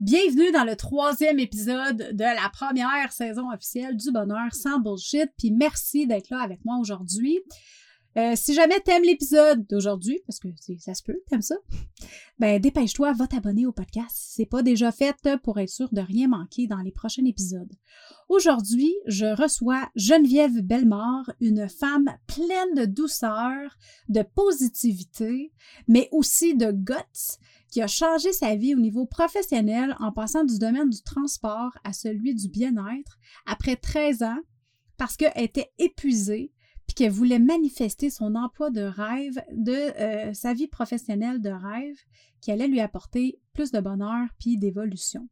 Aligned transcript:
Bienvenue 0.00 0.52
dans 0.52 0.64
le 0.64 0.76
troisième 0.76 1.38
épisode 1.38 2.10
de 2.12 2.22
la 2.22 2.50
première 2.52 3.12
saison 3.12 3.50
officielle 3.50 3.96
du 3.96 4.12
bonheur 4.12 4.52
sans 4.52 4.78
bullshit, 4.78 5.30
puis 5.38 5.50
merci 5.50 6.06
d'être 6.06 6.28
là 6.28 6.40
avec 6.42 6.62
moi 6.66 6.76
aujourd'hui. 6.78 7.40
Euh, 8.18 8.34
si 8.36 8.52
jamais 8.52 8.78
t'aimes 8.80 9.04
l'épisode 9.04 9.66
d'aujourd'hui, 9.66 10.20
parce 10.26 10.38
que 10.38 10.48
ça 10.78 10.92
se 10.92 11.02
peut, 11.02 11.18
t'aimes 11.30 11.40
ça, 11.40 11.54
ben 12.38 12.60
dépêche-toi, 12.60 13.14
va 13.14 13.26
t'abonner 13.26 13.64
au 13.64 13.72
podcast 13.72 14.14
si 14.14 14.32
c'est 14.34 14.46
pas 14.46 14.62
déjà 14.62 14.92
fait 14.92 15.16
pour 15.42 15.58
être 15.58 15.70
sûr 15.70 15.88
de 15.90 16.02
rien 16.02 16.28
manquer 16.28 16.66
dans 16.66 16.82
les 16.82 16.92
prochains 16.92 17.24
épisodes. 17.24 17.72
Aujourd'hui, 18.28 18.94
je 19.06 19.26
reçois 19.26 19.88
Geneviève 19.96 20.60
Bellemare, 20.60 21.30
une 21.40 21.70
femme 21.70 22.10
pleine 22.26 22.74
de 22.74 22.84
douceur, 22.84 23.78
de 24.10 24.22
positivité, 24.22 25.52
mais 25.88 26.10
aussi 26.12 26.54
de 26.54 26.70
guts, 26.70 27.38
qui 27.76 27.82
a 27.82 27.86
changé 27.86 28.32
sa 28.32 28.54
vie 28.54 28.74
au 28.74 28.78
niveau 28.78 29.04
professionnel 29.04 29.94
en 30.00 30.10
passant 30.10 30.44
du 30.44 30.58
domaine 30.58 30.88
du 30.88 31.02
transport 31.02 31.76
à 31.84 31.92
celui 31.92 32.34
du 32.34 32.48
bien-être 32.48 33.18
après 33.44 33.76
13 33.76 34.22
ans 34.22 34.38
parce 34.96 35.18
qu'elle 35.18 35.34
était 35.36 35.70
épuisée 35.76 36.54
puis 36.86 36.94
qu'elle 36.94 37.10
voulait 37.10 37.38
manifester 37.38 38.08
son 38.08 38.34
emploi 38.34 38.70
de 38.70 38.80
rêve, 38.80 39.42
de 39.52 39.72
euh, 39.72 40.32
sa 40.32 40.54
vie 40.54 40.68
professionnelle 40.68 41.42
de 41.42 41.50
rêve, 41.50 41.98
qui 42.40 42.50
allait 42.50 42.66
lui 42.66 42.80
apporter 42.80 43.42
plus 43.52 43.72
de 43.72 43.80
bonheur 43.80 44.26
puis 44.40 44.56
d'évolution. 44.56 45.28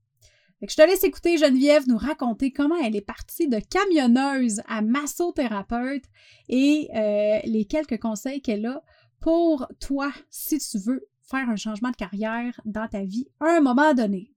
Je 0.60 0.76
te 0.76 0.82
laisse 0.82 1.02
écouter 1.02 1.38
Geneviève 1.38 1.88
nous 1.88 1.96
raconter 1.96 2.52
comment 2.52 2.76
elle 2.76 2.94
est 2.94 3.00
partie 3.00 3.48
de 3.48 3.58
camionneuse 3.58 4.60
à 4.68 4.82
massothérapeute 4.82 6.04
et 6.50 6.90
euh, 6.94 7.38
les 7.46 7.64
quelques 7.64 7.98
conseils 7.98 8.42
qu'elle 8.42 8.66
a 8.66 8.82
pour 9.20 9.66
toi 9.80 10.12
si 10.28 10.58
tu 10.58 10.76
veux 10.76 11.08
faire 11.28 11.48
un 11.48 11.56
changement 11.56 11.90
de 11.90 11.96
carrière 11.96 12.60
dans 12.64 12.86
ta 12.86 13.02
vie 13.02 13.26
à 13.40 13.56
un 13.56 13.60
moment 13.60 13.94
donné. 13.94 14.30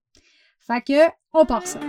Fait 0.60 0.82
que, 0.82 1.12
on 1.34 1.46
part 1.46 1.66
ça. 1.66 1.80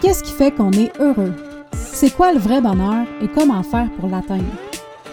Qu'est-ce 0.00 0.22
qui 0.22 0.32
fait 0.32 0.52
qu'on 0.52 0.72
est 0.72 0.98
heureux? 1.00 1.34
C'est 1.72 2.14
quoi 2.14 2.32
le 2.32 2.38
vrai 2.38 2.60
bonheur 2.60 3.06
et 3.20 3.28
comment 3.28 3.62
faire 3.62 3.90
pour 3.92 4.08
l'atteindre? 4.08 4.44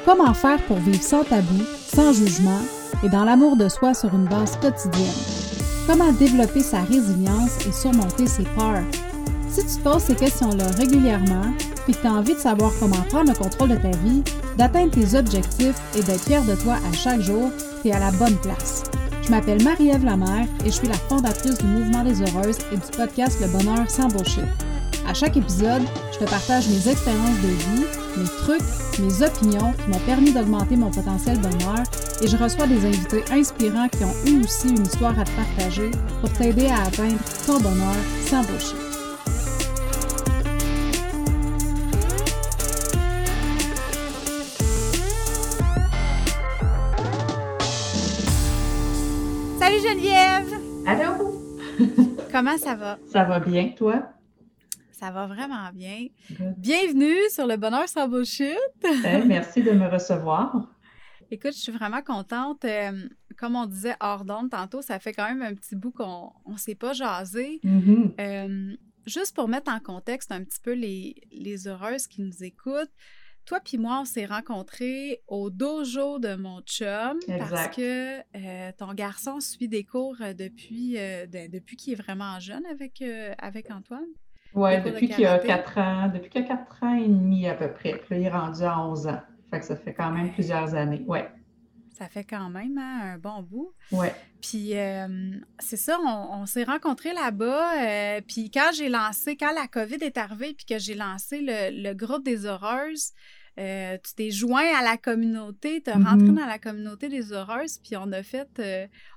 Comment 0.06 0.34
faire 0.34 0.62
pour 0.64 0.78
vivre 0.78 1.02
sans 1.02 1.24
tabou, 1.24 1.64
sans 1.78 2.14
jugement 2.14 2.62
et 3.04 3.10
dans 3.10 3.26
l'amour 3.26 3.58
de 3.58 3.68
soi 3.68 3.94
sur 3.94 4.14
une 4.14 4.28
base 4.28 4.56
quotidienne? 4.58 5.06
Comment 5.88 6.12
développer 6.14 6.62
sa 6.62 6.82
résilience 6.82 7.66
et 7.66 7.72
surmonter 7.72 8.28
ses 8.28 8.44
peurs? 8.44 8.84
Si 9.50 9.66
tu 9.66 9.82
poses 9.82 10.04
ces 10.04 10.16
questions-là 10.16 10.68
régulièrement, 10.78 11.54
puis 11.86 11.94
que 11.94 12.02
tu 12.02 12.08
as 12.08 12.14
envie 12.14 12.34
de 12.34 12.40
savoir 12.40 12.72
comment 12.80 13.02
prendre 13.10 13.32
le 13.32 13.38
contrôle 13.38 13.70
de 13.70 13.76
ta 13.76 13.92
vie, 13.98 14.24
d'atteindre 14.58 14.92
tes 14.92 15.18
objectifs 15.18 15.80
et 15.98 16.04
d'être 16.04 16.24
fier 16.24 16.44
de 16.44 16.56
toi 16.56 16.74
à 16.74 16.94
chaque 16.94 17.22
jour, 17.22 17.52
tu 17.82 17.90
es 17.90 17.92
à 17.94 18.00
la 18.00 18.12
bonne 18.12 18.36
place. 18.38 18.84
Je 19.24 19.32
m'appelle 19.32 19.64
Marie-Ève 19.64 20.06
Lamère 20.06 20.48
et 20.64 20.68
je 20.68 20.72
suis 20.72 20.88
la 20.88 20.96
fondatrice 20.96 21.58
du 21.58 21.66
Mouvement 21.66 22.04
des 22.04 22.22
Heureuses 22.22 22.60
et 22.72 22.76
du 22.76 22.98
podcast 22.98 23.40
Le 23.42 23.48
Bonheur 23.48 23.90
sans 23.90 24.08
bullshit. 24.08 24.44
À 25.08 25.14
chaque 25.14 25.38
épisode, 25.38 25.84
je 26.14 26.20
te 26.20 26.30
partage 26.30 26.68
mes 26.68 26.90
expériences 26.90 27.42
de 27.42 27.48
vie, 27.48 27.86
mes 28.18 28.26
trucs, 28.26 28.62
mes 29.00 29.26
opinions 29.26 29.74
qui 29.74 29.90
m'ont 29.90 30.06
permis 30.06 30.32
d'augmenter 30.32 30.76
mon 30.76 30.90
potentiel 30.90 31.40
bonheur 31.40 31.84
et 32.22 32.28
je 32.28 32.38
reçois 32.38 32.68
des 32.68 32.86
invités 32.86 33.24
inspirants 33.32 33.88
qui 33.90 34.04
ont 34.04 34.32
eu 34.32 34.44
aussi 34.44 34.70
une 34.70 34.84
histoire 34.84 35.18
à 35.20 35.24
te 35.24 35.32
partager 35.32 35.92
pour 36.22 36.32
t'aider 36.34 36.68
à 36.68 36.84
atteindre 36.84 37.20
ton 37.46 37.60
bonheur 37.60 37.96
sans 38.26 38.44
bullshit. 38.44 38.85
Comment 52.36 52.58
ça 52.58 52.76
va? 52.76 53.00
Ça 53.06 53.24
va 53.24 53.40
bien, 53.40 53.70
toi? 53.70 54.10
Ça 54.92 55.10
va 55.10 55.26
vraiment 55.26 55.72
bien. 55.74 56.08
Bienvenue 56.58 57.16
sur 57.30 57.48
le 57.48 57.56
Bonheur 57.56 57.88
sans 57.88 58.10
bullshit. 58.10 58.58
Merci 59.26 59.64
de 59.64 59.72
me 59.72 59.88
recevoir. 59.88 60.54
Écoute, 61.32 61.54
je 61.54 61.60
suis 61.60 61.72
vraiment 61.72 62.02
contente. 62.02 62.66
Euh, 62.66 63.08
comme 63.38 63.56
on 63.56 63.66
disait 63.66 63.96
hors 64.02 64.26
d'onde 64.26 64.50
tantôt, 64.50 64.82
ça 64.82 65.00
fait 65.00 65.14
quand 65.14 65.30
même 65.30 65.44
un 65.44 65.54
petit 65.54 65.78
bout 65.78 65.92
qu'on 65.92 66.34
ne 66.46 66.58
s'est 66.58 66.76
pas 66.76 66.92
jasé. 66.92 67.62
Mm-hmm. 67.64 68.20
Euh, 68.20 68.76
juste 69.08 69.34
pour 69.34 69.48
mettre 69.48 69.72
en 69.72 69.80
contexte 69.80 70.34
un 70.34 70.44
petit 70.44 70.60
peu 70.62 70.74
les, 70.74 71.16
les 71.32 71.70
heureuses 71.70 72.06
qui 72.06 72.22
nous 72.22 72.44
écoutent, 72.44 72.92
toi 73.46 73.60
puis 73.64 73.78
moi, 73.78 74.00
on 74.02 74.06
s'est 74.06 74.26
rencontrés 74.26 75.22
au 75.28 75.50
dojo 75.50 76.20
de 76.20 76.36
mon 76.36 76.62
chum 76.62 77.20
parce 77.28 77.76
que 77.76 78.20
euh, 78.20 78.72
ton 78.78 78.94
garçon 78.94 79.40
suit 79.40 79.68
des 79.68 79.84
cours 79.84 80.18
depuis, 80.38 80.94
depuis 80.94 81.76
qu'il 81.78 81.94
est 81.94 82.02
vraiment 82.02 82.40
jeune 82.40 82.66
avec, 82.66 83.04
avec 83.38 83.72
Antoine. 83.72 84.06
Oui, 84.56 84.82
depuis 84.82 85.10
qu'il 85.10 85.26
a 85.26 85.40
quatre 85.40 85.78
ans, 85.78 86.10
depuis 86.14 86.30
qu'il 86.30 86.42
a 86.44 86.46
quatre 86.46 86.84
ans 86.84 86.96
et 86.96 87.08
demi 87.08 87.48
à 87.48 87.56
peu 87.56 87.72
près. 87.72 87.98
Puis 87.98 88.08
là, 88.12 88.18
il 88.18 88.24
est 88.24 88.30
rendu 88.30 88.64
à 88.64 88.80
11 88.80 89.08
ans. 89.08 89.22
Fait 89.52 89.60
que 89.60 89.66
ça 89.66 89.76
fait 89.76 89.94
quand 89.94 90.12
même 90.12 90.32
plusieurs 90.32 90.74
années. 90.76 91.04
Ouais. 91.08 91.30
Ça 91.98 92.10
fait 92.10 92.26
quand 92.26 92.50
même 92.50 92.78
hein, 92.78 93.14
un 93.14 93.18
bon 93.18 93.42
bout. 93.42 93.74
Oui. 93.92 94.08
Puis 94.42 94.78
euh, 94.78 95.08
c'est 95.60 95.78
ça, 95.78 95.98
on, 96.02 96.46
s'est 96.46 96.66
rencontrés 96.66 97.14
là-bas. 97.14 97.72
Euh, 97.82 98.22
puis 98.28 98.52
quand 98.52 98.72
j'ai 98.76 98.90
lancé, 98.90 99.38
quand 99.38 99.54
la 99.54 99.68
COVID 99.68 99.98
est 100.02 100.18
arrivée, 100.18 100.54
puis 100.54 100.66
que 100.66 100.78
j'ai 100.78 100.94
lancé 100.96 101.40
le, 101.42 101.94
groupe 101.94 102.24
des 102.26 102.46
horreuses, 102.46 103.14
euh, 103.58 103.98
tu 104.06 104.14
t'es 104.14 104.32
joint 104.32 104.66
à 104.78 104.84
la 104.84 104.98
communauté, 104.98 105.82
tu 105.82 105.90
es 105.90 105.94
rentré 105.94 106.28
Mm-hmm. 106.28 106.36
dans 106.36 106.46
la 106.46 106.60
communauté 106.60 107.08
des 107.08 107.32
horreuses, 107.32 107.78
puis 107.78 107.96
on 107.96 108.12
a 108.12 108.22
fait. 108.24 108.50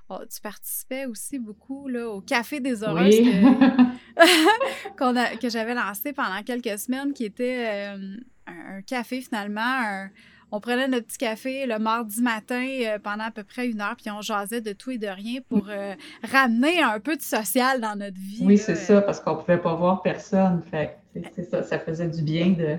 oh, 0.07 0.19
tu 0.33 0.39
participais 0.39 1.05
aussi 1.05 1.37
beaucoup 1.37 1.89
là, 1.89 2.07
au 2.07 2.21
Café 2.21 2.61
des 2.61 2.81
horreuses 2.83 3.13
Oui. 3.19 3.25
que, 3.29 4.95
qu'on 4.97 5.15
a- 5.17 5.35
que 5.35 5.49
j'avais 5.49 5.73
lancé 5.73 6.13
pendant 6.13 6.41
quelques 6.43 6.79
semaines, 6.79 7.11
qui 7.13 7.25
était 7.25 7.65
euh, 7.97 8.15
un, 8.47 8.77
un 8.77 8.81
café 8.83 9.19
finalement. 9.21 9.61
un- 9.61 10.09
on 10.51 10.59
prenait 10.59 10.87
notre 10.87 11.05
petit 11.07 11.17
café 11.19 11.65
le 11.65 11.77
mardi 11.79 12.21
matin 12.21 12.65
euh, 12.85 12.99
pendant 12.99 13.25
à 13.25 13.31
peu 13.31 13.43
près 13.43 13.67
une 13.67 13.81
heure, 13.81 13.95
puis 13.95 14.09
on 14.11 14.21
jasait 14.21 14.61
de 14.61 14.73
tout 14.73 14.91
et 14.91 14.97
de 14.97 15.07
rien 15.07 15.41
pour 15.47 15.67
euh, 15.69 15.93
ramener 16.23 16.81
un 16.81 16.99
peu 16.99 17.15
de 17.15 17.21
social 17.21 17.79
dans 17.81 17.95
notre 17.95 18.17
vie. 18.17 18.41
oui, 18.43 18.57
c'est 18.57 18.75
ça, 18.75 19.01
parce 19.01 19.19
qu'on 19.19 19.35
ne 19.35 19.41
pouvait 19.41 19.57
pas 19.61 19.75
voir 19.75 20.01
personne. 20.01 20.61
Fait 20.69 20.97
c'est- 21.35 21.43
ça, 21.43 21.63
ça 21.63 21.79
faisait 21.79 22.07
du 22.07 22.21
bien 22.23 22.49
de 22.51 22.77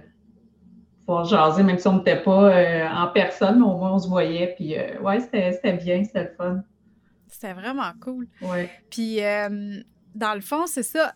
pouvoir 1.01 1.25
jaser, 1.25 1.63
même 1.63 1.79
si 1.79 1.87
on 1.89 1.99
n'était 1.99 2.23
pas 2.23 2.51
euh, 2.57 2.89
en 2.89 3.09
personne, 3.09 3.59
mais 3.59 3.65
au 3.67 3.77
moins 3.77 3.93
on 3.95 3.99
se 3.99 4.09
voyait. 4.09 4.55
Puis 4.57 4.77
euh, 4.77 4.99
ouais, 5.01 5.21
c'était 5.21 5.53
c'était 5.53 5.73
bien, 5.75 6.03
c'était 6.05 6.25
le 6.25 6.31
fun. 6.37 6.63
C'était 7.29 7.53
vraiment 7.53 7.93
cool. 8.01 8.27
Ouais. 8.43 8.69
Puis, 8.91 9.21
dans 10.17 10.35
le 10.35 10.41
fond, 10.41 10.67
c'est 10.67 10.83
ça. 10.83 11.15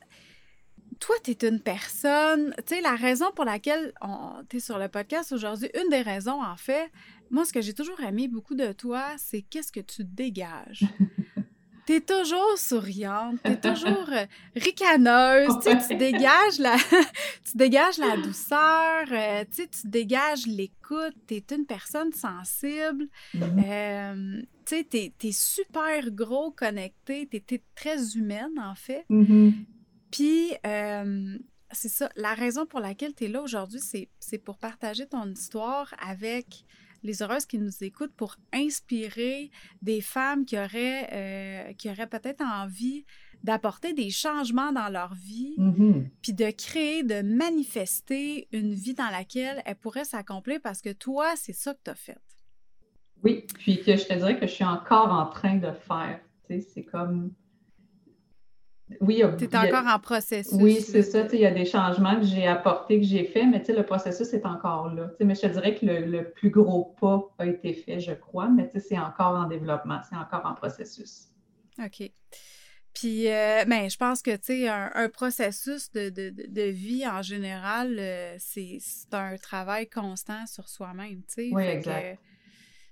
Toi, 1.01 1.15
tu 1.23 1.31
es 1.33 1.49
une 1.49 1.61
personne, 1.61 2.55
tu 2.67 2.77
sais, 2.77 2.81
la 2.81 2.95
raison 2.95 3.27
pour 3.35 3.45
laquelle 3.45 3.93
tu 4.49 4.57
es 4.57 4.61
sur 4.61 4.79
le 4.79 4.89
podcast 4.89 5.33
aujourd'hui, 5.33 5.71
une 5.83 5.89
des 5.91 6.03
raisons, 6.03 6.43
en 6.43 6.57
fait, 6.57 6.91
moi, 7.31 7.45
ce 7.45 7.53
que 7.53 7.61
j'ai 7.61 7.75
toujours 7.75 8.01
aimé 8.01 8.29
beaucoup 8.29 8.55
de 8.55 8.73
toi, 8.73 9.07
c'est 9.17 9.43
qu'est-ce 9.43 9.73
que 9.73 9.81
tu 9.81 10.05
dégages? 10.05 10.85
Tu 11.87 11.97
es 11.97 12.01
toujours 12.01 12.57
souriante, 12.57 13.41
tu 13.45 13.51
es 13.51 13.61
toujours 13.61 14.09
euh, 14.11 14.25
ricaneuse, 14.57 15.53
tu 15.63 15.71
sais, 15.71 15.87
tu 15.87 15.97
dégages 15.97 16.59
la, 16.59 16.77
tu 17.45 17.59
dégages 17.59 17.99
la 17.99 18.17
douceur, 18.17 19.05
euh, 19.13 19.45
tu 19.51 19.57
sais, 19.57 19.69
tu 19.69 19.89
dégages 19.89 20.47
l'écoute, 20.47 21.15
tu 21.29 21.35
es 21.35 21.45
une 21.55 21.67
personne 21.67 22.11
sensible. 22.15 23.07
Euh, 23.35 24.41
tu 24.65 24.77
sais, 24.77 24.85
t'es, 24.85 25.13
t'es 25.19 25.33
super 25.33 26.11
gros 26.11 26.53
connecté, 26.53 27.29
t'es, 27.31 27.41
t'es 27.41 27.63
très 27.75 28.17
humaine, 28.17 28.59
en 28.59 28.75
fait. 28.75 29.05
Mhm. 29.11 29.67
Puis, 30.15 30.53
euh, 30.65 31.37
c'est 31.73 31.89
ça, 31.89 32.09
la 32.15 32.35
raison 32.35 32.67
pour 32.67 32.79
laquelle 32.79 33.15
t'es 33.15 33.27
là 33.27 33.43
aujourd'hui, 33.43 33.81
c'est, 33.81 34.09
c'est 34.21 34.39
pour 34.39 34.59
partager 34.59 35.07
ton 35.09 35.27
histoire 35.29 35.93
avec 36.01 36.65
les 37.03 37.21
heureuses 37.23 37.47
qui 37.47 37.59
nous 37.59 37.83
écoutent, 37.83 38.15
pour 38.15 38.37
inspirer 38.53 39.51
des 39.83 40.01
femmes 40.01 40.45
qui 40.47 40.57
auraient, 40.57 41.09
euh, 41.13 41.73
qui 41.75 41.91
auraient 41.91 42.07
peut-être 42.07 42.43
envie 42.43 43.05
d'apporter 43.43 43.93
des 43.93 44.09
changements 44.09 44.73
dans 44.73 44.89
leur 44.89 45.15
vie, 45.15 45.55
Mhm. 45.59 46.09
puis 46.23 46.33
de 46.33 46.51
créer, 46.51 47.03
de 47.03 47.21
manifester 47.23 48.49
une 48.53 48.73
vie 48.73 48.95
dans 48.95 49.11
laquelle 49.11 49.63
elles 49.67 49.77
pourraient 49.77 50.05
s'accomplir 50.07 50.61
parce 50.63 50.81
que 50.81 50.93
toi, 50.93 51.35
c'est 51.37 51.53
ça 51.53 51.75
que 51.75 51.81
t'as 51.83 51.95
fait. 51.97 52.19
Oui, 53.23 53.47
puis 53.59 53.83
que 53.83 53.97
je 53.97 54.07
te 54.07 54.15
dirais 54.15 54.39
que 54.39 54.47
je 54.47 54.53
suis 54.53 54.65
encore 54.65 55.11
en 55.13 55.27
train 55.27 55.57
de 55.57 55.73
faire. 55.73 56.21
Tu 56.47 56.61
sais, 56.61 56.69
c'est 56.73 56.85
comme. 56.85 57.33
Oui, 59.01 59.23
Tu 59.39 59.49
a- 59.57 59.65
encore 59.65 59.87
en 59.95 59.99
processus. 59.99 60.53
Oui, 60.53 60.81
c'est 60.81 61.03
ça. 61.03 61.27
Il 61.33 61.39
y 61.41 61.47
a 61.47 61.51
des 61.51 61.65
changements 61.65 62.17
que 62.21 62.27
j'ai 62.27 62.47
apportés, 62.47 63.01
que 63.01 63.07
j'ai 63.07 63.25
faits, 63.25 63.47
mais 63.51 63.63
le 63.67 63.83
processus 63.85 64.33
est 64.35 64.45
encore 64.45 64.93
là. 64.93 65.11
Mais 65.21 65.35
je 65.35 65.41
te 65.43 65.47
dirais 65.47 65.75
que 65.75 65.87
le, 65.87 66.05
le 66.05 66.31
plus 66.33 66.51
gros 66.51 66.95
pas 67.01 67.35
a 67.39 67.47
été 67.47 67.73
fait, 67.73 67.99
je 68.01 68.13
crois, 68.13 68.49
mais 68.49 68.71
c'est 68.79 68.99
encore 68.99 69.37
en 69.37 69.47
développement, 69.49 70.01
c'est 70.09 70.17
encore 70.17 70.45
en 70.45 70.55
processus. 70.55 71.29
OK. 71.83 72.11
Puis, 72.93 73.27
euh, 73.29 73.65
ben, 73.65 73.91
je 73.91 73.97
pense 73.97 74.23
que, 74.23 74.37
tu 74.37 74.43
sais, 74.45 74.69
un, 74.69 74.91
un 74.95 75.09
processus 75.09 75.91
de, 75.91 76.11
de- 76.11 76.31
de- 76.31 76.63
vie 76.71 77.05
en 77.09 77.23
général, 77.23 77.97
euh, 77.99 78.37
c'est 78.39 78.79
un 79.13 79.37
travail 79.37 79.89
constant 79.89 80.47
sur 80.47 80.69
soi-même, 80.69 81.23
tu 81.27 81.49
sais. 81.49 81.49
Oui, 81.53 81.65
exact. 81.65 82.21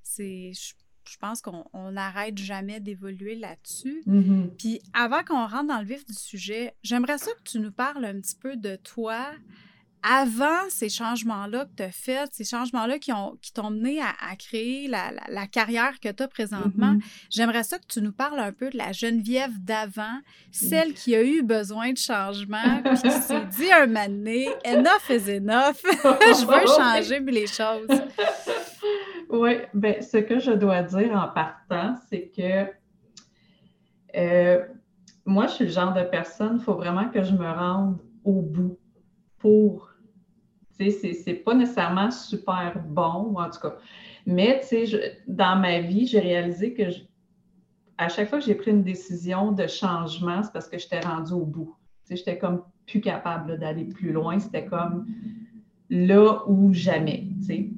C'est, 0.03 0.53
je, 0.55 0.73
je 1.13 1.19
pense 1.19 1.43
qu'on 1.43 1.91
n'arrête 1.91 2.39
jamais 2.39 2.81
d'évoluer 2.81 3.35
là-dessus. 3.35 4.03
Mhm. 4.07 4.51
Puis 4.57 4.81
avant 4.95 5.23
qu'on 5.23 5.47
rentre 5.47 5.67
dans 5.67 5.81
le 5.81 5.85
vif 5.85 6.07
du 6.07 6.15
sujet, 6.15 6.75
j'aimerais 6.83 7.19
ça 7.19 7.31
que 7.33 7.43
tu 7.51 7.59
nous 7.61 7.73
parles 7.73 8.05
un 8.05 8.19
petit 8.19 8.37
peu 8.37 8.57
de 8.57 8.77
toi 8.77 9.27
avant 10.03 10.69
ces 10.69 10.89
changements-là 10.89 11.67
que 11.67 11.71
tu 11.77 11.83
as 11.85 11.93
faits, 11.93 12.31
ces 12.33 12.45
changements-là 12.45 12.99
qui, 12.99 13.13
ont, 13.13 13.39
qui 13.41 13.53
t'ont 13.53 13.71
mené 13.71 14.01
à, 14.01 14.35
créer 14.37 14.89
la, 14.89 15.13
la, 15.29 15.47
carrière 15.47 16.01
que 16.01 16.09
tu 16.09 16.23
as 16.23 16.29
présentement, 16.29 16.95
Mhm. 16.95 17.01
j'aimerais 17.31 17.63
ça 17.63 17.79
que 17.79 17.87
tu 17.87 18.01
nous 18.03 18.11
parles 18.11 18.41
un 18.41 18.53
peu 18.53 18.71
de 18.71 18.77
la 18.77 18.91
Geneviève 18.91 19.53
d'avant, 19.61 20.19
celle 20.51 20.95
qui 20.95 21.15
a 21.15 21.23
eu 21.23 21.43
besoin 21.43 21.93
de 21.93 21.99
changement, 21.99 22.83
puis 22.85 23.01
qui 23.01 23.11
s'est 23.13 23.45
dit 23.57 23.71
un 23.71 23.87
donné, 23.87 24.49
enough 24.67 25.09
is 25.09 25.31
enough, 25.31 25.83
je 25.85 26.47
veux 26.47 26.67
changer 26.77 27.21
les 27.21 27.47
choses. 27.47 27.87
Oui, 29.33 29.53
ben, 29.73 30.03
ce 30.03 30.19
que 30.19 30.39
je 30.39 30.53
dois 30.53 30.83
dire 30.83 31.13
en 31.13 31.27
partant, 31.29 31.97
c'est 32.11 32.29
que 32.29 32.71
euh, 34.15 34.63
moi, 35.25 35.47
je 35.47 35.53
suis 35.53 35.65
le 35.65 35.71
genre 35.71 35.95
de 35.95 36.03
personne, 36.03 36.59
il 36.59 36.63
faut 36.63 36.75
vraiment 36.75 37.09
que 37.09 37.23
je 37.23 37.33
me 37.33 37.51
rende 37.51 37.97
au 38.25 38.43
bout 38.43 38.79
pour. 39.39 39.89
Tu 40.79 40.91
sais, 40.91 41.15
c'est 41.15 41.35
pas 41.35 41.55
nécessairement 41.55 42.11
super 42.11 42.79
bon, 42.85 43.35
en 43.39 43.49
tout 43.49 43.61
cas. 43.61 43.77
Mais, 44.27 44.61
tu 44.61 44.87
sais, 44.87 45.23
dans 45.27 45.59
ma 45.59 45.81
vie, 45.81 46.07
j'ai 46.07 46.21
réalisé 46.21 46.75
que 46.75 46.83
à 47.97 48.11
chaque 48.11 48.29
fois 48.29 48.39
que 48.39 48.45
j'ai 48.45 48.55
pris 48.55 48.71
une 48.71 48.83
décision 48.83 49.53
de 49.53 49.67
changement, 49.67 50.43
c'est 50.43 50.53
parce 50.53 50.69
que 50.69 50.77
j'étais 50.77 51.01
rendue 51.01 51.33
au 51.33 51.47
bout. 51.47 51.75
Tu 52.05 52.09
sais, 52.09 52.17
j'étais 52.17 52.37
comme 52.37 52.65
plus 52.87 53.01
capable 53.01 53.59
d'aller 53.59 53.85
plus 53.85 54.13
loin. 54.13 54.39
C'était 54.39 54.67
comme 54.67 55.07
là 55.89 56.43
ou 56.49 56.75
jamais, 56.75 57.29
tu 57.41 57.47
sais. 57.47 57.71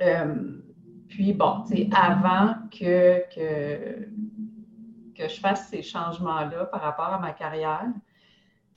Euh, 0.00 0.60
puis 1.08 1.32
bon, 1.32 1.64
avant 1.92 2.54
que, 2.70 3.22
que, 3.34 4.08
que 5.14 5.28
je 5.28 5.40
fasse 5.40 5.68
ces 5.68 5.82
changements-là 5.82 6.66
par 6.66 6.82
rapport 6.82 7.06
à 7.06 7.18
ma 7.18 7.32
carrière, 7.32 7.88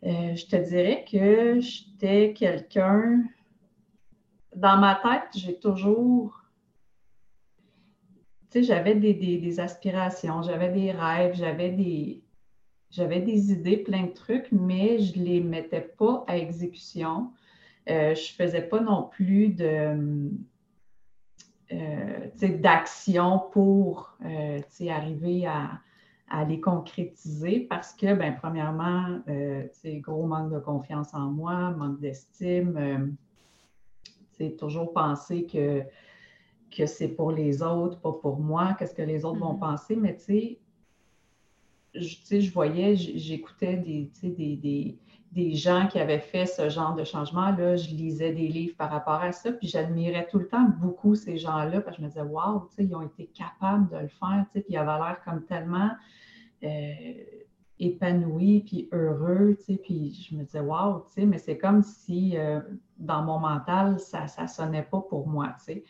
euh, 0.04 0.36
je 0.36 0.46
te 0.48 0.56
dirais 0.56 1.06
que 1.10 1.60
j'étais 1.60 2.34
quelqu'un. 2.34 3.24
Dans 4.56 4.78
ma 4.78 4.96
tête, 4.96 5.30
j'ai 5.36 5.60
toujours. 5.60 6.42
Tu 8.50 8.60
sais, 8.60 8.64
j'avais 8.64 8.96
des, 8.96 9.14
des, 9.14 9.60
aspirations, 9.60 10.42
j'avais 10.42 10.70
des 10.70 10.92
rêves, 10.92 11.36
j'avais 11.36 11.70
des, 11.70 12.22
j'avais 12.90 13.22
des 13.22 13.54
idées, 13.54 13.78
plein 13.78 14.08
de 14.08 14.12
trucs, 14.12 14.52
mais 14.52 15.00
je 15.00 15.18
ne 15.18 15.24
les 15.24 15.40
mettais 15.40 15.82
pas 15.82 16.26
à 16.28 16.38
exécution. 16.38 17.32
Euh, 17.90 18.14
je 18.14 18.34
ne 18.34 18.48
faisais 18.48 18.62
pas 18.62 18.82
non 18.82 19.04
plus 19.04 19.50
de, 19.50 20.30
d'action 21.72 23.44
pour 23.52 24.18
euh, 24.26 24.60
arriver 24.90 25.46
à, 25.46 25.80
à, 26.30 26.44
les 26.46 26.60
concrétiser 26.60 27.62
parce 27.62 27.94
que, 27.94 28.14
ben, 28.14 28.36
premièrement, 28.40 29.20
euh, 29.28 29.68
gros 29.86 30.26
manque 30.26 30.52
de 30.52 30.60
confiance 30.60 31.14
en 31.14 31.32
moi, 31.32 31.72
manque 31.72 32.00
d'estime, 32.00 33.16
c'est 34.32 34.58
toujours 34.58 34.94
penser 34.94 35.46
que, 35.46 35.84
que 36.76 36.86
c'est 36.86 37.10
pour 37.10 37.32
les 37.32 37.62
autres, 37.62 38.00
pas 38.00 38.14
pour 38.14 38.40
moi, 38.40 38.76
qu'est-ce 38.78 38.96
que 38.96 39.02
les 39.02 39.26
autres 39.26 39.40
vont 39.40 39.56
Mm-hmm. 39.56 39.60
penser, 39.60 39.96
mais 39.96 40.16
tu 40.16 40.24
sais, 40.24 40.60
je, 41.94 42.40
je 42.40 42.52
voyais, 42.52 42.96
j'écoutais 42.96 43.78
des, 43.78 44.10
des, 44.24 44.56
des, 44.56 44.98
des, 45.32 45.56
gens 45.56 45.88
qui 45.88 46.00
avaient 46.00 46.20
fait 46.20 46.46
ce 46.46 46.70
genre 46.70 46.96
de 46.96 47.04
changement-là. 47.04 47.76
Je 47.76 47.90
lisais 47.90 48.34
des 48.34 48.48
livres 48.48 48.76
par 48.78 48.90
rapport 48.90 49.22
à 49.22 49.32
ça, 49.32 49.52
puis 49.52 49.68
j'admirais 49.68 50.28
tout 50.30 50.40
le 50.40 50.48
temps 50.48 50.68
beaucoup 50.80 51.16
ces 51.16 51.38
gens-là, 51.38 51.82
parce 51.82 51.98
que 51.98 52.02
je 52.02 52.06
me 52.06 52.10
disais, 52.10 52.22
waouh, 52.22 52.68
ils 52.78 52.96
ont 52.96 53.02
été 53.02 53.28
capables 53.28 53.90
de 53.90 53.98
le 53.98 54.08
faire, 54.08 54.46
puis 54.54 54.64
ils 54.70 54.78
avaient 54.78 55.04
l'air 55.04 55.22
comme 55.24 55.46
tellement 55.46 55.92
euh, 56.64 57.14
épanouis, 57.80 58.64
puis 58.66 58.90
heureux, 58.92 59.58
puis 59.84 60.28
je 60.30 60.36
me 60.36 60.44
disais, 60.44 60.60
waouh, 60.60 61.04
mais 61.18 61.38
c'est 61.38 61.58
comme 61.58 61.82
si 61.82 62.38
euh, 62.38 62.60
dans 62.98 63.24
mon 63.24 63.40
mental, 63.40 64.00
ça 64.00 64.26
ne 64.42 64.48
sonnait 64.48 64.84
pas 64.84 65.02
pour 65.02 65.28
moi, 65.28 65.56
tu 65.58 65.66
sais. 65.66 65.84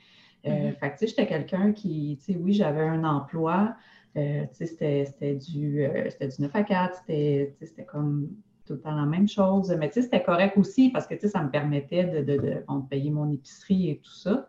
Euh, 0.48 0.72
Mm-hmm. 0.72 0.76
Fait 0.80 0.92
que, 0.92 1.08
j'étais 1.08 1.28
quelqu'un 1.28 1.72
qui, 1.72 2.18
tu 2.20 2.34
sais, 2.34 2.40
oui, 2.40 2.54
j'avais 2.54 2.82
un 2.82 3.04
emploi, 3.04 3.76
euh, 4.18 4.46
c'était 4.52 5.36
du, 5.36 5.88
du 5.88 6.42
9 6.42 6.56
à 6.56 6.64
4, 6.64 7.04
c'était 7.06 7.86
comme 7.88 8.30
tout 8.66 8.74
le 8.74 8.80
temps 8.82 8.96
la 8.96 9.06
même 9.06 9.28
chose. 9.28 9.76
Mais 9.78 9.90
c'était 9.92 10.24
correct 10.24 10.58
aussi 10.58 10.90
parce 10.90 11.08
que 11.08 11.16
ça 11.28 11.44
me 11.44 11.50
permettait 11.50 12.06
de, 12.06 12.22
de, 12.22 12.42
de 12.42 12.64
bon, 12.68 12.82
payer 12.82 13.10
mon 13.12 13.30
épicerie 13.32 13.90
et 13.90 13.98
tout 13.98 14.14
ça. 14.14 14.48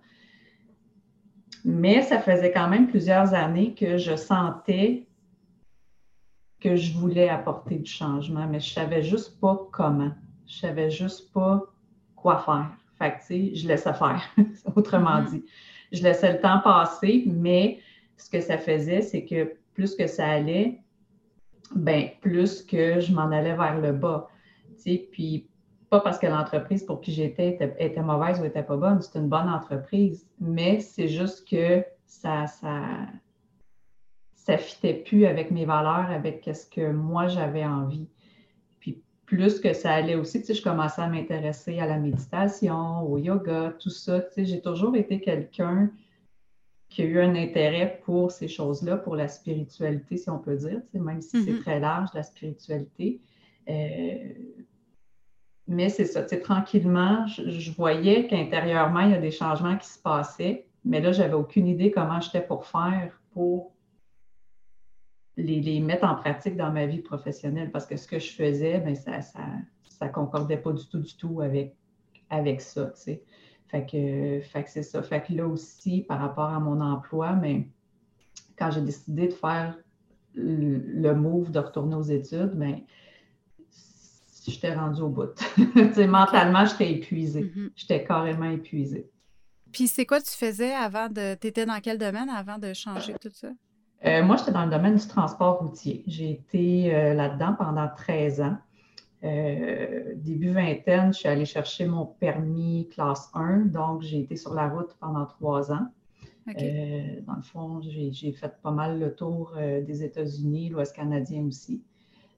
Mais 1.64 2.02
ça 2.02 2.18
faisait 2.18 2.52
quand 2.52 2.68
même 2.68 2.88
plusieurs 2.88 3.34
années 3.34 3.74
que 3.74 3.96
je 3.96 4.16
sentais 4.16 5.06
que 6.62 6.76
je 6.76 6.92
voulais 6.96 7.28
apporter 7.28 7.76
du 7.76 7.90
changement, 7.90 8.46
mais 8.46 8.60
je 8.60 8.70
ne 8.70 8.74
savais 8.74 9.02
juste 9.02 9.40
pas 9.40 9.68
comment. 9.72 10.12
Je 10.46 10.54
ne 10.54 10.60
savais 10.60 10.90
juste 10.90 11.32
pas 11.32 11.62
quoi 12.14 12.38
faire. 12.38 12.70
Fait 12.98 13.12
que, 13.12 13.18
tu 13.18 13.26
sais, 13.26 13.54
je 13.56 13.66
laissais 13.66 13.92
faire, 13.94 14.22
autrement 14.76 15.22
Mm-hmm. 15.22 15.30
dit. 15.30 15.44
Je 15.90 16.02
laissais 16.02 16.32
le 16.32 16.40
temps 16.40 16.60
passer, 16.60 17.24
mais 17.26 17.80
ce 18.16 18.30
que 18.30 18.40
ça 18.40 18.58
faisait, 18.58 19.02
c'est 19.02 19.24
que 19.24 19.54
plus 19.74 19.94
que 19.96 20.06
ça 20.06 20.28
allait, 20.28 20.80
ben 21.74 22.10
plus 22.20 22.62
que 22.62 23.00
je 23.00 23.12
m'en 23.12 23.30
allais 23.30 23.54
vers 23.54 23.80
le 23.80 23.92
bas. 23.92 24.28
Puis 24.84 25.48
pas 25.90 26.00
parce 26.00 26.18
que 26.18 26.26
l'entreprise 26.26 26.82
pour 26.82 27.00
qui 27.00 27.12
j'étais 27.12 27.50
était, 27.50 27.76
était, 27.78 28.02
mauvaise 28.02 28.40
ou 28.40 28.44
était 28.44 28.62
pas 28.62 28.76
bonne, 28.76 29.02
c'est 29.02 29.18
une 29.18 29.28
bonne 29.28 29.48
entreprise, 29.48 30.26
mais 30.40 30.80
c'est 30.80 31.08
juste 31.08 31.46
que 31.48 31.84
ça 32.06 32.46
ça 32.46 32.80
ça 34.34 34.58
fitait 34.58 34.94
plus 34.94 35.26
avec 35.26 35.50
mes 35.50 35.64
valeurs, 35.64 36.10
avec 36.10 36.48
ce 36.52 36.66
que 36.66 36.90
moi 36.90 37.28
j'avais 37.28 37.64
envie. 37.64 38.08
Puis 38.80 39.02
plus 39.26 39.60
que 39.60 39.72
ça 39.72 39.92
allait 39.92 40.16
aussi, 40.16 40.40
tu 40.40 40.46
sais, 40.46 40.54
je 40.54 40.62
commençais 40.62 41.00
à 41.00 41.06
m'intéresser 41.06 41.78
à 41.78 41.86
la 41.86 41.98
méditation, 41.98 43.02
au 43.02 43.18
yoga, 43.18 43.74
tout 43.78 43.90
ça. 43.90 44.20
Tu 44.20 44.32
sais, 44.32 44.44
j'ai 44.44 44.60
toujours 44.60 44.96
été 44.96 45.20
quelqu'un 45.20 45.90
qui 46.92 47.02
a 47.02 47.04
eu 47.06 47.20
un 47.20 47.34
intérêt 47.34 48.00
pour 48.04 48.30
ces 48.30 48.48
choses-là, 48.48 48.96
pour 48.96 49.16
la 49.16 49.28
spiritualité, 49.28 50.16
si 50.16 50.28
on 50.30 50.38
peut 50.38 50.56
dire, 50.56 50.80
même 50.92 51.22
si 51.22 51.42
c'est 51.42 51.58
très 51.60 51.80
large, 51.80 52.10
la 52.14 52.22
spiritualité. 52.22 53.20
Euh, 53.68 54.32
mais 55.68 55.88
c'est 55.88 56.04
ça, 56.04 56.22
tranquillement, 56.22 57.26
je, 57.26 57.48
je 57.48 57.72
voyais 57.72 58.26
qu'intérieurement, 58.26 59.00
il 59.00 59.12
y 59.12 59.14
a 59.14 59.20
des 59.20 59.30
changements 59.30 59.76
qui 59.76 59.88
se 59.88 59.98
passaient, 59.98 60.66
mais 60.84 61.00
là, 61.00 61.12
j'avais 61.12 61.34
aucune 61.34 61.66
idée 61.66 61.90
comment 61.90 62.20
j'étais 62.20 62.42
pour 62.42 62.66
faire 62.66 63.18
pour 63.32 63.72
les, 65.36 65.60
les, 65.60 65.80
mettre 65.80 66.04
en 66.04 66.14
pratique 66.14 66.56
dans 66.56 66.70
ma 66.70 66.86
vie 66.86 67.00
professionnelle, 67.00 67.70
parce 67.70 67.86
que 67.86 67.96
ce 67.96 68.06
que 68.06 68.18
je 68.18 68.32
faisais, 68.32 68.80
bien, 68.80 68.94
ça 68.94 69.16
ne 69.16 69.22
ça, 69.22 69.40
ça 69.88 70.08
concordait 70.08 70.58
pas 70.58 70.72
du 70.72 70.86
tout, 70.88 70.98
du 70.98 71.16
tout 71.16 71.40
avec, 71.40 71.74
avec 72.28 72.60
ça, 72.60 72.86
tu 72.86 73.00
sais. 73.00 73.22
Fait 73.72 73.86
que, 73.86 74.40
fait 74.46 74.64
que 74.64 74.70
c'est 74.70 74.82
ça. 74.82 75.02
Fait 75.02 75.22
que 75.22 75.32
là 75.32 75.46
aussi, 75.46 76.02
par 76.02 76.20
rapport 76.20 76.50
à 76.50 76.60
mon 76.60 76.78
emploi, 76.82 77.32
mais 77.32 77.66
quand 78.58 78.70
j'ai 78.70 78.82
décidé 78.82 79.28
de 79.28 79.32
faire 79.32 79.78
le, 80.34 80.76
le 80.76 81.14
move 81.14 81.50
de 81.50 81.58
retourner 81.58 81.96
aux 81.96 82.02
études, 82.02 82.52
bien, 82.54 82.80
j'étais 84.46 84.74
rendue 84.74 85.00
au 85.00 85.08
bout. 85.08 85.34
mentalement, 86.06 86.66
j'étais 86.66 86.92
épuisée. 86.92 87.44
Mm 87.44 87.52
-hmm. 87.56 87.70
J'étais 87.74 88.04
carrément 88.04 88.50
épuisée. 88.50 89.10
Puis 89.72 89.88
c'est 89.88 90.04
quoi 90.04 90.20
tu 90.20 90.32
faisais 90.44 90.74
avant 90.74 91.08
de. 91.08 91.34
Tu 91.40 91.46
étais 91.46 91.64
dans 91.64 91.80
quel 91.80 91.96
domaine 91.96 92.28
avant 92.28 92.58
de 92.58 92.74
changer 92.74 93.14
tout 93.22 93.32
ça? 93.32 93.48
Euh, 94.04 94.22
moi, 94.22 94.36
j'étais 94.36 94.52
dans 94.52 94.66
le 94.66 94.70
domaine 94.70 94.96
du 94.96 95.06
transport 95.06 95.60
routier. 95.60 96.04
J'ai 96.06 96.30
été 96.32 96.94
euh, 96.94 97.14
là-dedans 97.14 97.54
pendant 97.54 97.88
13 97.88 98.40
ans. 98.42 98.58
Euh, 99.24 100.14
début 100.16 100.50
vingtaine, 100.50 101.12
je 101.12 101.18
suis 101.20 101.28
allée 101.28 101.44
chercher 101.44 101.86
mon 101.86 102.06
permis 102.06 102.88
classe 102.92 103.30
1, 103.34 103.66
donc 103.66 104.02
j'ai 104.02 104.20
été 104.20 104.36
sur 104.36 104.52
la 104.52 104.68
route 104.68 104.90
pendant 104.98 105.26
trois 105.26 105.70
ans. 105.70 105.86
Okay. 106.50 106.72
Euh, 106.74 107.20
dans 107.24 107.36
le 107.36 107.42
fond, 107.42 107.80
j'ai 107.82 108.32
fait 108.32 108.52
pas 108.62 108.72
mal 108.72 108.98
le 108.98 109.14
tour 109.14 109.52
euh, 109.56 109.80
des 109.80 110.02
États-Unis, 110.02 110.70
l'Ouest 110.70 110.94
canadien 110.96 111.44
aussi. 111.46 111.82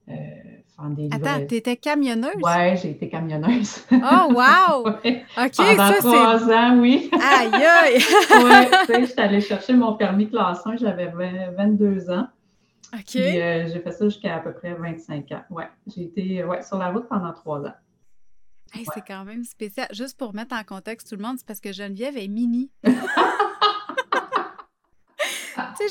Des 0.07 1.09
Attends, 1.11 1.43
tu 1.47 1.55
étais 1.55 1.77
camionneuse? 1.77 2.35
Oui, 2.35 2.77
j'ai 2.79 2.91
été 2.91 3.09
camionneuse. 3.09 3.83
Oh, 3.91 4.33
wow! 4.33 4.85
ouais. 5.03 5.23
OK, 5.35 5.55
Pendant 5.55 5.93
ça, 5.93 5.99
trois 5.99 6.53
ans, 6.53 6.79
oui. 6.79 7.09
Aïe, 7.13 7.49
aïe! 7.51 7.95
oui, 8.43 8.67
tu 8.85 8.93
sais, 8.93 9.05
j'étais 9.07 9.21
allée 9.21 9.41
chercher 9.41 9.73
mon 9.73 9.93
permis 9.93 10.29
classe 10.29 10.61
1, 10.67 10.77
j'avais 10.77 11.11
22 11.57 12.11
ans. 12.11 12.27
OK. 12.95 13.15
Euh, 13.15 13.67
j'ai 13.71 13.79
fait 13.79 13.91
ça 13.91 14.05
jusqu'à 14.05 14.35
à 14.35 14.39
peu 14.39 14.53
près 14.53 14.73
25 14.73 15.31
ans. 15.31 15.43
Ouais, 15.49 15.69
j'ai 15.87 16.03
été 16.03 16.43
ouais, 16.43 16.61
sur 16.61 16.77
la 16.77 16.91
route 16.91 17.07
pendant 17.09 17.33
trois 17.33 17.59
ans. 17.59 17.73
Hey, 18.73 18.81
ouais. 18.81 18.87
C'est 18.93 19.03
quand 19.05 19.25
même 19.25 19.43
spécial. 19.43 19.87
Juste 19.91 20.17
pour 20.17 20.33
mettre 20.33 20.55
en 20.55 20.63
contexte 20.63 21.09
tout 21.09 21.15
le 21.15 21.21
monde, 21.21 21.37
c'est 21.37 21.47
parce 21.47 21.59
que 21.59 21.71
Geneviève 21.71 22.17
est 22.17 22.27
mini. 22.27 22.71
tu 22.83 22.91
sais, 22.91 22.97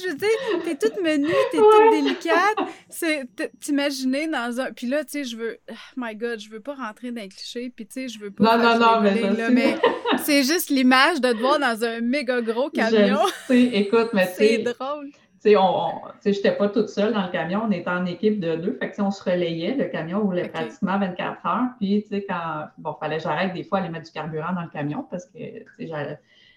je 0.03 0.09
veux 0.09 0.17
dire, 0.17 0.29
t'es 0.65 0.77
toute 0.77 1.01
menue, 1.03 1.33
t'es 1.51 1.59
toute 1.59 1.93
délicate. 1.93 2.59
C'est, 2.89 3.27
t'imaginer 3.61 4.27
dans 4.29 4.61
un... 4.61 4.73
Puis 4.73 4.87
là, 4.87 5.05
tu 5.05 5.11
sais, 5.11 5.25
je 5.25 5.37
veux... 5.37 5.59
Oh 5.71 5.75
my 5.97 6.17
God, 6.17 6.41
je 6.41 6.51
veux 6.51 6.61
pas 6.61 6.75
rentrer 6.75 7.13
dans 7.13 7.23
les 7.23 7.29
clichés, 7.29 7.73
puis 7.75 7.87
tu 7.87 7.93
sais, 7.93 8.09
je 8.09 8.19
veux 8.19 8.31
pas... 8.31 8.57
Non, 8.57 8.63
non, 8.63 8.79
non, 8.79 9.01
mais 9.01 9.21
là, 9.21 9.51
mais 9.51 9.77
c'est 10.19 10.43
juste 10.43 10.71
l'image 10.71 11.21
de 11.21 11.33
te 11.33 11.39
voir 11.39 11.59
dans 11.59 11.85
un 11.85 12.01
méga 12.01 12.41
gros 12.41 12.71
camion. 12.71 13.21
Je 13.27 13.33
sais, 13.47 13.63
écoute, 13.63 14.11
mais 14.13 14.33
C'est 14.37 14.59
drôle 14.59 15.11
sais, 15.45 15.57
on, 15.57 16.01
j'étais 16.25 16.57
pas 16.57 16.69
toute 16.69 16.89
seule 16.89 17.13
dans 17.13 17.27
le 17.27 17.31
camion, 17.31 17.63
on 17.67 17.71
était 17.71 17.91
en 17.91 18.07
équipe 18.07 18.41
de 18.41 18.57
deux, 18.57 18.73
fait 18.75 18.91
que 18.91 19.03
on 19.03 19.11
se 19.11 19.23
relayait, 19.23 19.75
le 19.75 19.85
camion 19.87 20.23
roulait 20.23 20.49
pratiquement 20.49 20.99
24 20.99 21.47
heures, 21.47 21.69
puis 21.79 22.03
tu 22.03 22.09
sais, 22.09 22.27
quand, 22.29 22.67
bon, 22.79 22.95
fallait 22.95 23.19
que 23.19 23.23
j'arrête 23.23 23.53
des 23.53 23.63
fois 23.63 23.79
à 23.79 23.83
aller 23.83 23.91
mettre 23.91 24.07
du 24.07 24.13
carburant 24.13 24.53
dans 24.55 24.63
le 24.63 24.69
camion 24.69 25.07
parce 25.11 25.27
que, 25.27 25.39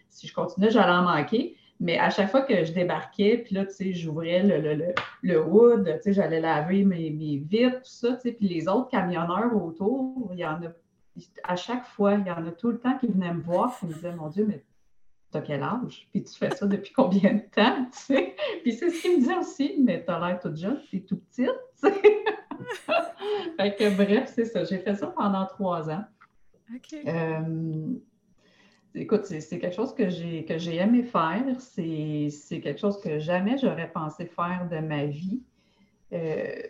si 0.09 0.27
je 0.27 0.33
continuais, 0.33 0.71
j'allais 0.71 0.91
en 0.91 1.03
manquer, 1.03 1.55
mais 1.79 1.99
à 1.99 2.09
chaque 2.09 2.31
fois 2.31 2.41
que 2.41 2.63
je 2.63 2.71
débarquais, 2.71 3.37
puis 3.45 3.55
là, 3.55 3.65
tu 3.65 3.73
sais, 3.73 3.93
j'ouvrais 3.93 4.41
le, 4.41 4.59
le, 4.59 4.73
le, 4.73 4.93
le, 5.21 5.45
hood, 5.45 5.85
tu 5.85 6.01
sais, 6.01 6.13
j'allais 6.13 6.39
laver 6.39 6.83
mes, 6.83 7.11
mes 7.11 7.37
vitres, 7.37 7.77
tout 7.77 7.83
ça, 7.83 8.13
tu 8.13 8.21
sais, 8.21 8.31
puis 8.31 8.47
les 8.47 8.67
autres 8.67 8.89
camionneurs 8.89 9.53
autour, 9.55 10.29
il 10.31 10.39
y 10.39 10.45
en 10.45 10.61
a, 10.63 10.69
à 11.43 11.55
chaque 11.55 11.85
fois, 11.85 12.13
il 12.13 12.25
y 12.25 12.31
en 12.31 12.47
a 12.47 12.51
tout 12.51 12.71
le 12.71 12.79
temps 12.79 12.97
qui 12.97 13.07
venaient 13.07 13.33
me 13.33 13.41
voir, 13.41 13.77
qui 13.77 13.85
me 13.85 13.93
disaient, 13.93 14.15
mon 14.15 14.29
Dieu, 14.29 14.45
mais 14.47 14.63
t'as 15.31 15.41
quel 15.41 15.63
âge? 15.63 16.07
Puis 16.11 16.23
tu 16.23 16.33
fais 16.37 16.51
ça 16.51 16.65
depuis 16.65 16.91
combien 16.95 17.33
de 17.33 17.41
temps? 17.51 17.85
Tu 17.91 17.97
sais? 17.99 18.35
Puis 18.63 18.73
c'est 18.73 18.89
ce 18.89 19.01
qu'il 19.01 19.11
me 19.11 19.17
disait 19.17 19.37
aussi, 19.37 19.75
mais 19.79 20.03
t'as 20.03 20.25
l'air 20.25 20.39
toute 20.39 20.57
jeune, 20.57 20.79
t'es 20.91 21.01
tout 21.01 21.17
petite. 21.17 21.51
Tu 21.81 21.89
sais? 21.89 22.01
fait 23.59 23.75
que 23.75 23.95
bref, 23.95 24.31
c'est 24.33 24.45
ça. 24.45 24.63
J'ai 24.63 24.79
fait 24.79 24.95
ça 24.95 25.07
pendant 25.07 25.45
trois 25.45 25.89
ans. 25.89 26.03
Euh, 27.07 27.93
écoute, 28.93 29.25
c'est 29.25 29.59
quelque 29.59 29.75
chose 29.75 29.93
que 29.95 30.09
j'ai 30.09 30.43
que 30.43 30.57
j'ai 30.57 30.75
aimé 30.77 31.03
faire. 31.03 31.45
C'est 31.59 32.61
quelque 32.61 32.79
chose 32.79 32.99
que 32.99 33.19
jamais 33.19 33.57
j'aurais 33.57 33.91
pensé 33.91 34.25
faire 34.25 34.67
de 34.69 34.79
ma 34.79 35.05
vie. 35.05 35.41
Euh, 36.13 36.61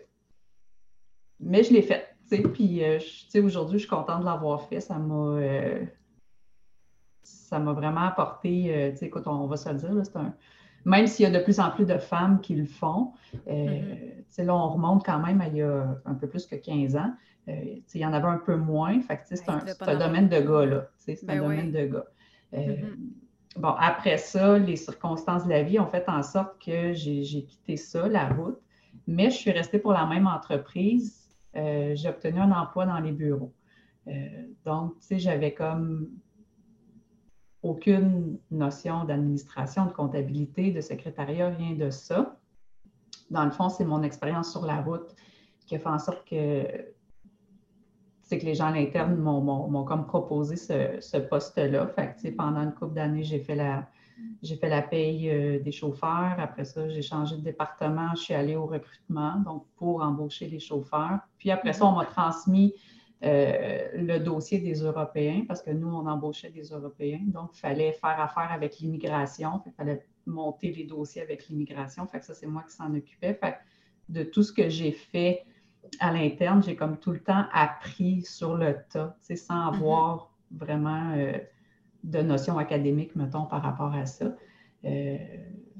mais 1.40 1.62
je 1.62 1.72
l'ai 1.72 1.82
fait. 1.82 2.14
Puis 2.52 2.84
euh, 2.84 2.98
aujourd'hui, 3.42 3.78
je 3.78 3.86
suis 3.86 3.88
contente 3.88 4.20
de 4.20 4.26
l'avoir 4.26 4.68
fait. 4.68 4.80
Ça 4.80 4.98
m'a 4.98 5.40
ça 7.48 7.58
m'a 7.58 7.72
vraiment 7.72 8.02
apporté, 8.02 8.74
euh, 8.74 8.90
tu 8.90 8.98
sais, 8.98 9.06
écoute, 9.06 9.26
on, 9.26 9.46
va 9.46 9.56
se 9.56 9.70
le 9.70 9.76
dire, 9.76 9.90
un... 10.16 10.34
même 10.84 11.06
s'il 11.06 11.24
y 11.24 11.34
a 11.34 11.38
de 11.38 11.42
plus 11.42 11.60
en 11.60 11.70
plus 11.70 11.86
de 11.86 11.96
femmes 11.96 12.40
qui 12.42 12.54
le 12.54 12.66
font, 12.66 13.12
euh, 13.46 13.50
mm-hmm. 13.50 14.16
tu 14.16 14.24
sais, 14.28 14.44
là, 14.44 14.54
on 14.54 14.68
remonte 14.68 15.04
quand 15.04 15.18
même 15.18 15.40
à 15.40 15.48
il 15.48 15.56
y 15.56 15.62
a 15.62 15.96
un 16.04 16.14
peu 16.14 16.28
plus 16.28 16.46
que 16.46 16.56
15 16.56 16.96
ans. 16.96 17.10
Euh, 17.48 17.54
tu 17.54 17.82
sais, 17.86 17.98
il 18.00 18.02
y 18.02 18.06
en 18.06 18.12
avait 18.12 18.28
un 18.28 18.36
peu 18.36 18.56
moins. 18.56 19.00
Fait 19.00 19.16
que, 19.16 19.22
c'est 19.24 19.48
un, 19.48 19.64
un 19.80 19.96
domaine 19.96 20.28
de 20.28 20.40
gars, 20.40 20.66
là. 20.66 20.88
C'est 20.98 21.18
un 21.26 21.36
domaine 21.38 21.72
de 21.72 21.86
gars. 21.86 22.04
Mm-hmm. 22.52 22.96
Bon, 23.56 23.74
après 23.78 24.18
ça, 24.18 24.58
les 24.58 24.76
circonstances 24.76 25.44
de 25.44 25.48
la 25.48 25.62
vie 25.62 25.80
ont 25.80 25.86
fait 25.86 26.06
en 26.06 26.22
sorte 26.22 26.62
que 26.62 26.92
j'ai 26.92 27.44
quitté 27.44 27.78
ça, 27.78 28.06
la 28.08 28.28
route, 28.28 28.58
mais 29.06 29.30
je 29.30 29.36
suis 29.36 29.50
restée 29.50 29.78
pour 29.78 29.94
la 29.94 30.04
même 30.04 30.26
entreprise. 30.26 31.34
j'ai 31.54 32.08
obtenu 32.08 32.40
un 32.40 32.52
emploi 32.52 32.84
dans 32.84 33.00
les 33.00 33.12
bureaux. 33.12 33.54
donc, 34.66 34.98
tu 35.00 35.06
sais, 35.06 35.18
j'avais 35.18 35.54
comme 35.54 36.10
aucune 37.62 38.38
notion 38.50 39.04
d'administration, 39.04 39.86
de 39.86 39.92
comptabilité, 39.92 40.70
de 40.70 40.80
secrétariat, 40.80 41.48
rien 41.48 41.74
de 41.74 41.90
ça. 41.90 42.36
Dans 43.30 43.44
le 43.44 43.50
fond, 43.50 43.68
c'est 43.68 43.84
mon 43.84 44.02
expérience 44.02 44.50
sur 44.50 44.64
la 44.64 44.80
route 44.80 45.14
qui 45.66 45.74
a 45.74 45.78
fait 45.78 45.88
en 45.88 45.98
sorte 45.98 46.26
que 46.26 46.66
c'est 48.22 48.38
que 48.38 48.44
les 48.44 48.54
gens 48.54 48.66
à 48.66 48.72
l'interne 48.72 49.16
m'ont 49.16 49.84
comme 49.84 50.06
proposé 50.06 50.56
ce, 50.56 51.16
poste-là. 51.18 51.86
Fait 51.88 52.14
que, 52.22 52.28
pendant 52.36 52.60
une 52.60 52.72
couple 52.72 52.94
d'années, 52.94 53.24
j'ai 53.24 53.40
fait 53.40 53.54
la 53.54 53.88
j'ai 54.42 54.56
fait 54.56 54.68
la 54.68 54.82
paye 54.82 55.30
euh, 55.30 55.60
des 55.60 55.72
chauffeurs. 55.72 56.34
Après 56.38 56.64
ça, 56.64 56.88
j'ai 56.88 57.02
changé 57.02 57.36
de 57.36 57.40
département. 57.40 58.10
Je 58.16 58.22
suis 58.22 58.34
allée 58.34 58.56
au 58.56 58.66
recrutement, 58.66 59.36
donc 59.44 59.64
pour 59.76 60.02
embaucher 60.02 60.48
les 60.48 60.58
chauffeurs. 60.58 61.20
Puis 61.38 61.50
après 61.50 61.72
ça, 61.72 61.86
on 61.86 61.92
m'a 61.92 62.04
transmis 62.04 62.74
euh, 63.24 63.88
le 63.94 64.18
dossier 64.18 64.60
des 64.60 64.74
Européens, 64.74 65.44
parce 65.48 65.60
que 65.60 65.70
nous, 65.70 65.88
on 65.88 66.06
embauchait 66.06 66.50
des 66.50 66.68
Européens. 66.68 67.20
Donc, 67.24 67.50
il 67.54 67.58
fallait 67.58 67.92
faire 67.92 68.20
affaire 68.20 68.52
avec 68.52 68.78
l'immigration. 68.78 69.60
Il 69.66 69.72
fallait 69.72 70.06
monter 70.26 70.72
les 70.72 70.84
dossiers 70.84 71.22
avec 71.22 71.48
l'immigration. 71.48 72.06
Fait 72.06 72.20
que 72.20 72.26
ça, 72.26 72.34
c'est 72.34 72.46
moi 72.46 72.62
qui 72.62 72.74
s'en 72.76 72.94
occupais. 72.94 73.34
Fait 73.34 73.56
de 74.08 74.22
tout 74.22 74.42
ce 74.42 74.52
que 74.52 74.68
j'ai 74.68 74.92
fait 74.92 75.44
à 75.98 76.12
l'interne, 76.12 76.62
j'ai 76.62 76.76
comme 76.76 76.98
tout 76.98 77.10
le 77.10 77.20
temps 77.20 77.44
appris 77.52 78.22
sur 78.22 78.56
le 78.56 78.76
tas, 78.90 79.16
sans 79.20 79.36
mm-hmm. 79.36 79.74
avoir 79.74 80.32
vraiment 80.52 81.12
euh, 81.16 81.32
de 82.04 82.20
notions 82.20 82.56
académiques, 82.56 83.16
mettons, 83.16 83.46
par 83.46 83.62
rapport 83.62 83.92
à 83.94 84.06
ça. 84.06 84.36
Euh, 84.84 85.18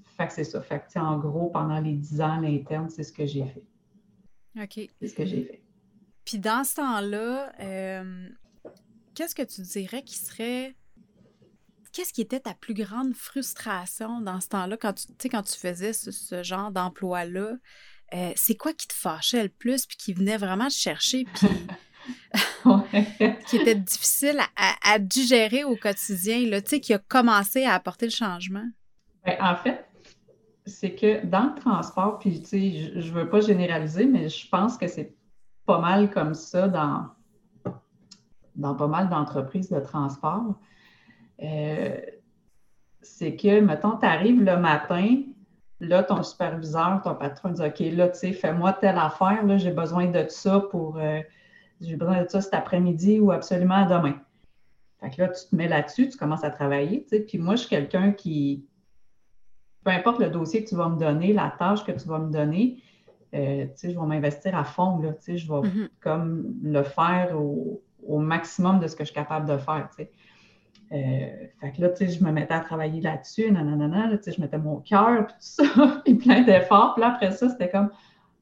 fait 0.04 0.26
que 0.26 0.32
c'est 0.32 0.44
ça. 0.44 0.60
Fait 0.60 0.80
que, 0.80 0.98
en 0.98 1.18
gros, 1.18 1.50
pendant 1.50 1.78
les 1.80 1.94
dix 1.94 2.20
ans 2.20 2.38
à 2.38 2.40
l'interne, 2.40 2.90
c'est 2.90 3.04
ce 3.04 3.12
que 3.12 3.26
j'ai 3.26 3.44
fait. 3.46 3.62
OK. 4.60 4.90
C'est 4.98 5.06
ce 5.06 5.14
que 5.14 5.24
j'ai 5.24 5.44
fait. 5.44 5.62
Puis 6.28 6.38
dans 6.38 6.62
ce 6.62 6.74
temps-là, 6.74 7.50
euh, 7.58 8.28
qu'est-ce 9.14 9.34
que 9.34 9.42
tu 9.42 9.62
dirais 9.62 10.02
qui 10.02 10.18
serait. 10.18 10.76
Qu'est-ce 11.90 12.12
qui 12.12 12.20
était 12.20 12.40
ta 12.40 12.52
plus 12.52 12.74
grande 12.74 13.14
frustration 13.14 14.20
dans 14.20 14.38
ce 14.38 14.48
temps-là, 14.48 14.76
quand 14.76 14.92
tu, 14.92 15.28
quand 15.30 15.40
tu 15.40 15.56
faisais 15.56 15.94
ce, 15.94 16.42
genre 16.42 16.70
d'emploi-là? 16.70 17.54
Euh, 18.12 18.32
c'est 18.36 18.56
quoi 18.56 18.74
qui 18.74 18.86
te 18.86 18.92
fâchait 18.92 19.42
le 19.42 19.48
plus, 19.48 19.86
puis 19.86 19.96
qui 19.96 20.12
venait 20.12 20.36
vraiment 20.36 20.68
te 20.68 20.74
chercher, 20.74 21.24
puis 21.24 21.48
qui 23.48 23.56
était 23.56 23.74
difficile 23.74 24.38
à, 24.54 24.98
digérer 24.98 25.64
au 25.64 25.76
quotidien, 25.76 26.46
là, 26.46 26.60
tu 26.60 26.68
sais, 26.68 26.80
qui 26.80 26.92
a 26.92 26.98
commencé 26.98 27.64
à 27.64 27.72
apporter 27.72 28.04
le 28.04 28.12
changement? 28.12 28.66
Ben, 29.24 29.38
en 29.40 29.56
fait, 29.56 29.82
c'est 30.66 30.94
que 30.94 31.24
dans 31.24 31.54
le 31.54 31.58
transport, 31.58 32.18
puis 32.18 32.42
tu 32.42 32.46
sais, 32.46 32.92
je 33.00 33.08
ne 33.08 33.14
veux 33.14 33.30
pas 33.30 33.40
généraliser, 33.40 34.04
mais 34.04 34.28
je 34.28 34.46
pense 34.46 34.76
que 34.76 34.88
c'est 34.88 35.17
pas 35.68 35.78
mal 35.78 36.10
comme 36.10 36.32
ça 36.32 36.66
dans, 36.66 37.08
dans 38.56 38.74
pas 38.74 38.86
mal 38.86 39.10
d'entreprises 39.10 39.68
de 39.68 39.78
transport. 39.80 40.54
Euh, 41.42 41.94
c'est 43.02 43.36
que, 43.36 43.60
mettons, 43.60 43.98
tu 43.98 44.06
arrives 44.06 44.42
le 44.42 44.56
matin, 44.56 45.24
là, 45.80 46.02
ton 46.02 46.22
superviseur, 46.22 47.02
ton 47.04 47.14
patron 47.14 47.50
dit 47.50 47.62
OK, 47.62 47.80
là, 47.80 48.08
tu 48.08 48.18
sais, 48.18 48.32
fais-moi 48.32 48.72
telle 48.72 48.96
affaire, 48.96 49.44
là, 49.44 49.58
j'ai 49.58 49.70
besoin 49.70 50.06
de 50.06 50.26
ça 50.28 50.60
pour. 50.70 50.96
Euh, 50.96 51.20
j'ai 51.82 51.96
besoin 51.96 52.24
de 52.24 52.28
ça 52.28 52.40
cet 52.40 52.54
après-midi 52.54 53.20
ou 53.20 53.30
absolument 53.30 53.84
demain. 53.84 54.14
Fait 55.00 55.10
que 55.10 55.20
là, 55.20 55.28
tu 55.28 55.48
te 55.48 55.54
mets 55.54 55.68
là-dessus, 55.68 56.08
tu 56.08 56.16
commences 56.16 56.44
à 56.44 56.50
travailler, 56.50 57.02
tu 57.02 57.10
sais. 57.10 57.20
Puis 57.20 57.36
moi, 57.36 57.56
je 57.56 57.60
suis 57.60 57.68
quelqu'un 57.68 58.12
qui. 58.12 58.64
Peu 59.84 59.90
importe 59.90 60.18
le 60.18 60.30
dossier 60.30 60.64
que 60.64 60.68
tu 60.70 60.76
vas 60.76 60.88
me 60.88 60.98
donner, 60.98 61.34
la 61.34 61.54
tâche 61.58 61.84
que 61.84 61.92
tu 61.92 62.08
vas 62.08 62.18
me 62.18 62.32
donner, 62.32 62.82
euh, 63.34 63.66
je 63.82 63.88
vais 63.88 64.06
m'investir 64.06 64.56
à 64.56 64.64
fond, 64.64 64.98
là, 64.98 65.10
je 65.26 65.32
vais 65.32 65.38
mm-hmm. 65.38 65.88
comme 66.00 66.54
le 66.62 66.82
faire 66.82 67.36
au, 67.38 67.82
maximum 68.18 68.80
de 68.80 68.86
ce 68.86 68.96
que 68.96 69.04
je 69.04 69.10
suis 69.10 69.14
capable 69.14 69.46
de 69.46 69.58
faire. 69.58 69.88
Euh, 70.00 70.06
fait 71.60 71.72
que 71.72 71.82
là, 71.82 71.88
je 72.00 72.24
me 72.24 72.32
mettais 72.32 72.54
à 72.54 72.60
travailler 72.60 73.02
là-dessus, 73.02 73.50
nanana, 73.52 74.06
là, 74.06 74.16
je 74.24 74.40
mettais 74.40 74.56
mon 74.56 74.76
cœur, 74.76 75.26
tout 75.26 75.34
ça, 75.38 75.64
puis 76.04 76.14
plein 76.14 76.42
d'efforts. 76.42 76.94
Puis 76.94 77.02
là, 77.02 77.12
après 77.14 77.30
ça, 77.32 77.50
c'était 77.50 77.68
comme, 77.68 77.90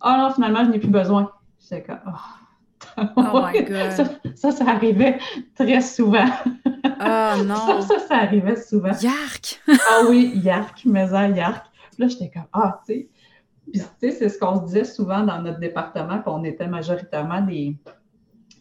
oh 0.04 0.12
non, 0.16 0.30
finalement, 0.30 0.64
je 0.64 0.70
n'ai 0.70 0.78
plus 0.78 0.90
besoin. 0.90 1.32
J'étais 1.60 1.82
comme, 1.82 2.00
oh. 2.06 2.46
oh 3.16 3.40
my 3.52 3.64
God. 3.64 4.16
Ça, 4.36 4.52
ça, 4.52 4.64
arrivait 4.68 5.18
très 5.54 5.80
souvent. 5.80 6.26
Oh 6.98 7.42
non. 7.44 7.82
ça, 7.82 7.98
ça, 7.98 8.16
arrivait 8.16 8.56
souvent. 8.56 8.92
Yark. 9.02 9.60
ah 9.68 10.04
oui, 10.08 10.32
yark, 10.36 10.82
mais 10.86 11.08
ça, 11.08 11.28
yark. 11.28 11.66
Puis 11.92 12.02
là, 12.02 12.08
j'étais 12.08 12.30
comme, 12.30 12.46
ah, 12.54 12.80
tu 12.86 12.94
sais, 12.94 13.08
puis, 13.72 13.80
tu 13.80 13.86
sais, 13.98 14.10
c'est 14.10 14.28
ce 14.28 14.38
qu'on 14.38 14.56
se 14.56 14.64
disait 14.66 14.84
souvent 14.84 15.22
dans 15.22 15.40
notre 15.42 15.58
département, 15.58 16.20
qu'on 16.20 16.44
était 16.44 16.68
majoritairement 16.68 17.42
des, 17.42 17.76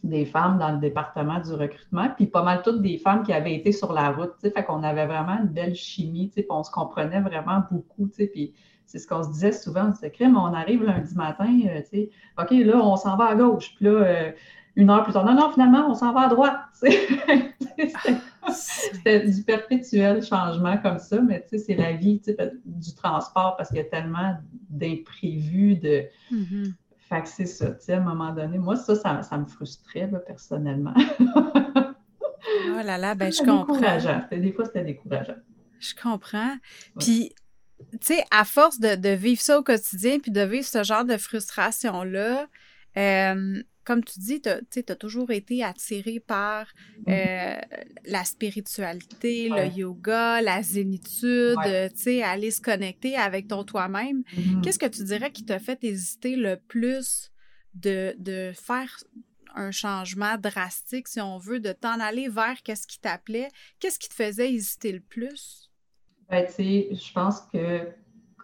des 0.02 0.24
femmes 0.24 0.58
dans 0.58 0.72
le 0.72 0.78
département 0.78 1.40
du 1.40 1.52
recrutement, 1.52 2.08
puis 2.16 2.26
pas 2.26 2.42
mal 2.42 2.62
toutes 2.62 2.82
des 2.82 2.98
femmes 2.98 3.22
qui 3.22 3.32
avaient 3.32 3.54
été 3.54 3.72
sur 3.72 3.92
la 3.92 4.10
route, 4.10 4.32
tu 4.40 4.48
sais, 4.48 4.50
fait 4.50 4.64
qu'on 4.64 4.82
avait 4.82 5.06
vraiment 5.06 5.38
une 5.38 5.48
belle 5.48 5.74
chimie, 5.74 6.28
tu 6.28 6.34
sais, 6.34 6.42
puis 6.42 6.50
on 6.50 6.62
se 6.62 6.70
comprenait 6.70 7.20
vraiment 7.20 7.62
beaucoup, 7.70 8.08
tu 8.08 8.14
sais, 8.14 8.26
puis 8.26 8.54
c'est 8.86 8.98
ce 8.98 9.06
qu'on 9.06 9.22
se 9.22 9.30
disait 9.30 9.52
souvent, 9.52 9.92
c'est 9.92 10.10
crime, 10.10 10.36
on 10.36 10.54
arrive 10.54 10.84
lundi 10.84 11.14
matin, 11.14 11.60
euh, 11.66 11.80
tu 11.82 11.88
sais, 11.88 12.10
OK, 12.38 12.50
là, 12.50 12.76
on 12.76 12.96
s'en 12.96 13.16
va 13.16 13.26
à 13.26 13.34
gauche, 13.34 13.74
puis 13.76 13.86
là, 13.86 13.90
euh, 13.90 14.32
une 14.76 14.90
heure 14.90 15.02
plus 15.02 15.14
tard, 15.14 15.24
non, 15.24 15.34
non, 15.34 15.50
finalement, 15.50 15.88
on 15.88 15.94
s'en 15.94 16.12
va 16.12 16.22
à 16.22 16.28
droite, 16.28 16.60
C'était 18.52 19.26
du 19.26 19.42
perpétuel 19.42 20.22
changement 20.22 20.78
comme 20.78 20.98
ça, 20.98 21.20
mais 21.20 21.42
tu 21.42 21.58
sais, 21.58 21.64
c'est 21.64 21.74
la 21.74 21.94
vie 21.94 22.20
du 22.64 22.94
transport 22.94 23.56
parce 23.56 23.70
qu'il 23.70 23.78
y 23.78 23.80
a 23.80 23.84
tellement 23.84 24.36
d'imprévus, 24.68 25.76
de. 25.76 26.04
Fait 27.08 27.22
que 27.22 27.28
c'est 27.28 27.46
ça, 27.46 27.70
tu 27.70 27.84
sais, 27.86 27.94
à 27.94 27.98
un 27.98 28.00
moment 28.00 28.32
donné. 28.32 28.58
Moi, 28.58 28.76
ça, 28.76 28.94
ça, 28.96 29.38
me 29.38 29.46
frustrait, 29.46 30.10
personnellement. 30.26 30.94
oh 31.20 32.82
là 32.84 32.98
là, 32.98 33.14
ben 33.14 33.32
je 33.32 33.42
comprends. 33.42 33.80
Des 34.30 34.52
fois, 34.52 34.64
c'était 34.66 34.84
décourageant. 34.84 35.36
Je 35.80 35.94
comprends. 36.00 36.56
Puis, 36.98 37.32
tu 37.92 37.98
sais, 38.00 38.24
à 38.30 38.44
force 38.44 38.78
de, 38.78 39.08
vivre 39.10 39.40
ça 39.40 39.58
au 39.58 39.62
quotidien, 39.62 40.18
puis 40.18 40.30
de 40.30 40.42
vivre 40.42 40.66
ce 40.66 40.82
genre 40.82 41.04
de 41.04 41.16
frustration-là, 41.16 42.46
euh, 42.96 43.62
comme 43.86 44.02
tu 44.04 44.18
dis, 44.18 44.42
tu 44.42 44.48
as, 44.50 44.96
toujours 44.96 45.30
été 45.30 45.62
attiré 45.62 46.18
par 46.18 46.66
mm. 46.98 47.02
euh, 47.08 47.56
la 48.04 48.24
spiritualité, 48.24 49.48
le 49.48 49.66
yoga, 49.68 50.42
la 50.42 50.60
zénitude, 50.62 51.56
tu 51.64 51.96
sais, 51.96 52.22
aller 52.22 52.50
se 52.50 52.60
connecter 52.60 53.16
avec 53.16 53.46
ton 53.48 53.62
toi-même. 53.64 54.22
Mm-hmm. 54.34 54.60
Qu'est-ce 54.62 54.78
que 54.80 54.86
tu 54.86 55.04
dirais 55.04 55.30
qui 55.30 55.44
t'a 55.44 55.60
fait 55.60 55.82
hésiter 55.84 56.34
le 56.34 56.56
plus 56.56 57.30
de, 57.74 58.14
de 58.18 58.52
faire 58.54 58.90
un 59.54 59.70
changement 59.70 60.36
drastique, 60.36 61.08
si 61.08 61.20
on 61.20 61.38
veut, 61.38 61.60
de 61.60 61.72
t'en 61.72 62.00
aller 62.00 62.28
vers 62.28 62.62
qu'est-ce 62.64 62.86
qui 62.86 62.98
t'appelait? 62.98 63.48
Qu'est-ce 63.78 63.98
qui 63.98 64.08
te 64.08 64.14
faisait 64.14 64.52
hésiter 64.52 64.92
le 64.92 65.00
plus? 65.00 65.70
Ben, 66.28 66.44
tu 66.44 66.52
sais, 66.52 66.88
je 66.92 67.12
pense 67.12 67.40
que 67.52 67.88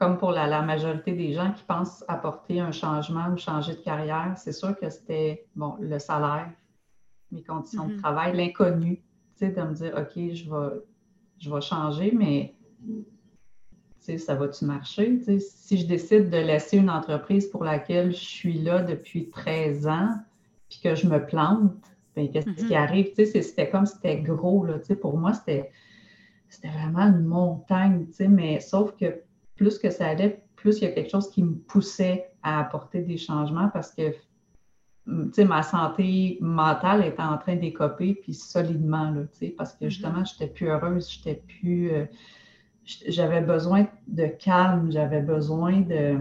comme 0.02 0.18
pour 0.18 0.32
la, 0.32 0.62
majorité 0.62 1.12
des 1.12 1.32
gens 1.32 1.52
qui 1.52 1.62
pensent 1.62 2.04
apporter 2.08 2.58
un 2.58 2.72
changement 2.72 3.28
ou 3.28 3.36
changer 3.36 3.74
de 3.74 3.82
carrière, 3.82 4.34
c'est 4.36 4.50
sûr 4.50 4.76
que 4.76 4.90
c'était 4.90 5.46
bon, 5.54 5.76
le 5.78 6.00
salaire, 6.00 6.50
mes 7.30 7.44
conditions 7.44 7.86
de 7.86 7.92
mm-hmm. 7.92 8.00
travail, 8.00 8.36
l'inconnu, 8.36 8.96
tu 8.96 9.46
sais, 9.46 9.50
de 9.52 9.62
me 9.62 9.72
dire, 9.72 9.94
OK, 9.96 10.34
je 10.34 10.50
vais, 10.50 10.80
je 11.38 11.54
vais 11.54 11.60
changer, 11.60 12.10
mais 12.10 12.52
ça 14.18 14.34
va-tu 14.34 14.64
marcher? 14.64 15.20
si 15.38 15.78
je 15.78 15.86
décide 15.86 16.30
de 16.30 16.38
laisser 16.38 16.78
une 16.78 16.90
entreprise 16.90 17.46
pour 17.46 17.62
laquelle 17.62 18.10
je 18.10 18.24
suis 18.24 18.58
là 18.58 18.82
depuis 18.82 19.30
13 19.30 19.86
ans, 19.86 20.16
puis 20.68 20.80
que 20.82 20.96
je 20.96 21.06
me 21.06 21.24
plante, 21.24 21.76
ben, 22.16 22.28
qu'est-ce 22.28 22.50
qui 22.50 22.72
mm-hmm. 22.72 22.76
arrive? 22.76 23.12
C'était 23.14 23.70
comme 23.70 23.86
c'était 23.86 24.20
gros. 24.20 24.64
Là, 24.64 24.78
pour 25.00 25.16
moi, 25.16 25.32
c'était 25.32 25.70
vraiment 26.64 27.06
une 27.06 27.24
montagne, 27.24 28.08
mais 28.18 28.58
sauf 28.58 28.96
que 28.96 29.22
plus 29.56 29.78
que 29.78 29.90
ça 29.90 30.08
allait, 30.08 30.42
plus 30.56 30.78
il 30.78 30.84
y 30.84 30.86
a 30.86 30.92
quelque 30.92 31.10
chose 31.10 31.30
qui 31.30 31.42
me 31.42 31.54
poussait 31.54 32.30
à 32.42 32.60
apporter 32.60 33.00
des 33.00 33.16
changements 33.16 33.68
parce 33.68 33.92
que 33.94 34.12
ma 35.06 35.62
santé 35.62 36.38
mentale 36.40 37.04
était 37.04 37.22
en 37.22 37.38
train 37.38 37.56
d'écoper, 37.56 38.14
puis 38.14 38.34
solidement, 38.34 39.10
là, 39.10 39.22
parce 39.56 39.72
que 39.72 39.84
mm-hmm. 39.84 39.90
justement, 39.90 40.24
je 40.24 40.32
n'étais 40.32 40.52
plus 40.52 40.68
heureuse, 40.68 41.10
j'étais 41.10 41.42
plus. 41.46 41.92
Euh, 41.92 42.04
j'avais 42.84 43.40
besoin 43.40 43.86
de 44.08 44.26
calme, 44.26 44.90
j'avais 44.90 45.22
besoin 45.22 45.80
de. 45.80 46.18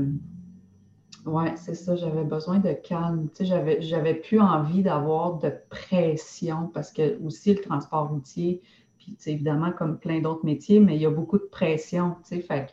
Oui, 1.25 1.45
c'est 1.55 1.75
ça, 1.75 1.95
j'avais 1.95 2.23
besoin 2.23 2.57
de 2.57 2.73
calme. 2.73 3.29
J'avais, 3.39 3.81
j'avais 3.81 4.15
plus 4.15 4.39
envie 4.39 4.81
d'avoir 4.81 5.38
de 5.38 5.53
pression 5.69 6.71
parce 6.73 6.91
que 6.91 7.23
aussi 7.23 7.53
le 7.53 7.61
transport 7.61 8.09
routier, 8.09 8.61
puis 8.97 9.15
évidemment 9.27 9.71
comme 9.71 10.00
plein 10.00 10.19
d'autres 10.19 10.45
métiers, 10.45 10.79
mais 10.79 10.95
il 10.95 11.01
y 11.01 11.05
a 11.05 11.11
beaucoup 11.11 11.38
de 11.38 11.47
pression. 11.51 12.15
Fait 12.23 12.67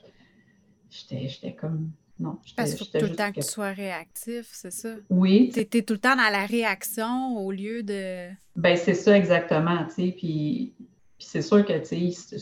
j'étais 0.91 1.55
comme. 1.55 1.91
Non, 2.21 2.39
Parce 2.57 2.75
qu'il 2.75 2.87
faut 2.87 2.99
tout 2.99 3.07
le 3.07 3.15
temps 3.15 3.31
que 3.31 3.41
tu 3.41 3.47
sois 3.47 3.71
réactif, 3.71 4.49
c'est 4.53 4.73
ça? 4.73 4.89
Oui. 5.09 5.51
Tu 5.55 5.61
étais 5.61 5.83
tout 5.83 5.93
le 5.95 6.01
temps 6.01 6.17
dans 6.17 6.33
la 6.33 6.47
réaction 6.47 7.37
au 7.39 7.53
lieu 7.53 7.85
de. 7.85 8.29
Ben 8.57 8.77
c'est 8.77 8.95
ça 8.95 9.17
exactement, 9.17 9.85
tu 9.85 9.95
sais. 9.95 10.15
Puis, 10.17 10.75
c'est 11.21 11.43
sûr 11.43 11.65
que, 11.65 11.79
tu 11.79 12.11
sais, 12.11 12.39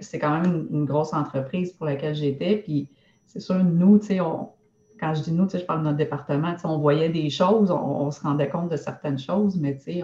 c'est 0.00 0.18
quand 0.18 0.40
même 0.40 0.66
une, 0.72 0.84
grosse 0.86 1.12
entreprise 1.12 1.72
pour 1.72 1.86
laquelle 1.86 2.16
j'étais. 2.16 2.56
Puis 2.56 2.88
c'est 3.26 3.38
sûr, 3.38 3.62
nous, 3.62 4.00
tu 4.00 4.06
sais, 4.06 4.18
quand 4.18 5.14
je 5.14 5.22
dis 5.22 5.32
nous, 5.32 5.44
tu 5.44 5.52
sais, 5.52 5.58
je 5.60 5.66
parle 5.66 5.80
de 5.80 5.84
notre 5.84 5.98
département, 5.98 6.54
tu 6.54 6.62
sais, 6.62 6.66
on 6.66 6.78
voyait 6.78 7.10
des 7.10 7.30
choses, 7.30 7.70
on, 7.70 8.10
se 8.10 8.20
rendait 8.22 8.48
compte 8.48 8.70
de 8.72 8.76
certaines 8.76 9.20
choses, 9.20 9.56
mais 9.56 9.76
tu 9.76 9.82
sais, 9.84 10.02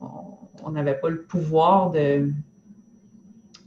on 0.00 0.70
n'avait 0.70 0.98
pas 0.98 1.10
le 1.10 1.22
pouvoir 1.22 1.90
de, 1.90 2.32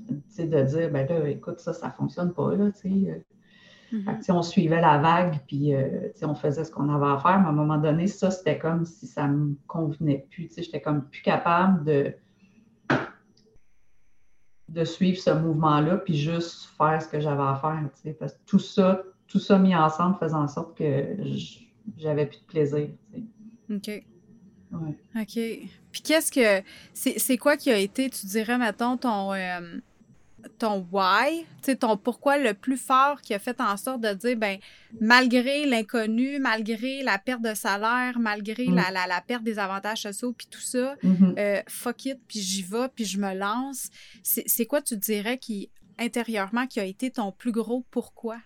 de 0.10 0.64
dire, 0.64 0.92
ben 0.92 1.08
là, 1.08 1.28
écoute, 1.30 1.60
ça, 1.60 1.74
ça 1.74 1.88
ne 1.88 1.92
fonctionne 1.94 2.34
pas, 2.34 2.56
là, 2.56 2.72
tu 2.72 2.90
sais. 2.90 3.26
Mm-hmm. 3.94 4.32
on 4.32 4.42
suivait 4.42 4.82
la 4.82 4.98
vague, 4.98 5.40
puis 5.48 5.76
euh, 5.76 6.10
on 6.24 6.34
faisait 6.34 6.64
ce 6.64 6.72
qu'on 6.72 6.90
avait 6.90 7.12
à 7.12 7.20
faire, 7.20 7.40
mais 7.40 7.46
à 7.46 7.50
un 7.50 7.54
moment 7.54 7.78
donné, 7.78 8.08
ça, 8.08 8.32
c'était 8.32 8.58
comme 8.58 8.86
si 8.86 9.06
ça 9.06 9.28
ne 9.28 9.36
me 9.36 9.56
convenait 9.68 10.26
plus. 10.32 10.50
J'étais 10.58 10.82
comme 10.82 11.08
plus 11.10 11.22
capable 11.22 11.84
de, 11.84 12.16
de 14.70 14.84
suivre 14.84 15.20
ce 15.20 15.30
mouvement-là, 15.30 15.98
puis 15.98 16.18
juste 16.18 16.70
faire 16.76 17.00
ce 17.02 17.08
que 17.08 17.20
j'avais 17.20 17.44
à 17.44 17.56
faire. 17.62 18.16
Parce 18.20 18.34
que 18.34 18.40
tout 18.48 18.60
ça, 18.60 19.04
tout 19.28 19.40
ça 19.40 19.60
mis 19.60 19.76
ensemble 19.76 20.18
faisait 20.18 20.34
en 20.34 20.48
sorte 20.48 20.76
que 20.76 21.16
j'avais 21.98 22.26
plus 22.26 22.40
de 22.40 22.46
plaisir. 22.46 22.90
OK. 23.70 24.04
OK. 25.16 25.40
Puis 25.92 26.02
qu'est-ce 26.04 26.32
que. 26.32 26.66
C'est 26.94 27.38
quoi 27.38 27.58
qui 27.58 27.70
a 27.70 27.78
été, 27.78 28.10
tu 28.10 28.26
dirais, 28.26 28.58
mettons, 28.58 28.98
ton. 28.98 29.34
Euh, 29.34 29.60
ton 30.58 30.88
why, 30.92 31.46
ton 31.80 31.98
pourquoi 31.98 32.38
le 32.38 32.54
plus 32.54 32.78
fort 32.78 33.22
qui 33.22 33.34
a 33.34 33.40
fait 33.40 33.60
en 33.62 33.78
sorte 33.78 34.02
de 34.02 34.14
dire, 34.14 34.38
ben, 34.38 34.58
malgré 35.00 35.66
l'inconnu, 35.66 36.40
malgré 36.40 37.04
la 37.04 37.18
perte 37.18 37.42
de 37.42 37.54
salaire, 37.54 38.20
malgré 38.20 38.68
mm. 38.68 38.76
la, 38.76 39.08
la, 39.08 39.22
perte 39.22 39.44
des 39.44 39.60
avantages 39.60 40.02
sociaux, 40.02 40.34
puis 40.34 40.48
tout 40.50 40.62
ça, 40.62 40.96
mm-hmm. 41.04 41.40
euh, 41.40 41.62
fuck 41.68 42.06
it, 42.06 42.20
puis 42.28 42.40
j'y 42.40 42.64
vais, 42.64 42.88
puis 42.94 43.06
je 43.06 43.20
me 43.20 43.34
lance. 43.34 43.90
C'est 44.24 44.66
quoi, 44.66 44.82
tu 44.82 44.98
dirais, 44.98 45.38
qui, 45.38 45.70
intérieurement, 45.98 46.68
qui 46.68 46.80
a 46.80 46.86
été 46.86 47.12
ton 47.12 47.32
plus 47.32 47.52
gros 47.52 47.86
pourquoi? 47.90 48.38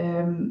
Euh, 0.00 0.48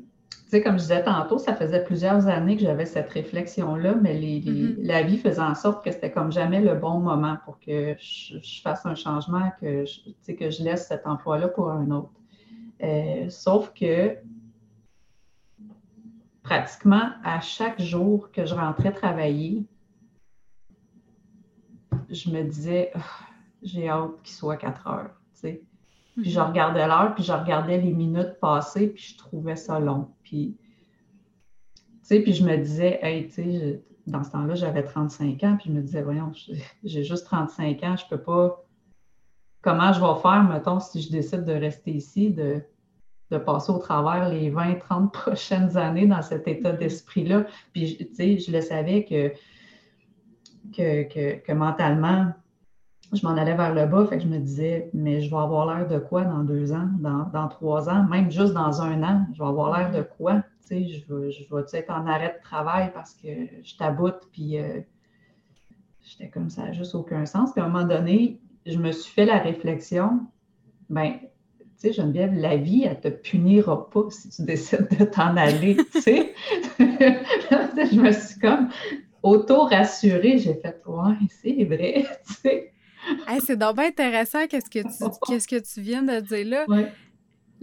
comme 0.62 0.74
je 0.74 0.84
disais 0.84 1.04
tantôt, 1.04 1.38
ça 1.38 1.56
faisait 1.56 1.84
plusieurs 1.84 2.28
années 2.28 2.56
que 2.56 2.64
j'avais 2.64 2.86
cette 2.86 3.10
réflexion-là, 3.10 3.96
mais 4.02 4.16
mm-hmm. 4.20 4.76
la 4.86 5.04
vie 5.04 5.18
faisait 5.18 5.42
en 5.42 5.56
sorte 5.56 5.84
que 5.84 5.92
c'était 5.92 6.12
comme 6.12 6.32
jamais 6.32 6.62
le 6.62 6.76
bon 6.76 7.00
moment 7.00 7.38
pour 7.46 7.60
que 7.60 7.96
je, 8.00 8.62
fasse 8.62 8.86
un 8.86 8.96
changement, 8.96 9.52
que 9.62 9.86
je, 9.86 10.34
que 10.34 10.50
je 10.50 10.64
laisse 10.64 10.88
cet 10.88 11.08
emploi-là 11.08 11.48
pour 11.48 11.70
un 11.70 11.90
autre. 11.92 12.12
Euh, 12.84 13.30
sauf 13.30 13.72
que 13.74 14.18
pratiquement 16.44 17.12
à 17.24 17.40
chaque 17.40 17.82
jour 17.82 18.32
que 18.32 18.46
je 18.46 18.54
rentrais 18.54 18.92
travailler, 18.92 19.64
je 22.10 22.30
me 22.30 22.44
disais, 22.44 22.92
ah, 22.96 23.00
j'ai 23.62 23.88
hâte 23.88 24.22
qu'il 24.24 24.36
soit 24.36 24.58
4 24.58 24.88
heures. 24.88 25.12
Puis 26.16 26.30
je 26.30 26.40
mhm. 26.40 26.48
regardais 26.48 26.88
l'heure, 26.88 27.16
puis 27.16 27.24
je 27.24 27.34
regardais 27.34 27.80
les 27.80 27.92
minutes 27.92 28.38
passées, 28.40 28.90
puis 28.90 29.04
je 29.04 29.18
trouvais 29.18 29.56
ça 29.56 29.80
long. 29.80 30.10
Puis, 30.34 30.58
tu 31.76 31.86
sais, 32.02 32.20
puis 32.22 32.34
je 32.34 32.44
me 32.44 32.58
disais, 32.58 32.98
hey, 33.04 33.28
tu 33.28 33.34
sais, 33.34 33.84
dans 34.08 34.24
ce 34.24 34.32
temps-là, 34.32 34.56
j'avais 34.56 34.82
35 34.82 35.44
ans, 35.44 35.58
puis 35.58 35.70
je 35.70 35.72
me 35.72 35.80
disais, 35.80 36.02
voyons, 36.02 36.32
j'ai 36.84 37.04
juste 37.04 37.26
35 37.26 37.84
ans, 37.84 37.96
je 37.96 38.08
peux 38.10 38.20
pas. 38.20 38.66
Comment 39.62 39.94
je 39.94 40.00
vais 40.00 40.22
faire, 40.24 40.44
mettons, 40.50 40.80
si 40.80 41.04
je 41.04 41.12
décide 41.12 41.46
de 41.46 41.54
rester 41.54 41.92
ici, 41.92 42.32
de, 42.32 42.64
de 43.30 43.38
passer 43.38 43.72
au 43.72 43.78
travers 43.78 44.28
les 44.28 44.50
20, 44.50 44.80
30 44.80 45.14
prochaines 45.14 45.78
années 45.78 46.08
dans 46.08 46.24
cet 46.24 46.48
état 46.48 46.72
d'esprit-là? 46.72 47.46
Puis, 47.72 47.96
tu 47.96 48.16
sais, 48.16 48.40
je 48.40 48.52
le 48.52 48.62
savais 48.62 49.06
que, 49.06 49.34
que, 50.76 51.04
que, 51.04 51.46
que 51.46 51.52
mentalement, 51.52 52.34
je 53.14 53.26
m'en 53.26 53.34
allais 53.34 53.56
vers 53.56 53.74
le 53.74 53.86
bas, 53.86 54.06
fait 54.06 54.18
que 54.18 54.24
je 54.24 54.28
me 54.28 54.40
disais, 54.40 54.90
mais 54.94 55.22
je 55.22 55.30
vais 55.30 55.38
avoir 55.38 55.66
l'air 55.66 55.88
de 55.88 56.00
quoi 56.00 56.24
dans 56.24 56.44
deux 56.44 56.74
ans, 56.74 56.90
dans, 57.00 57.48
trois 57.48 57.90
ans, 57.90 58.04
même 58.04 58.32
juste 58.32 58.54
dans 58.54 58.82
un 58.82 59.04
an, 59.04 59.26
je 59.34 59.40
vais 59.40 59.48
avoir 59.48 59.78
l'air 59.78 59.92
de 59.92 60.08
quoi? 60.18 60.44
Tu 60.62 60.68
sais, 60.68 60.88
je 60.88 61.14
vais, 61.14 61.32
je 61.32 61.44
vais 61.54 61.62
être 61.74 61.90
en 61.90 62.08
arrêt 62.08 62.36
de 62.38 62.44
travail 62.44 62.92
parce 62.94 63.14
que 63.14 63.28
je 63.64 63.76
taboute, 63.78 64.30
puis 64.32 64.58
euh, 64.58 64.80
j'étais 66.02 66.30
comme 66.30 66.50
ça, 66.50 66.72
juste 66.72 66.96
aucun 66.96 67.26
sens. 67.26 67.52
Puis 67.52 67.62
à 67.62 67.66
un 67.66 67.70
moment 67.70 67.88
donné, 67.88 68.40
je 68.66 68.78
me 68.78 68.92
suis 68.92 69.14
fait 69.14 69.26
la 69.26 69.38
réflexion, 69.38 70.22
ben, 70.90 71.14
tu 71.60 71.66
sais, 71.76 71.94
Geneviève, 71.94 72.34
la 72.34 72.58
vie, 72.58 72.84
elle 72.86 73.00
te 73.00 73.10
punira 73.10 73.90
pas 73.90 74.06
si 74.10 74.30
tu 74.30 74.44
décides 74.44 74.88
de 74.98 75.06
t'en 75.06 75.36
aller, 75.36 75.78
tu 75.92 76.02
sais. 76.02 76.34
je 76.80 78.00
me 78.00 78.12
suis 78.12 78.40
comme 78.40 78.70
auto-rassurée, 79.22 80.38
j'ai 80.38 80.56
fait, 80.56 80.82
ouais, 80.86 81.14
c'est 81.30 81.64
vrai, 81.66 82.06
tu 82.28 82.34
sais 82.34 82.73
c'est 83.46 83.58
donc 83.58 83.78
bien 83.78 83.88
intéressant 83.88 84.48
qu'est-ce 84.48 84.70
que 84.70 84.80
tu 84.80 85.18
qu'est-ce 85.28 85.48
que 85.48 85.60
tu 85.60 85.82
viens 85.82 86.04
de 86.04 86.20
dire 86.20 86.48
là. 86.48 86.66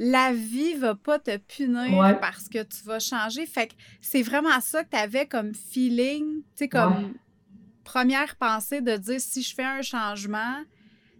La 0.02 0.32
vie 0.32 0.74
va 0.74 0.94
pas 0.94 1.18
te 1.18 1.36
punir 1.36 2.18
parce 2.20 2.48
que 2.48 2.62
tu 2.62 2.84
vas 2.84 3.00
changer. 3.00 3.44
Fait 3.44 3.66
que 3.66 3.74
c'est 4.00 4.22
vraiment 4.22 4.60
ça 4.60 4.82
que 4.82 4.90
tu 4.90 4.96
avais 4.96 5.26
comme 5.26 5.54
feeling, 5.54 6.36
tu 6.36 6.44
sais, 6.54 6.68
comme 6.68 7.14
première 7.84 8.36
pensée 8.36 8.80
de 8.80 8.96
dire 8.96 9.20
si 9.20 9.42
je 9.42 9.54
fais 9.54 9.64
un 9.64 9.82
changement, 9.82 10.56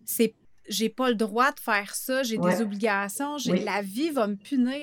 c'est 0.04 0.35
j'ai 0.68 0.88
pas 0.88 1.09
le 1.09 1.16
droit 1.16 1.50
de 1.50 1.59
faire 1.59 1.94
ça, 1.94 2.22
j'ai 2.22 2.38
des 2.38 2.62
obligations, 2.62 3.37
la 3.64 3.83
vie 3.83 4.11
va 4.11 4.28
me 4.28 4.37
punir. 4.37 4.76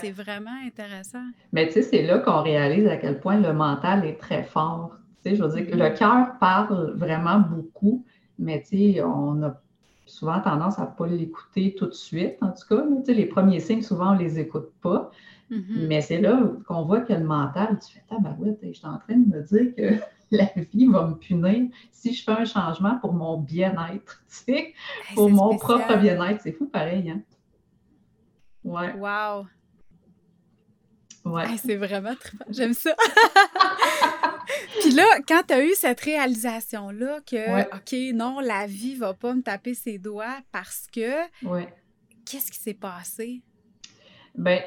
c'est 0.00 0.10
vraiment 0.10 0.56
intéressant. 0.66 1.24
Mais 1.52 1.68
tu 1.68 1.74
sais, 1.74 1.82
c'est 1.82 2.02
là 2.02 2.18
qu'on 2.18 2.42
réalise 2.42 2.86
à 2.88 2.96
quel 2.96 3.20
point 3.20 3.38
le 3.38 3.52
mental 3.52 4.04
est 4.04 4.18
très 4.18 4.42
fort. 4.42 4.96
Tu 5.22 5.30
sais, 5.30 5.36
je 5.36 5.42
veux 5.42 5.48
dire, 5.48 5.70
que 5.70 5.76
le 5.76 5.84
mm-hmm. 5.84 5.98
cœur 5.98 6.38
parle 6.40 6.92
vraiment 6.96 7.38
beaucoup, 7.38 8.04
mais 8.38 8.62
on 9.02 9.42
a 9.42 9.60
souvent 10.06 10.40
tendance 10.40 10.78
à 10.78 10.82
ne 10.82 10.96
pas 10.96 11.06
l'écouter 11.06 11.74
tout 11.76 11.86
de 11.86 11.92
suite, 11.92 12.36
en 12.40 12.52
tout 12.52 12.66
cas. 12.68 12.84
les 13.12 13.26
premiers 13.26 13.60
signes, 13.60 13.82
souvent, 13.82 14.12
on 14.12 14.14
ne 14.14 14.20
les 14.20 14.38
écoute 14.38 14.72
pas. 14.80 15.10
Mm-hmm. 15.50 15.86
Mais 15.86 16.00
c'est 16.00 16.20
là 16.20 16.40
qu'on 16.66 16.84
voit 16.84 17.00
que 17.00 17.12
le 17.12 17.24
mental, 17.24 17.78
tu 17.84 17.94
fais 17.94 18.04
tabarouette, 18.08 18.58
je 18.62 18.72
suis 18.72 18.86
en 18.86 18.98
train 18.98 19.16
de 19.16 19.36
me 19.36 19.42
dire 19.42 19.74
que 19.74 20.04
la 20.30 20.50
vie 20.72 20.86
va 20.86 21.06
me 21.06 21.14
punir 21.14 21.68
si 21.90 22.12
je 22.12 22.22
fais 22.22 22.32
un 22.32 22.44
changement 22.44 22.98
pour 22.98 23.12
mon 23.12 23.38
bien-être, 23.38 24.22
tu 24.28 24.44
sais, 24.44 24.74
pour 25.14 25.30
mon 25.30 25.56
propre 25.56 25.96
bien-être. 25.96 26.40
C'est 26.42 26.52
fou 26.52 26.66
pareil, 26.66 27.10
hein? 27.10 27.20
Ouais. 28.64 28.92
Wow! 28.94 29.46
Ouais. 31.24 31.56
c'est 31.58 31.76
vraiment 31.76 32.14
très 32.14 32.36
J'aime 32.50 32.72
ça. 32.72 32.94
Puis 34.80 34.90
là, 34.90 35.04
quand 35.26 35.42
tu 35.46 35.54
as 35.54 35.64
eu 35.64 35.74
cette 35.74 36.00
réalisation-là 36.00 37.20
que, 37.20 37.76
OK, 37.76 38.14
non, 38.14 38.40
la 38.40 38.66
vie 38.66 38.94
va 38.94 39.14
pas 39.14 39.34
me 39.34 39.42
taper 39.42 39.74
ses 39.74 39.98
doigts 39.98 40.38
parce 40.52 40.86
que. 40.92 41.22
Ouais. 41.46 41.68
Qu'est-ce 42.24 42.52
qui 42.52 42.58
s'est 42.58 42.74
passé? 42.74 43.42
Ben, 44.34 44.60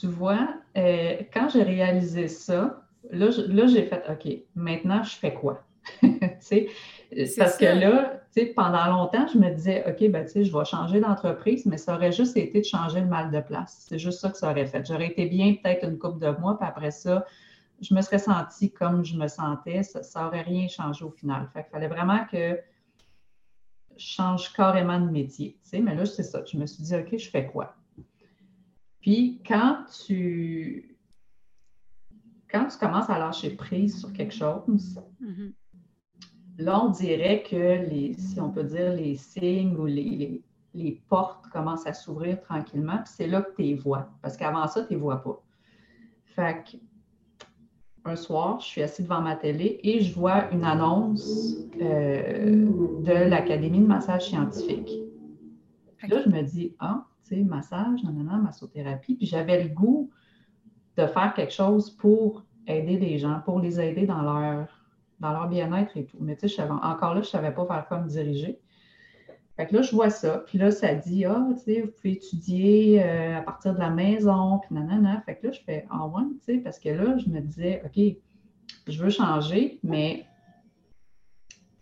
tu 0.00 0.06
vois, 0.06 0.48
euh, 0.76 1.16
quand 1.32 1.48
j'ai 1.48 1.62
réalisé 1.62 2.28
ça, 2.28 2.84
là, 3.10 3.30
j'ai 3.30 3.86
fait 3.86 4.02
OK, 4.08 4.30
maintenant, 4.54 5.02
je 5.02 5.16
fais 5.16 5.32
quoi? 5.32 5.64
parce 6.02 7.56
que 7.56 7.64
là, 7.64 8.20
pendant 8.54 8.86
longtemps, 8.86 9.26
je 9.32 9.38
me 9.38 9.50
disais, 9.50 9.84
OK, 9.86 10.10
ben, 10.10 10.26
je 10.26 10.40
vais 10.40 10.64
changer 10.64 11.00
d'entreprise, 11.00 11.66
mais 11.66 11.76
ça 11.76 11.94
aurait 11.94 12.12
juste 12.12 12.36
été 12.36 12.60
de 12.60 12.64
changer 12.64 13.00
le 13.00 13.06
mal 13.06 13.30
de 13.30 13.40
place. 13.40 13.86
C'est 13.88 13.98
juste 13.98 14.20
ça 14.20 14.30
que 14.30 14.36
ça 14.36 14.50
aurait 14.50 14.66
fait. 14.66 14.84
J'aurais 14.86 15.08
été 15.08 15.26
bien 15.26 15.54
peut-être 15.54 15.84
une 15.84 15.98
couple 15.98 16.18
de 16.18 16.30
mois, 16.38 16.58
puis 16.58 16.68
après 16.68 16.90
ça, 16.90 17.24
je 17.80 17.94
me 17.94 18.00
serais 18.00 18.18
sentie 18.18 18.72
comme 18.72 19.04
je 19.04 19.16
me 19.16 19.28
sentais. 19.28 19.82
Ça 19.82 20.22
n'aurait 20.22 20.42
rien 20.42 20.68
changé 20.68 21.04
au 21.04 21.10
final. 21.10 21.48
Fait 21.52 21.62
qu'il 21.62 21.72
fallait 21.72 21.88
vraiment 21.88 22.24
que 22.26 22.58
je 23.96 24.04
change 24.04 24.52
carrément 24.52 25.00
de 25.00 25.10
métier. 25.10 25.58
Mais 25.72 25.94
là, 25.94 26.06
c'est 26.06 26.22
ça. 26.22 26.44
Je 26.44 26.56
me 26.56 26.66
suis 26.66 26.82
dit, 26.82 26.94
OK, 26.94 27.16
je 27.16 27.30
fais 27.30 27.46
quoi? 27.46 27.76
Puis 29.00 29.42
quand 29.46 29.84
tu 30.06 30.94
quand 32.54 32.68
tu 32.68 32.78
commences 32.78 33.10
à 33.10 33.18
lâcher 33.18 33.50
prise 33.50 33.98
sur 33.98 34.12
quelque 34.12 34.32
chose, 34.32 35.02
mm-hmm. 35.20 35.52
là, 36.58 36.84
on 36.84 36.90
dirait 36.90 37.42
que 37.42 37.90
les, 37.90 38.14
si 38.14 38.40
on 38.40 38.50
peut 38.50 38.62
dire, 38.62 38.92
les 38.92 39.16
signes 39.16 39.76
ou 39.76 39.86
les, 39.86 40.40
portes 41.08 41.48
commencent 41.48 41.86
à 41.86 41.92
s'ouvrir 41.92 42.40
tranquillement, 42.40 42.98
puis 42.98 43.12
c'est 43.16 43.26
là 43.26 43.42
que 43.42 43.56
tu 43.56 43.62
les 43.62 43.74
vois. 43.74 44.08
Parce 44.22 44.36
qu'avant 44.36 44.68
ça, 44.68 44.84
tu 44.84 44.92
ne 44.92 44.98
les 44.98 45.02
vois 45.02 45.22
pas. 45.22 45.42
Fait 46.36 46.64
que, 46.64 46.76
un 48.04 48.16
soir, 48.16 48.60
je 48.60 48.66
suis 48.66 48.82
assise 48.82 49.06
devant 49.06 49.20
ma 49.20 49.36
télé 49.36 49.80
et 49.82 50.00
je 50.00 50.14
vois 50.14 50.50
une 50.52 50.64
annonce 50.64 51.56
euh, 51.80 52.66
de 53.02 53.12
l'Académie 53.12 53.80
de 53.80 53.86
massage 53.86 54.26
scientifique. 54.26 54.90
Là, 56.08 56.20
je 56.22 56.28
me 56.28 56.42
dis, 56.42 56.76
ah, 56.80 57.06
tu 57.26 57.36
sais, 57.36 57.42
massage, 57.42 58.02
nanana, 58.02 58.36
massothérapie. 58.36 59.14
Puis 59.14 59.26
j'avais 59.26 59.62
le 59.62 59.70
goût 59.70 60.10
de 60.98 61.06
faire 61.06 61.32
quelque 61.34 61.52
chose 61.52 61.90
pour 61.90 62.44
aider 62.66 62.98
les 62.98 63.18
gens, 63.18 63.40
pour 63.44 63.58
les 63.58 63.80
aider 63.80 64.06
dans 64.06 64.20
leur, 64.20 64.68
dans 65.20 65.32
leur 65.32 65.48
bien-être 65.48 65.96
et 65.96 66.04
tout. 66.04 66.18
Mais 66.20 66.36
tu 66.36 66.48
sais, 66.48 66.62
encore 66.62 67.14
là, 67.14 67.22
je 67.22 67.28
ne 67.28 67.30
savais 67.30 67.52
pas 67.52 67.64
faire 67.64 67.86
comme 67.88 68.06
diriger. 68.06 68.60
Fait 69.56 69.66
que 69.66 69.76
là, 69.76 69.82
je 69.82 69.94
vois 69.94 70.10
ça. 70.10 70.38
Puis 70.38 70.58
là, 70.58 70.70
ça 70.70 70.94
dit, 70.94 71.24
ah, 71.24 71.46
tu 71.52 71.60
sais, 71.60 71.80
vous 71.82 71.92
pouvez 71.92 72.12
étudier 72.12 73.02
euh, 73.04 73.38
à 73.38 73.42
partir 73.42 73.74
de 73.74 73.78
la 73.78 73.90
maison, 73.90 74.58
puis 74.58 74.74
nanana. 74.74 75.22
Fait 75.24 75.36
que 75.36 75.46
là, 75.46 75.52
je 75.52 75.60
fais, 75.60 75.86
ah 75.90 76.06
ouais, 76.06 76.22
tu 76.44 76.54
sais, 76.54 76.58
parce 76.58 76.78
que 76.80 76.88
là, 76.88 77.16
je 77.18 77.28
me 77.28 77.40
disais, 77.40 77.82
OK, 77.84 78.16
je 78.88 79.02
veux 79.02 79.10
changer, 79.10 79.78
mais 79.84 80.26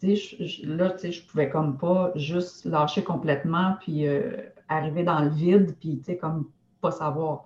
tu 0.01 0.17
sais, 0.17 0.67
là, 0.67 0.91
tu 0.91 0.99
sais, 0.99 1.13
je 1.13 1.27
pouvais 1.27 1.49
comme 1.49 1.79
pas 1.79 2.13
juste 2.15 2.67
lâcher 2.67 3.03
complètement, 3.03 3.77
puis 3.81 4.07
euh, 4.07 4.37
arriver 4.69 5.03
dans 5.03 5.21
le 5.21 5.31
vide, 5.31 5.75
puis 5.81 5.99
tu 5.99 6.05
sais, 6.05 6.17
comme 6.19 6.51
pas 6.83 6.91
savoir. 6.91 7.45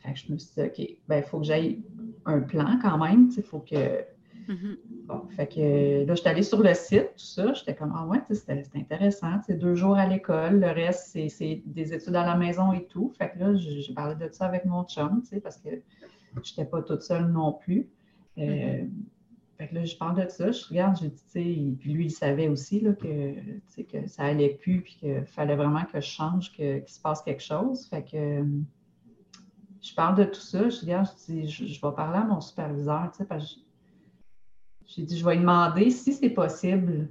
Fait 0.00 0.12
que 0.12 0.18
je 0.18 0.32
me 0.32 0.38
suis 0.38 0.50
dit, 0.54 0.62
OK, 0.62 0.98
ben, 1.08 1.18
il 1.18 1.22
faut 1.22 1.38
que 1.38 1.44
j'aille 1.44 1.82
un 2.26 2.40
plan 2.40 2.78
quand 2.82 2.98
même, 2.98 3.28
tu 3.28 3.36
sais, 3.36 3.40
il 3.40 3.46
faut 3.46 3.60
que 3.60 4.04
Mm-hmm. 4.48 4.76
Bon, 5.06 5.26
fait 5.36 5.46
que 5.46 6.06
là, 6.06 6.14
j'étais 6.14 6.28
allée 6.28 6.42
sur 6.42 6.62
le 6.62 6.74
site, 6.74 7.10
tout 7.16 7.24
ça. 7.24 7.52
J'étais 7.52 7.74
comme, 7.74 7.92
ah 7.96 8.06
ouais, 8.06 8.20
c'était 8.30 8.62
intéressant. 8.74 9.40
C'est 9.46 9.58
deux 9.58 9.74
jours 9.74 9.96
à 9.96 10.06
l'école. 10.06 10.60
Le 10.60 10.68
reste, 10.68 11.18
c'est 11.28 11.62
des 11.66 11.92
études 11.92 12.16
à 12.16 12.24
la 12.24 12.36
maison 12.36 12.72
et 12.72 12.86
tout. 12.86 13.12
Fait 13.18 13.30
que 13.30 13.38
là, 13.38 13.54
j'ai 13.54 13.94
parlé 13.94 14.14
de 14.14 14.32
ça 14.32 14.46
avec 14.46 14.64
mon 14.64 14.84
chum, 14.84 15.22
tu 15.22 15.28
sais, 15.28 15.40
parce 15.40 15.56
que 15.56 15.70
je 15.70 16.38
n'étais 16.38 16.64
pas 16.64 16.82
toute 16.82 17.02
seule 17.02 17.26
non 17.26 17.52
plus. 17.52 17.88
Euh, 18.38 18.42
mm-hmm. 18.42 18.90
Fait 19.58 19.68
que 19.68 19.74
là, 19.74 19.84
je 19.84 19.96
parle 19.96 20.22
de 20.22 20.28
ça, 20.28 20.50
je 20.52 20.68
regarde, 20.68 20.98
je 21.00 21.06
dis, 21.06 21.14
tu 21.14 21.22
sais, 21.28 21.76
puis 21.80 21.92
lui, 21.94 22.06
il 22.06 22.10
savait 22.10 22.48
aussi 22.48 22.80
là, 22.80 22.92
que, 22.92 23.34
que 23.82 24.06
ça 24.06 24.24
allait 24.24 24.50
plus, 24.50 24.82
puis 24.82 24.96
qu'il 24.96 25.24
fallait 25.24 25.56
vraiment 25.56 25.82
que 25.84 25.98
je 25.98 26.06
change, 26.06 26.52
qu'il 26.52 26.86
se 26.86 27.00
passe 27.00 27.22
quelque 27.22 27.42
chose. 27.42 27.86
Fait 27.86 28.02
que 28.02 28.44
je 29.80 29.94
parle 29.94 30.18
de 30.18 30.24
tout 30.24 30.40
ça, 30.40 30.68
je 30.68 30.80
regarde, 30.82 31.08
je 31.26 31.32
dis, 31.32 31.48
je, 31.48 31.64
je 31.64 31.80
vais 31.80 31.94
parler 31.94 32.18
à 32.18 32.24
mon 32.24 32.42
superviseur, 32.42 33.10
tu 33.12 33.18
sais, 33.18 33.24
parce 33.24 33.54
que 33.54 33.60
j'ai 34.86 35.02
dit, 35.02 35.18
je 35.18 35.24
vais 35.24 35.34
lui 35.34 35.40
demander 35.40 35.90
si 35.90 36.12
c'est 36.12 36.30
possible 36.30 37.08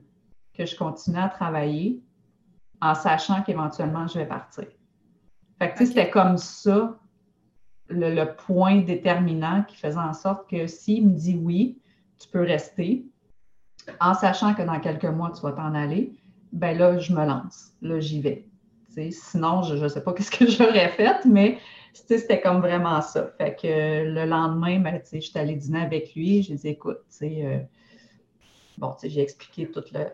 que 0.53 0.65
je 0.65 0.75
continue 0.75 1.17
à 1.17 1.29
travailler 1.29 2.01
en 2.81 2.95
sachant 2.95 3.41
qu'éventuellement, 3.41 4.07
je 4.07 4.19
vais 4.19 4.25
partir. 4.25 4.65
Fait 5.59 5.73
que, 5.73 5.85
c'était 5.85 6.09
comme 6.09 6.37
ça 6.37 6.97
le, 7.89 8.25
point 8.25 8.81
déterminant 8.81 9.63
qui 9.63 9.77
faisait 9.77 9.97
en 9.97 10.13
sorte 10.13 10.49
que 10.49 10.67
s'il 10.67 11.07
me 11.07 11.13
dit 11.13 11.39
oui, 11.41 11.79
tu 12.19 12.27
peux 12.29 12.41
rester, 12.41 13.05
en 13.99 14.13
sachant 14.13 14.53
que 14.53 14.63
dans 14.63 14.79
quelques 14.79 15.05
mois, 15.05 15.31
tu 15.31 15.41
vas 15.41 15.51
t'en 15.51 15.73
aller, 15.73 16.13
ben 16.51 16.77
là, 16.77 16.97
je 16.97 17.13
me 17.13 17.25
lance. 17.25 17.73
Là, 17.81 17.99
j'y 17.99 18.21
vais. 18.21 18.47
sinon, 19.11 19.63
je 19.63 19.75
ne 19.75 19.87
sais 19.87 20.01
pas 20.01 20.13
ce 20.19 20.31
que 20.31 20.49
j'aurais 20.49 20.89
fait, 20.89 21.25
mais 21.25 21.59
c'était 21.95 22.41
comme 22.41 22.59
vraiment 22.59 23.01
ça. 23.01 23.31
Fait 23.37 23.55
que 23.55 24.03
le 24.03 24.25
lendemain, 24.25 24.79
ben, 24.79 25.01
je 25.11 25.19
suis 25.19 25.37
allée 25.37 25.55
dîner 25.55 25.81
avec 25.81 26.13
lui. 26.13 26.43
J'ai 26.43 26.55
dit, 26.55 26.67
écoute, 26.67 26.99
euh, 27.21 27.59
bon, 28.77 28.93
j'ai 29.01 29.21
expliqué 29.21 29.71
tout 29.71 29.83
le, 29.93 30.05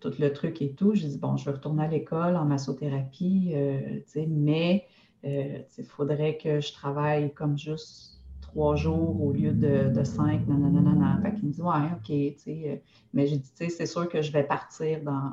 tout 0.00 0.12
le 0.18 0.32
truc 0.32 0.60
et 0.60 0.74
tout. 0.74 0.94
J'ai 0.94 1.08
dit, 1.08 1.18
bon, 1.18 1.36
je 1.36 1.44
vais 1.44 1.52
retourner 1.52 1.84
à 1.84 1.88
l'école 1.88 2.36
en 2.36 2.44
massothérapie, 2.44 3.52
euh, 3.54 4.00
mais 4.28 4.86
euh, 5.24 5.60
il 5.78 5.84
faudrait 5.84 6.36
que 6.36 6.60
je 6.60 6.72
travaille 6.72 7.32
comme 7.32 7.56
juste 7.56 8.20
trois 8.40 8.74
jours 8.74 9.22
au 9.22 9.32
lieu 9.32 9.52
de, 9.52 10.02
cinq, 10.02 10.46
nanana. 10.48 11.20
Fait 11.22 11.34
qu'il 11.34 11.48
me 11.48 11.52
dit, 11.52 11.62
ouais, 11.62 11.70
OK, 11.96 12.82
mais 13.12 13.26
j'ai 13.26 13.38
dit, 13.38 13.50
c'est 13.70 13.86
sûr 13.86 14.08
que 14.08 14.20
je 14.20 14.32
vais 14.32 14.44
partir 14.44 15.00
dans, 15.04 15.32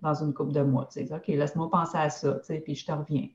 dans 0.00 0.14
une 0.14 0.32
couple 0.32 0.52
de 0.52 0.62
mois. 0.62 0.88
OK, 1.10 1.26
laisse-moi 1.28 1.70
penser 1.70 1.98
à 1.98 2.08
ça, 2.08 2.40
puis 2.64 2.74
je 2.74 2.86
te 2.86 2.92
reviens. 2.92 3.28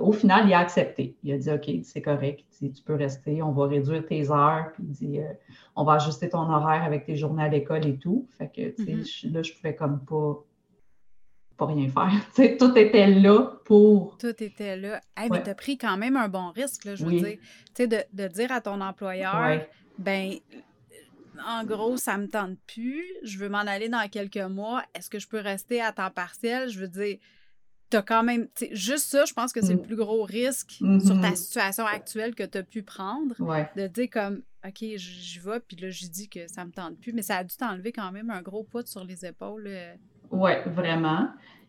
Au 0.00 0.12
final, 0.12 0.46
il 0.46 0.54
a 0.54 0.58
accepté. 0.58 1.16
Il 1.22 1.32
a 1.32 1.38
dit 1.38 1.50
OK, 1.50 1.84
c'est 1.84 2.02
correct, 2.02 2.44
tu 2.58 2.82
peux 2.84 2.94
rester, 2.94 3.42
on 3.42 3.52
va 3.52 3.66
réduire 3.66 4.04
tes 4.06 4.30
heures, 4.30 4.72
puis 4.74 4.84
il 4.84 4.90
dit 4.90 5.20
euh, 5.20 5.32
on 5.76 5.84
va 5.84 5.94
ajuster 5.94 6.28
ton 6.28 6.50
horaire 6.50 6.82
avec 6.84 7.04
tes 7.04 7.16
journées 7.16 7.44
à 7.44 7.48
l'école 7.48 7.86
et 7.86 7.98
tout. 7.98 8.28
Fait 8.38 8.48
que 8.48 8.82
mm-hmm. 8.82 9.32
là, 9.32 9.42
je 9.42 9.52
pouvais 9.52 9.74
comme 9.74 10.04
pas, 10.04 10.44
pas 11.56 11.66
rien 11.66 11.88
faire. 11.88 12.56
tout 12.58 12.76
était 12.78 13.08
là 13.08 13.58
pour. 13.64 14.16
Tout 14.18 14.42
était 14.42 14.76
là. 14.76 15.00
Mais 15.30 15.42
tu 15.42 15.50
as 15.50 15.54
pris 15.54 15.78
quand 15.78 15.96
même 15.96 16.16
un 16.16 16.28
bon 16.28 16.50
risque, 16.50 16.84
là, 16.84 16.94
je 16.94 17.04
veux 17.04 17.20
dire. 17.20 17.38
De, 17.78 18.04
de 18.12 18.28
dire 18.28 18.52
à 18.52 18.60
ton 18.60 18.80
employeur, 18.80 19.60
ben 19.98 20.34
en 21.46 21.64
gros, 21.64 21.96
ça 21.96 22.16
me 22.16 22.28
tente 22.28 22.58
plus, 22.66 23.04
je 23.22 23.38
veux 23.38 23.48
m'en 23.48 23.58
aller 23.58 23.88
dans 23.88 24.08
quelques 24.08 24.36
mois, 24.36 24.84
est-ce 24.94 25.10
que 25.10 25.18
je 25.18 25.28
peux 25.28 25.40
rester 25.40 25.80
à 25.80 25.92
temps 25.92 26.10
partiel? 26.10 26.68
Je 26.68 26.78
veux 26.78 26.88
dire, 26.88 27.18
tu 27.94 27.98
as 27.98 28.02
quand 28.02 28.24
même, 28.24 28.48
juste 28.72 29.06
ça, 29.06 29.24
je 29.24 29.32
pense 29.32 29.52
que 29.52 29.62
c'est 29.62 29.74
le 29.74 29.78
mm. 29.78 29.86
plus 29.86 29.96
gros 29.96 30.24
risque 30.24 30.72
sur 30.72 30.88
ta 30.88 31.30
mm-hmm. 31.30 31.36
situation 31.36 31.86
actuelle 31.86 32.34
que 32.34 32.42
tu 32.42 32.58
as 32.58 32.62
pu 32.64 32.82
prendre. 32.82 33.34
De 33.76 33.86
dire 33.86 34.08
comme, 34.10 34.42
OK, 34.66 34.84
j'y 34.96 35.38
vais, 35.38 35.60
puis 35.60 35.76
là, 35.76 35.90
je 35.90 36.06
dis 36.06 36.28
que 36.28 36.48
ça 36.48 36.64
me 36.64 36.72
tente 36.72 36.98
plus, 36.98 37.12
mais 37.12 37.22
ça 37.22 37.36
a 37.36 37.44
dû 37.44 37.56
t'enlever 37.56 37.92
quand 37.92 38.10
même 38.10 38.30
un 38.30 38.42
gros 38.42 38.64
poids 38.64 38.84
sur 38.84 39.04
les 39.04 39.24
épaules. 39.24 39.66
Euh. 39.68 39.94
Oui, 40.32 40.52
vraiment. 40.66 41.28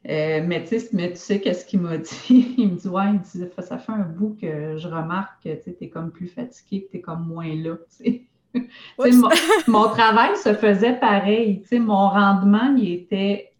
Euh, 0.10 0.42
mais, 0.46 0.64
tu 0.64 0.80
sais, 1.16 1.42
qu'est-ce 1.42 1.66
qu'il 1.66 1.82
m'a 1.82 1.98
dit? 2.28 2.56
il 2.58 2.72
me 2.72 2.76
dit, 2.76 2.88
ouais, 2.88 3.52
ça 3.60 3.78
fait 3.78 3.92
un 3.92 4.06
bout 4.06 4.36
que 4.42 4.78
je 4.78 4.88
remarque 4.88 5.44
que 5.44 5.64
tu 5.64 5.76
es 5.80 5.90
comme 5.90 6.12
plus 6.12 6.28
fatigué, 6.28 6.86
que 6.86 6.92
tu 6.92 6.98
es 6.98 7.02
comme 7.02 7.28
moins 7.28 7.54
là. 7.54 7.76
mon, 8.98 9.30
mon, 9.68 9.90
travail 9.90 10.36
se 10.38 10.54
faisait 10.56 10.94
pareil. 10.94 11.64
Mon 11.72 12.10
rendement, 12.10 12.74
il 12.78 12.94
était 12.94 13.55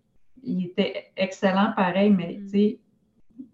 il 0.46 0.66
était 0.66 1.12
excellent 1.18 1.74
pareil, 1.76 2.12
mais 2.12 2.38
mm. 2.38 2.44
tu 2.44 2.50
sais, 2.50 2.80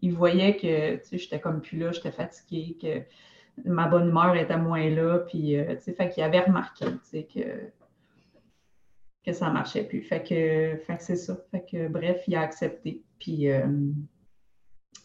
il 0.01 0.13
voyait 0.13 0.55
que 0.55 0.95
tu 0.97 1.03
sais, 1.03 1.17
j'étais 1.17 1.39
comme 1.39 1.61
plus 1.61 1.77
là, 1.77 1.91
j'étais 1.91 2.11
fatiguée, 2.11 2.77
que 2.81 3.01
ma 3.65 3.87
bonne 3.87 4.09
humeur 4.09 4.35
était 4.35 4.57
moins 4.57 4.89
là, 4.89 5.19
puis 5.19 5.57
euh, 5.57 5.75
tu 5.75 5.83
sais, 5.83 5.93
fait 5.93 6.09
qu'il 6.09 6.23
avait 6.23 6.41
remarqué, 6.41 6.85
tu 6.85 6.99
sais, 7.03 7.23
que, 7.23 7.71
que 9.25 9.33
ça 9.33 9.49
marchait 9.49 9.83
plus. 9.83 10.01
Fait 10.01 10.21
que, 10.21 10.77
fait 10.83 10.97
que 10.97 11.03
c'est 11.03 11.15
ça. 11.15 11.37
Fait 11.51 11.65
que 11.69 11.87
bref, 11.87 12.23
il 12.27 12.35
a 12.35 12.41
accepté. 12.41 13.03
Puis 13.19 13.49
euh, 13.49 13.67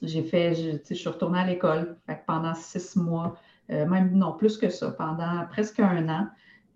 j'ai 0.03 0.23
fait, 0.23 0.55
tu 0.55 0.61
sais, 0.85 0.95
je 0.95 0.95
suis 0.95 1.09
retournée 1.09 1.39
à 1.39 1.47
l'école. 1.47 1.97
Fait 2.07 2.17
que 2.17 2.27
pendant 2.27 2.55
six 2.55 2.97
mois, 2.97 3.37
euh, 3.71 3.87
même 3.87 4.13
non, 4.13 4.33
plus 4.33 4.57
que 4.57 4.69
ça, 4.69 4.91
pendant 4.91 5.47
presque 5.51 5.81
un 5.81 6.09
an, 6.09 6.29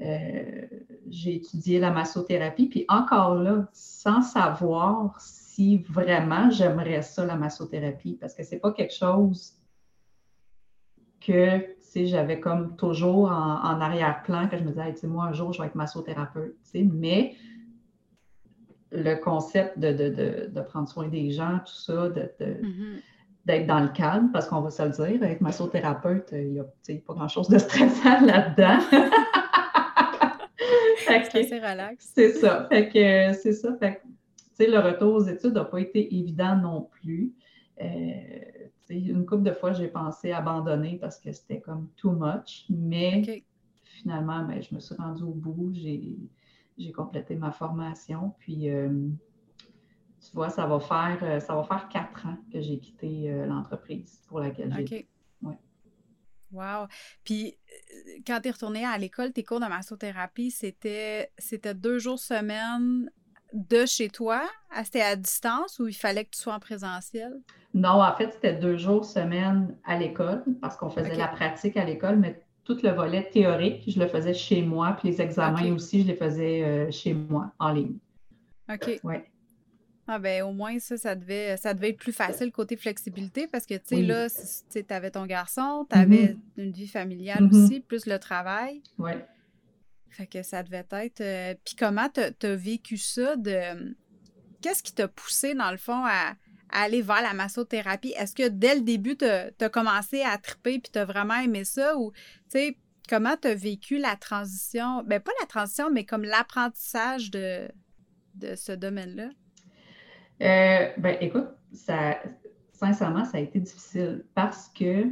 euh, 0.02 0.62
j'ai 1.08 1.36
étudié 1.36 1.78
la 1.78 1.90
massothérapie, 1.90 2.66
puis 2.66 2.84
encore 2.88 3.34
là, 3.34 3.68
sans 3.72 4.22
savoir 4.22 5.20
si 5.20 5.78
vraiment 5.78 6.50
j'aimerais 6.50 7.02
ça, 7.02 7.26
la 7.26 7.36
massothérapie, 7.36 8.16
parce 8.18 8.34
que 8.34 8.42
c'est 8.42 8.60
pas 8.60 8.72
quelque 8.72 8.94
chose 8.94 9.54
que 11.20 11.66
j'avais 11.94 12.40
comme 12.40 12.76
toujours 12.76 13.30
en, 13.30 13.80
arrière-plan, 13.80 14.48
que 14.48 14.56
je 14.56 14.62
me 14.62 14.70
disais, 14.70 15.06
moi, 15.06 15.26
un 15.26 15.32
jour, 15.32 15.52
je 15.52 15.60
vais 15.60 15.66
être 15.66 15.74
massothérapeute, 15.74 16.56
mais 16.74 17.34
le 18.92 19.16
concept 19.16 19.78
de, 19.78 20.60
prendre 20.62 20.88
soin 20.88 21.08
des 21.08 21.30
gens, 21.30 21.58
tout 21.58 21.74
ça, 21.74 22.08
de, 22.08 22.32
mm-hmm. 22.40 23.02
d'être 23.44 23.66
dans 23.66 23.80
le 23.80 23.88
calme, 23.88 24.30
parce 24.32 24.48
qu'on 24.48 24.62
va 24.62 24.70
se 24.70 24.82
le 24.82 24.90
dire, 24.90 25.22
avec 25.22 25.42
massothérapeute, 25.42 26.30
il 26.32 26.52
n'y 26.52 26.60
a 26.60 26.64
pas 27.06 27.14
grand-chose 27.14 27.48
de 27.48 27.58
stressant 27.58 28.24
là-dedans. 28.24 28.78
c'est 31.32 31.58
relax. 31.58 32.12
C'est 32.14 32.32
ça. 32.32 32.66
Fait 32.70 32.88
que 32.88 33.32
c'est 33.34 33.52
ça. 33.52 33.76
Fait 33.76 34.00
le 34.66 34.78
retour 34.78 35.14
aux 35.14 35.24
études 35.24 35.54
n'a 35.54 35.64
pas 35.64 35.80
été 35.80 36.14
évident 36.14 36.56
non 36.56 36.82
plus. 36.82 37.32
Euh, 37.80 38.14
une 38.90 39.24
couple 39.24 39.44
de 39.44 39.52
fois, 39.52 39.72
j'ai 39.72 39.88
pensé 39.88 40.32
abandonner 40.32 40.98
parce 41.00 41.18
que 41.18 41.32
c'était 41.32 41.60
comme 41.60 41.88
too 41.96 42.10
much, 42.10 42.66
mais 42.68 43.44
finalement, 43.84 44.44
ben, 44.44 44.60
je 44.60 44.74
me 44.74 44.80
suis 44.80 44.96
rendue 44.96 45.22
au 45.22 45.32
bout. 45.32 45.72
J'ai 45.72 46.92
complété 46.92 47.36
ma 47.36 47.52
formation. 47.52 48.34
Puis, 48.40 48.68
euh, 48.68 49.08
tu 50.20 50.32
vois, 50.34 50.50
ça 50.50 50.66
va 50.66 50.80
faire 50.80 51.18
euh, 51.22 51.40
ça 51.40 51.54
va 51.54 51.62
faire 51.62 51.88
quatre 51.88 52.26
ans 52.26 52.36
que 52.52 52.60
j'ai 52.60 52.78
quitté 52.78 53.32
l'entreprise 53.46 54.20
pour 54.28 54.40
laquelle 54.40 54.74
j'ai. 54.76 54.96
Ouais. 54.96 55.08
Wow. 56.52 56.86
Puis, 57.24 57.56
quand 58.26 58.40
tu 58.40 58.48
es 58.48 58.50
retournée 58.50 58.84
à 58.84 58.98
l'école, 58.98 59.32
tes 59.32 59.44
cours 59.44 59.60
de 59.60 59.66
massothérapie, 59.66 60.50
c'était 60.50 61.30
deux 61.74 61.98
jours 61.98 62.18
semaine 62.18 63.10
de 63.52 63.86
chez 63.86 64.08
toi? 64.08 64.42
C'était 64.84 65.02
à 65.02 65.16
distance 65.16 65.78
ou 65.78 65.88
il 65.88 65.94
fallait 65.94 66.24
que 66.24 66.30
tu 66.30 66.40
sois 66.40 66.54
en 66.54 66.60
présentiel? 66.60 67.40
Non, 67.74 68.02
en 68.02 68.16
fait, 68.16 68.32
c'était 68.32 68.54
deux 68.54 68.76
jours 68.76 69.04
semaine 69.04 69.76
à 69.84 69.96
l'école 69.96 70.44
parce 70.60 70.76
qu'on 70.76 70.90
faisait 70.90 71.14
la 71.16 71.28
pratique 71.28 71.76
à 71.76 71.84
l'école, 71.84 72.16
mais 72.16 72.40
tout 72.64 72.78
le 72.82 72.90
volet 72.90 73.28
théorique, 73.30 73.84
je 73.88 73.98
le 73.98 74.06
faisais 74.06 74.34
chez 74.34 74.62
moi, 74.62 74.96
puis 74.98 75.08
les 75.08 75.20
examens 75.20 75.72
aussi, 75.72 76.02
je 76.02 76.08
les 76.08 76.14
faisais 76.14 76.62
euh, 76.62 76.90
chez 76.90 77.14
moi, 77.14 77.52
en 77.58 77.72
ligne. 77.72 77.96
OK. 78.72 79.00
Oui. 79.02 79.16
Ah 80.12 80.18
ben 80.18 80.42
au 80.42 80.52
moins 80.52 80.76
ça, 80.80 80.96
ça 80.96 81.14
devait, 81.14 81.56
ça 81.56 81.72
devait 81.72 81.90
être 81.90 81.98
plus 81.98 82.12
facile 82.12 82.50
côté 82.50 82.76
flexibilité 82.76 83.46
parce 83.46 83.64
que 83.64 83.74
tu 83.74 83.80
sais, 83.84 84.02
là, 84.02 84.26
tu 84.28 84.84
avais 84.92 85.12
ton 85.12 85.24
garçon, 85.24 85.86
tu 85.88 85.96
avais 85.96 86.34
mm-hmm. 86.34 86.38
une 86.56 86.72
vie 86.72 86.88
familiale 86.88 87.44
mm-hmm. 87.44 87.64
aussi, 87.64 87.78
plus 87.80 88.06
le 88.06 88.18
travail. 88.18 88.82
Oui. 88.98 89.12
Fait 90.08 90.26
que 90.26 90.42
ça 90.42 90.64
devait 90.64 90.84
être. 90.90 91.20
Euh, 91.20 91.54
puis 91.64 91.76
comment 91.78 92.08
tu 92.08 92.46
as 92.46 92.56
vécu 92.56 92.96
ça 92.96 93.36
de. 93.36 93.94
Qu'est-ce 94.60 94.82
qui 94.82 94.92
t'a 94.92 95.06
poussé, 95.06 95.54
dans 95.54 95.70
le 95.70 95.76
fond, 95.76 96.04
à, 96.04 96.34
aller 96.70 97.02
vers 97.02 97.22
la 97.22 97.32
massothérapie? 97.32 98.12
Est-ce 98.16 98.34
que 98.34 98.48
dès 98.48 98.74
le 98.74 98.80
début, 98.80 99.16
tu 99.16 99.24
as, 99.24 99.68
commencé 99.68 100.22
à 100.22 100.36
triper 100.38 100.80
puis 100.80 100.90
tu 100.92 100.98
as 100.98 101.04
vraiment 101.04 101.38
aimé 101.38 101.64
ça? 101.64 101.96
Ou, 101.96 102.10
tu 102.10 102.18
sais, 102.48 102.76
comment 103.08 103.36
tu 103.40 103.46
as 103.46 103.54
vécu 103.54 103.98
la 103.98 104.16
transition? 104.16 105.04
Ben, 105.04 105.20
pas 105.20 105.30
la 105.40 105.46
transition, 105.46 105.88
mais 105.88 106.04
comme 106.04 106.24
l'apprentissage 106.24 107.30
de, 107.30 107.68
de 108.34 108.56
ce 108.56 108.72
domaine-là? 108.72 109.30
Euh, 110.42 110.88
ben, 110.98 111.16
écoute, 111.20 111.48
ça, 111.72 112.18
sincèrement, 112.72 113.24
ça 113.24 113.38
a 113.38 113.40
été 113.40 113.60
difficile 113.60 114.24
parce 114.34 114.68
que, 114.68 115.06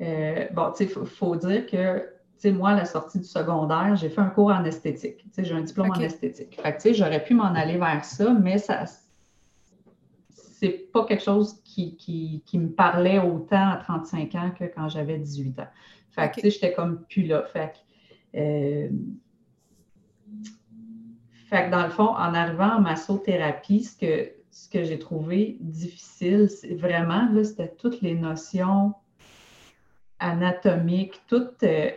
euh, 0.00 0.46
bon, 0.52 0.72
tu 0.72 0.84
sais, 0.84 0.92
il 1.00 1.06
faut, 1.06 1.36
dire 1.36 1.66
que 1.66 2.08
moi, 2.50 2.70
à 2.70 2.76
la 2.76 2.84
sortie 2.84 3.18
du 3.18 3.24
secondaire, 3.24 3.94
j'ai 3.94 4.08
fait 4.08 4.20
un 4.20 4.30
cours 4.30 4.50
en 4.50 4.64
esthétique. 4.64 5.24
j'ai 5.38 5.54
un 5.54 5.62
diplôme 5.62 5.90
en 5.90 6.00
esthétique. 6.00 6.60
Fait 6.60 6.94
j'aurais 6.94 7.22
pu 7.22 7.34
m'en 7.34 7.54
aller 7.54 7.78
vers 7.78 8.04
ça, 8.04 8.32
mais 8.32 8.58
ça 8.58 8.84
c'est 10.62 10.90
pas 10.92 11.04
quelque 11.04 11.24
chose 11.24 11.60
qui, 11.64 12.44
me 12.54 12.68
parlait 12.68 13.18
autant 13.18 13.70
à 13.70 13.76
35 13.78 14.34
ans 14.36 14.52
que 14.56 14.64
quand 14.64 14.88
j'avais 14.88 15.18
18 15.18 15.58
ans. 15.58 15.66
Fait 16.10 16.32
que, 16.32 16.48
j'étais 16.48 16.72
comme 16.72 17.04
plus 17.06 17.24
là. 17.24 17.42
Fait 17.52 17.72
euh, 18.36 18.88
fait 21.52 21.66
que 21.66 21.70
dans 21.70 21.82
le 21.82 21.90
fond, 21.90 22.08
en 22.08 22.32
arrivant 22.32 22.76
en 22.76 22.80
massothérapie, 22.80 23.84
ce 23.84 23.98
que, 23.98 24.32
ce 24.50 24.70
que 24.70 24.84
j'ai 24.84 24.98
trouvé 24.98 25.58
difficile, 25.60 26.48
c'est 26.48 26.74
vraiment, 26.74 27.28
là, 27.30 27.44
c'était 27.44 27.74
toutes 27.78 28.00
les 28.00 28.14
notions 28.14 28.94
anatomiques, 30.18 31.20
toutes, 31.26 31.62
euh, 31.62 31.90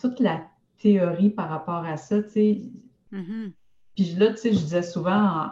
toute 0.00 0.18
la 0.18 0.42
théorie 0.80 1.30
par 1.30 1.48
rapport 1.48 1.84
à 1.84 1.96
ça, 1.96 2.24
tu 2.24 2.30
sais. 2.30 2.62
Mm-hmm. 3.12 3.52
Puis 3.94 4.14
là, 4.18 4.30
tu 4.30 4.38
sais, 4.38 4.52
je 4.52 4.58
disais 4.58 4.82
souvent 4.82 5.48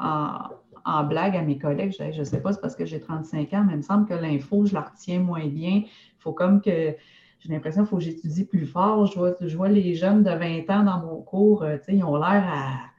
en, 0.84 1.04
blague 1.04 1.36
à 1.36 1.42
mes 1.42 1.56
collègues, 1.56 1.94
je 1.96 2.18
ne 2.18 2.24
sais 2.24 2.42
pas, 2.42 2.52
c'est 2.52 2.60
parce 2.60 2.74
que 2.74 2.84
j'ai 2.84 2.98
35 2.98 3.52
ans, 3.52 3.64
mais 3.64 3.74
il 3.74 3.76
me 3.76 3.82
semble 3.82 4.08
que 4.08 4.14
l'info, 4.14 4.66
je 4.66 4.74
la 4.74 4.80
retiens 4.80 5.20
moins 5.20 5.46
bien. 5.46 5.82
Il 5.84 6.18
faut 6.18 6.32
comme 6.32 6.60
que, 6.60 6.96
j'ai 7.38 7.48
l'impression 7.48 7.82
qu'il 7.82 7.90
faut 7.90 7.98
que 7.98 8.02
j'étudie 8.02 8.44
plus 8.44 8.66
fort. 8.66 9.06
Je 9.06 9.16
vois, 9.16 9.36
je 9.40 9.56
vois 9.56 9.68
les 9.68 9.94
jeunes 9.94 10.24
de 10.24 10.30
20 10.30 10.68
ans 10.70 10.82
dans 10.82 10.98
mon 10.98 11.22
cours, 11.22 11.62
euh, 11.62 11.76
tu 11.76 11.84
sais, 11.84 11.94
ils 11.94 12.02
ont 12.02 12.16
l'air 12.16 12.44
à, 12.44 12.89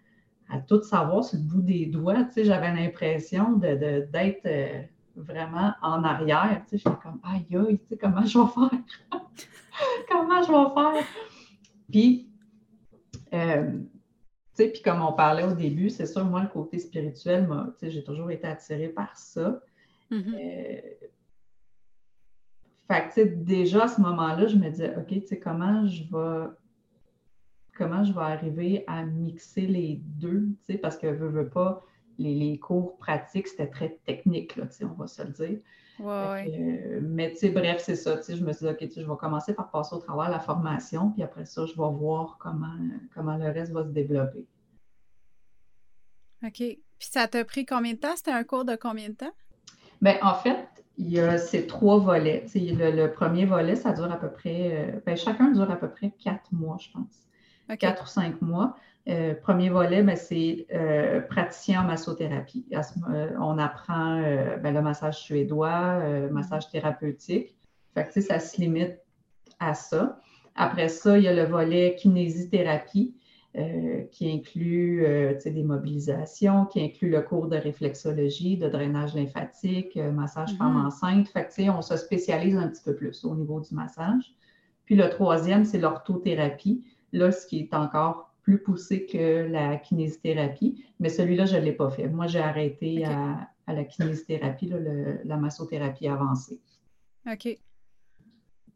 tout 0.59 0.81
savoir 0.83 1.23
sur 1.23 1.37
le 1.37 1.45
bout 1.45 1.61
des 1.61 1.85
doigts. 1.85 2.23
Tu 2.25 2.33
sais, 2.33 2.43
j'avais 2.45 2.73
l'impression 2.73 3.53
d'être 3.53 3.79
de, 4.11 4.49
euh, 4.49 4.81
vraiment 5.15 5.73
en 5.81 6.03
arrière. 6.03 6.63
Tu 6.67 6.77
sais, 6.77 6.83
j'étais 6.83 7.01
comme, 7.01 7.19
aïe, 7.23 7.45
aïe, 7.55 7.79
tu 7.79 7.87
sais, 7.89 7.97
comment 7.97 8.25
je 8.25 8.37
vais 8.37 8.47
faire? 8.47 8.79
comment 10.09 10.43
je 10.43 10.51
vais 10.51 10.73
faire? 10.73 11.07
Puis, 11.89 12.29
euh, 13.33 13.71
tu 13.71 13.87
sais, 14.53 14.67
puis 14.69 14.81
comme 14.81 15.01
on 15.01 15.13
parlait 15.13 15.43
au 15.43 15.53
début, 15.53 15.89
c'est 15.89 16.05
sûr, 16.05 16.25
moi, 16.25 16.41
le 16.41 16.49
côté 16.49 16.79
spirituel, 16.79 17.47
j'ai 17.81 18.03
toujours 18.03 18.31
été 18.31 18.47
attirée 18.47 18.89
par 18.89 19.17
ça. 19.17 19.61
Mm-hmm. 20.11 20.35
Euh, 20.35 21.07
fait 22.89 23.01
que, 23.03 23.07
tu 23.07 23.13
sais, 23.13 23.25
déjà 23.25 23.85
à 23.85 23.87
ce 23.87 24.01
moment-là, 24.01 24.47
je 24.47 24.57
me 24.57 24.69
disais, 24.69 24.93
OK, 24.97 25.07
tu 25.07 25.27
sais, 25.27 25.39
comment 25.39 25.87
je 25.87 26.03
vais 26.03 26.47
comment 27.81 28.03
je 28.03 28.13
vais 28.13 28.21
arriver 28.21 28.83
à 28.87 29.03
mixer 29.03 29.61
les 29.61 30.01
deux, 30.03 30.49
tu 30.65 30.73
sais, 30.73 30.77
parce 30.77 30.97
que 30.97 31.07
veux, 31.07 31.29
veux 31.29 31.49
pas, 31.49 31.83
les, 32.19 32.35
les 32.35 32.59
cours 32.59 32.97
pratiques, 32.97 33.47
c'était 33.47 33.69
très 33.69 33.97
technique, 34.05 34.55
là, 34.55 34.67
tu 34.67 34.73
sais, 34.73 34.85
on 34.85 34.93
va 34.93 35.07
se 35.07 35.23
le 35.23 35.29
dire. 35.29 35.59
Euh, 35.99 36.99
mais 37.01 37.31
tu 37.31 37.37
sais, 37.37 37.49
bref, 37.49 37.81
c'est 37.83 37.95
ça. 37.95 38.19
Je 38.27 38.43
me 38.43 38.53
suis 38.53 38.65
dit, 38.65 38.71
OK, 38.71 38.89
je 38.95 39.01
vais 39.01 39.17
commencer 39.19 39.53
par 39.53 39.69
passer 39.71 39.95
au 39.95 39.99
travers 39.99 40.29
la 40.29 40.39
formation, 40.39 41.11
puis 41.11 41.23
après 41.23 41.45
ça, 41.45 41.65
je 41.65 41.71
vais 41.71 41.77
voir 41.77 42.37
comment, 42.39 42.77
comment 43.13 43.37
le 43.37 43.49
reste 43.49 43.71
va 43.71 43.83
se 43.83 43.89
développer. 43.89 44.45
OK. 46.43 46.57
Puis 46.57 46.79
ça 46.99 47.27
t'a 47.27 47.43
pris 47.45 47.65
combien 47.65 47.93
de 47.93 47.97
temps? 47.97 48.15
C'était 48.15 48.31
un 48.31 48.43
cours 48.43 48.65
de 48.65 48.75
combien 48.75 49.09
de 49.09 49.15
temps? 49.15 49.33
Bien, 50.01 50.17
en 50.21 50.35
fait, 50.35 50.67
il 50.97 51.09
y 51.09 51.19
a 51.19 51.37
ces 51.37 51.67
trois 51.67 51.99
volets. 51.99 52.45
Le, 52.53 52.91
le, 52.91 53.11
premier 53.11 53.45
volet, 53.45 53.75
ça 53.75 53.91
dure 53.91 54.11
à 54.11 54.19
peu 54.19 54.31
près, 54.31 54.71
euh, 54.71 54.99
ben, 55.05 55.15
chacun 55.15 55.51
dure 55.51 55.69
à 55.69 55.75
peu 55.75 55.89
près 55.89 56.11
quatre 56.23 56.51
mois, 56.51 56.77
je 56.79 56.91
pense. 56.91 57.27
Quatre 57.79 58.03
ou 58.03 58.07
cinq 58.07 58.41
mois. 58.41 58.75
Euh, 59.09 59.33
premier 59.33 59.69
volet, 59.69 60.03
ben, 60.03 60.15
c'est 60.15 60.67
euh, 60.73 61.21
praticien 61.21 61.81
en 61.81 61.85
massothérapie. 61.85 62.65
Euh, 62.71 63.29
on 63.39 63.57
apprend 63.57 64.21
ben, 64.61 64.73
le 64.73 64.81
massage 64.81 65.19
suédois, 65.19 65.99
massage 66.31 66.69
thérapeutique. 66.69 67.55
Fait 67.93 68.07
que, 68.07 68.21
ça 68.21 68.39
se 68.39 68.61
limite 68.61 68.99
à 69.59 69.73
ça. 69.73 70.19
Après 70.55 70.89
ça, 70.89 71.17
il 71.17 71.23
y 71.23 71.27
a 71.27 71.33
le 71.33 71.43
volet 71.43 71.95
kinésithérapie 71.95 73.15
qui 74.11 74.31
inclut 74.31 75.05
des 75.43 75.63
mobilisations, 75.63 76.65
qui 76.65 76.81
inclut 76.81 77.09
le 77.09 77.21
cours 77.21 77.47
de 77.47 77.57
réflexologie, 77.57 78.57
de 78.57 78.69
drainage 78.69 79.13
lymphatique, 79.13 79.97
massage 79.97 80.53
femme 80.53 80.77
mm-hmm. 80.77 80.85
enceinte. 80.85 81.27
Fait 81.27 81.45
que, 81.45 81.69
on 81.69 81.81
se 81.81 81.97
spécialise 81.97 82.55
un 82.55 82.69
petit 82.69 82.83
peu 82.83 82.95
plus 82.95 83.25
au 83.25 83.35
niveau 83.35 83.59
du 83.59 83.75
massage. 83.75 84.33
Puis 84.85 84.95
le 84.95 85.09
troisième, 85.09 85.65
c'est 85.65 85.79
l'orthothérapie. 85.79 86.83
Là, 87.13 87.31
ce 87.31 87.45
qui 87.47 87.59
est 87.59 87.73
encore 87.73 88.31
plus 88.41 88.61
poussé 88.61 89.05
que 89.05 89.47
la 89.49 89.77
kinésithérapie, 89.77 90.83
mais 90.99 91.09
celui-là, 91.09 91.45
je 91.45 91.57
ne 91.57 91.61
l'ai 91.61 91.73
pas 91.73 91.89
fait. 91.89 92.07
Moi, 92.07 92.27
j'ai 92.27 92.39
arrêté 92.39 93.05
à, 93.05 93.49
la 93.67 93.83
kinésithérapie, 93.83 94.71
la 95.23 95.37
massothérapie 95.37 96.07
avancée. 96.07 96.59
OK. 97.31 97.57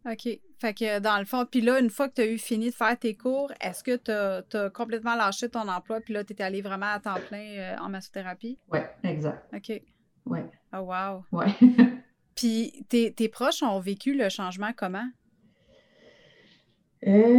OK. 0.05 0.39
Fait 0.59 0.73
que 0.73 0.99
dans 0.99 1.17
le 1.17 1.25
fond, 1.25 1.45
puis 1.49 1.61
là, 1.61 1.79
une 1.79 1.89
fois 1.89 2.07
que 2.07 2.15
tu 2.15 2.21
as 2.21 2.27
eu 2.27 2.37
fini 2.37 2.69
de 2.69 2.75
faire 2.75 2.97
tes 2.97 3.15
cours, 3.15 3.51
est-ce 3.59 3.83
que 3.83 3.97
tu 3.97 4.11
as, 4.11 4.69
complètement 4.69 5.15
lâché 5.15 5.49
ton 5.49 5.67
emploi, 5.67 5.99
puis 5.99 6.13
là, 6.13 6.23
tu 6.23 6.33
es 6.33 6.41
allé 6.41 6.61
vraiment 6.61 6.93
à 6.93 6.99
temps 6.99 7.19
plein 7.27 7.57
euh, 7.57 7.75
en 7.79 7.89
massothérapie? 7.89 8.57
Oui, 8.71 8.79
exact. 9.03 9.43
OK. 9.53 9.81
Oui. 10.27 10.39
Oh, 10.73 10.77
wow. 10.77 11.23
Oui. 11.31 11.45
puis 12.35 12.85
tes, 12.87 13.13
tes, 13.13 13.29
proches 13.29 13.63
ont 13.63 13.79
vécu 13.79 14.15
le 14.15 14.29
changement 14.29 14.71
comment? 14.75 15.07
Euh 17.05 17.34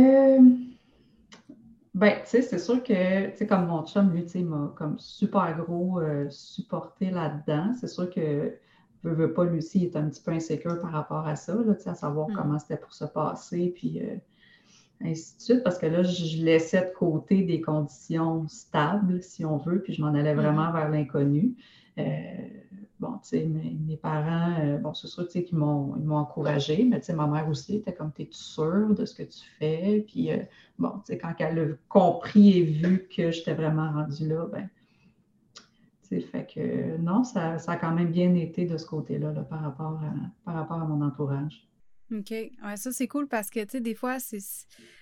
ben, 1.97 2.19
tu 2.25 2.27
sais, 2.27 2.43
c'est 2.43 2.59
sûr 2.59 2.83
que, 2.83 3.31
tu 3.31 3.37
sais, 3.39 3.47
comme 3.47 3.69
mon 3.69 3.87
chum, 3.87 4.13
lui, 4.13 4.23
tu 4.25 4.33
sais, 4.33 4.43
m'a 4.43 4.71
comme 4.77 4.99
super 4.99 5.57
gros 5.57 5.99
euh, 5.99 6.29
supporté 6.29 7.11
là-dedans. 7.11 7.73
C'est 7.81 7.89
sûr 7.89 8.11
que, 8.11 8.53
veut, 9.03 9.15
veut 9.15 9.33
pas, 9.33 9.47
Lucie, 9.47 9.79
il 9.79 9.85
est 9.85 9.97
un 9.97 10.11
petit 10.11 10.23
peu 10.23 10.33
insécure 10.33 10.79
par 10.79 10.93
rapport 10.93 11.27
à 11.27 11.37
ça, 11.37 11.55
là, 11.55 11.75
tu 11.75 11.85
sais, 11.85 11.89
à 11.89 11.95
savoir 11.95 12.29
mm. 12.29 12.35
comment 12.35 12.59
c'était 12.59 12.77
pour 12.77 12.93
se 12.93 13.07
passer, 13.07 13.73
puis 13.75 14.03
euh, 14.03 14.17
ainsi 15.03 15.39
de 15.39 15.43
suite, 15.43 15.65
parce 15.65 15.79
que 15.79 15.87
là, 15.87 16.03
je 16.03 16.45
laissais 16.45 16.83
de 16.83 16.93
côté 16.93 17.45
des 17.45 17.63
conditions 17.63 18.47
stables, 18.47 19.23
si 19.23 19.47
on 19.47 19.57
veut, 19.57 19.81
puis 19.81 19.95
je 19.95 20.03
m'en 20.03 20.09
allais 20.09 20.35
mm-hmm. 20.35 20.37
vraiment 20.37 20.73
vers 20.73 20.91
l'inconnu. 20.91 21.55
Euh, 21.97 22.03
bon, 23.01 23.19
tu 23.19 23.29
sais, 23.29 23.45
mes, 23.45 23.97
parents, 23.97 24.59
euh, 24.61 24.79
bon, 24.79 24.95
c'est 24.95 25.07
sûr, 25.07 25.27
tu 25.27 25.33
sais, 25.33 25.45
qu'ils 25.45 25.59
m'ont, 25.59 25.95
encouragé, 26.11 26.85
mais 26.85 27.01
tu 27.01 27.07
sais, 27.07 27.13
ma 27.13 27.27
mère 27.27 27.49
aussi 27.49 27.77
était 27.77 27.95
comme, 27.95 28.13
t'es-tu 28.13 28.39
sûre 28.39 28.95
de 28.95 29.05
ce 29.05 29.15
que 29.15 29.23
tu 29.23 29.41
fais? 29.59 30.05
Puis, 30.07 30.31
euh, 30.31 30.39
bon, 30.79 30.91
tu 31.05 31.13
sais, 31.13 31.19
quand 31.19 31.35
elle 31.39 31.59
a 31.59 31.67
compris 31.89 32.59
et 32.59 32.63
vu 32.63 33.09
que 33.15 33.31
j'étais 33.31 33.55
vraiment 33.55 33.93
rendue 33.93 34.29
là, 34.29 34.47
ben, 34.51 34.69
tu 36.09 36.21
fait 36.21 36.47
que 36.47 36.97
non, 36.99 37.25
ça, 37.25 37.57
a 37.67 37.77
quand 37.77 37.93
même 37.93 38.11
bien 38.11 38.35
été 38.35 38.65
de 38.65 38.77
ce 38.77 38.87
côté-là 38.87 39.33
par, 39.49 39.61
rapport 39.61 40.01
à, 40.03 40.13
par 40.45 40.55
rapport 40.55 40.81
à 40.81 40.85
mon 40.85 41.05
entourage. 41.05 41.67
OK. 42.13 42.31
Ouais, 42.31 42.77
ça, 42.77 42.93
c'est 42.93 43.09
cool 43.09 43.27
parce 43.27 43.51
que, 43.51 43.61
tu 43.65 43.71
sais, 43.73 43.81
des 43.81 43.95
fois, 43.95 44.19
c'est. 44.21 44.39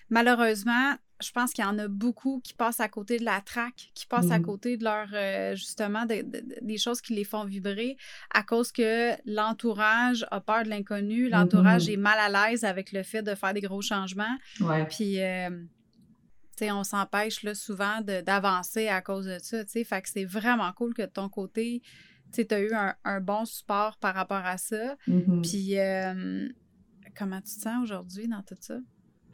Malheureusement, 0.09 0.95
je 1.25 1.33
pense 1.33 1.53
qu'il 1.53 1.65
y 1.65 1.67
en 1.67 1.79
a 1.79 1.89
beaucoup 1.89 2.41
qui 2.43 2.55
passent 2.55 2.81
à 2.81 2.89
côté 2.89 3.19
de 3.19 3.25
la 3.25 3.41
traque, 3.41 3.91
qui 3.95 4.07
passent 4.07 4.31
à 4.31 4.39
mmh. 4.39 4.43
côté 4.43 4.77
de 4.77 4.85
leur, 4.85 5.09
euh, 5.13 5.55
justement, 5.57 6.07
des 6.07 6.79
choses 6.79 7.01
qui 7.01 7.15
les 7.15 7.25
font 7.25 7.45
vibrer 7.45 7.97
à 8.33 8.43
cause 8.43 8.73
que 8.73 9.13
l'entourage 9.27 10.27
a 10.31 10.41
peur 10.41 10.65
de 10.65 10.69
l'inconnu, 10.69 11.29
l'entourage 11.29 11.89
mmh. 11.89 11.93
est 11.93 11.97
mal 11.97 12.19
à 12.19 12.51
l'aise 12.51 12.65
avec 12.65 12.93
le 12.93 13.03
fait 13.03 13.23
de 13.23 13.35
faire 13.35 13.55
des 13.55 13.61
gros 13.61 13.83
changements. 13.83 14.37
Ouais. 14.61 14.87
Puis, 14.87 15.21
euh, 15.21 15.51
tu 15.51 16.67
sais, 16.67 16.71
on 16.71 16.85
s'empêche 16.85 17.43
là, 17.43 17.55
souvent 17.55 18.01
d'avancer 18.01 18.89
à 18.89 19.01
cause 19.01 19.27
de 19.27 19.39
ça, 19.41 19.65
tu 19.65 19.71
sais. 19.71 19.85
Fait 19.85 20.03
que 20.03 20.09
c'est 20.09 20.25
vraiment 20.25 20.73
cool 20.73 20.95
que 20.95 21.03
de 21.03 21.07
ton 21.07 21.29
côté, 21.29 21.83
tu 22.33 22.47
as 22.51 22.61
eu 22.61 22.73
un, 23.05 23.21
bon 23.21 23.45
support 23.45 23.97
par 23.99 24.15
rapport 24.15 24.45
à 24.45 24.59
ça. 24.59 24.97
Mmh 25.07 25.43
Puis, 25.43 25.79
euh, 25.79 26.49
comment 27.17 27.41
tu 27.41 27.55
te 27.55 27.61
sens 27.61 27.83
aujourd'hui 27.83 28.29
dans 28.29 28.43
tout 28.43 28.57
ça? 28.61 28.79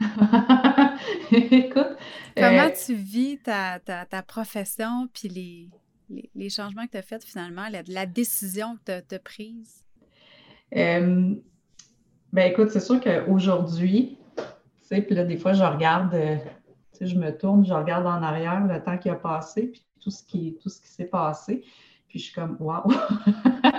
Écoute. 1.33 1.97
Comment 2.37 2.67
euh, 2.67 2.71
tu 2.87 2.95
vis 2.95 3.39
ta, 3.39 3.79
ta, 3.79 4.23
profession 4.23 5.09
puis 5.13 5.29
les, 5.29 5.69
les, 6.35 6.51
changements 6.51 6.87
que 6.87 6.93
tu 6.93 6.97
as 6.99 7.03
faits 7.03 7.25
finalement, 7.25 7.67
la, 7.89 8.07
décision 8.07 8.77
que 8.85 9.01
tu 9.01 9.15
as, 9.15 9.19
prise? 9.19 9.85
Euh, 10.77 11.35
ben 12.33 12.51
écoute, 12.51 12.71
c'est 12.71 12.81
sûr 12.81 13.01
qu'aujourd'hui, 13.01 14.19
tu 14.37 14.45
sais, 14.83 15.03
puis 15.03 15.15
là, 15.15 15.25
des 15.25 15.37
fois, 15.37 15.53
je 15.53 15.63
regarde, 15.63 16.15
euh, 16.15 16.37
tu 16.93 16.99
sais, 16.99 17.07
je 17.07 17.19
me 17.19 17.37
tourne, 17.37 17.65
je 17.65 17.73
regarde 17.73 18.07
en 18.07 18.23
arrière 18.23 18.65
le 18.67 18.83
temps 18.83 18.99
qui 18.99 19.09
a 19.09 19.17
passé, 19.17 19.69
puis 19.69 19.85
tout 20.01 20.11
ce 20.11 20.23
qui, 20.23 20.57
tout 20.63 20.69
ce 20.69 20.81
qui 20.81 20.89
s'est 20.89 21.07
passé, 21.07 21.65
puis 22.09 22.19
je 22.19 22.25
suis 22.25 22.35
comme, 22.35 22.57
waouh! 22.61 22.89
tu 23.27 23.71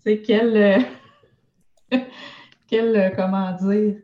sais, 0.00 0.22
quel, 0.22 0.86
quel, 2.66 3.12
comment 3.14 3.52
dire, 3.52 3.96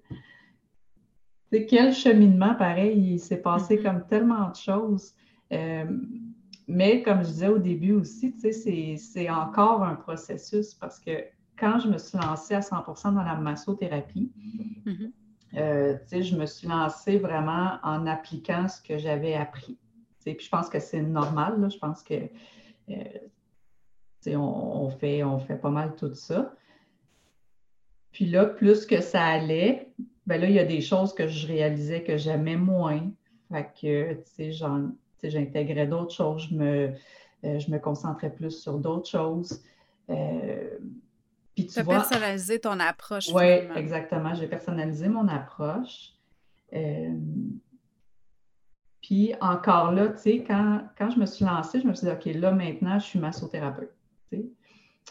c'est 1.51 1.67
quel 1.67 1.95
cheminement, 1.95 2.55
pareil, 2.55 3.15
il 3.15 3.19
s'est 3.19 3.41
passé 3.41 3.77
mm-hmm. 3.77 3.83
comme 3.83 4.07
tellement 4.07 4.51
de 4.51 4.57
choses. 4.57 5.15
Euh, 5.53 5.87
mais 6.67 7.03
comme 7.03 7.23
je 7.23 7.29
disais 7.29 7.49
au 7.49 7.59
début 7.59 7.93
aussi, 7.93 8.35
c'est 8.99 9.31
encore 9.31 9.83
un 9.83 9.95
processus 9.95 10.75
parce 10.75 11.01
que 11.01 11.25
quand 11.59 11.81
je 11.81 11.89
me 11.89 11.99
suis 11.99 12.19
lancée 12.19 12.55
à 12.55 12.61
100% 12.61 13.15
dans 13.15 13.23
la 13.23 13.35
massothérapie, 13.37 14.31
mm-hmm. 14.87 15.11
euh, 15.57 15.97
je 16.13 16.37
me 16.37 16.45
suis 16.45 16.69
lancée 16.69 17.19
vraiment 17.19 17.79
en 17.83 18.07
appliquant 18.07 18.69
ce 18.69 18.83
que 18.83 18.99
j'avais 18.99 19.35
appris. 19.35 19.79
Puis 20.21 20.37
je 20.45 20.51
pense 20.51 20.69
que 20.69 20.79
c'est 20.79 21.01
normal, 21.01 21.71
je 21.73 21.79
pense 21.79 22.03
que 22.03 22.29
euh, 22.91 24.37
on, 24.37 24.91
fait, 24.91 25.25
on 25.25 25.39
fait 25.39 25.57
pas 25.57 25.71
mal 25.71 25.97
tout 25.97 26.15
ça. 26.15 26.55
Puis 28.13 28.27
là, 28.27 28.45
plus 28.45 28.85
que 28.85 29.01
ça 29.01 29.25
allait, 29.25 29.93
ben 30.29 30.38
là, 30.38 30.47
il 30.47 30.55
y 30.55 30.59
a 30.59 30.64
des 30.64 30.83
choses 30.83 31.14
que 31.14 31.27
je 31.27 31.47
réalisais 31.47 32.03
que 32.03 32.19
j'aimais 32.19 32.57
moins. 32.57 33.01
Fait 33.51 33.71
que, 33.81 34.12
tu 34.37 34.53
sais, 34.53 35.31
j'intégrais 35.31 35.87
d'autres 35.87 36.14
choses, 36.14 36.49
je 36.51 36.55
me, 36.55 36.93
euh, 37.45 37.59
je 37.59 37.71
me 37.71 37.79
concentrais 37.79 38.29
plus 38.29 38.51
sur 38.51 38.79
d'autres 38.79 39.09
choses. 39.09 39.62
Euh, 40.11 40.69
puis 41.55 41.67
tu 41.67 41.79
as 41.79 41.85
personnalisé 41.85 42.61
ton 42.61 42.79
approche. 42.79 43.31
Oui, 43.33 43.47
exactement. 43.75 44.35
J'ai 44.35 44.49
personnalisé 44.49 45.09
mon 45.09 45.29
approche. 45.29 46.12
Euh, 46.75 47.17
puis 49.01 49.33
encore 49.41 49.93
là, 49.93 50.09
tu 50.09 50.19
sais, 50.19 50.45
quand, 50.47 50.83
quand, 50.99 51.09
je 51.09 51.19
me 51.19 51.25
suis 51.25 51.47
lancée, 51.47 51.81
je 51.81 51.87
me 51.87 51.95
suis 51.95 52.07
dit, 52.07 52.12
OK, 52.12 52.27
là, 52.35 52.53
maintenant, 52.53 52.99
je 52.99 53.07
suis 53.07 53.19
massothérapeute. 53.19 53.95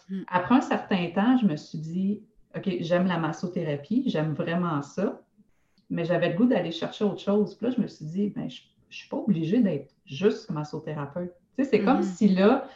Hmm. 0.09 0.21
Après 0.27 0.53
un 0.53 0.61
certain 0.61 1.09
temps, 1.09 1.37
je 1.37 1.47
me 1.47 1.57
suis 1.57 1.79
dit, 1.79 2.21
OK, 2.55 2.77
j'aime 2.79 3.07
la 3.07 3.17
massothérapie, 3.17 4.03
j'aime 4.07 4.33
vraiment 4.33 4.81
ça, 4.81 5.21
mais 5.89 6.05
j'avais 6.05 6.29
le 6.29 6.35
goût 6.35 6.45
d'aller 6.45 6.71
chercher 6.71 7.05
autre 7.05 7.21
chose. 7.21 7.55
Puis 7.55 7.67
là, 7.67 7.73
je 7.75 7.81
me 7.81 7.87
suis 7.87 8.05
dit, 8.05 8.29
ben, 8.29 8.49
je 8.49 8.61
ne 8.61 8.93
suis 8.93 9.09
pas 9.09 9.17
obligée 9.17 9.59
d'être 9.59 9.93
juste 10.05 10.49
massothérapeute. 10.49 11.33
Tu 11.57 11.63
sais, 11.63 11.69
c'est 11.69 11.79
comme 11.81 12.01
mm-hmm. 12.01 12.15
si 12.15 12.29
là, 12.29 12.67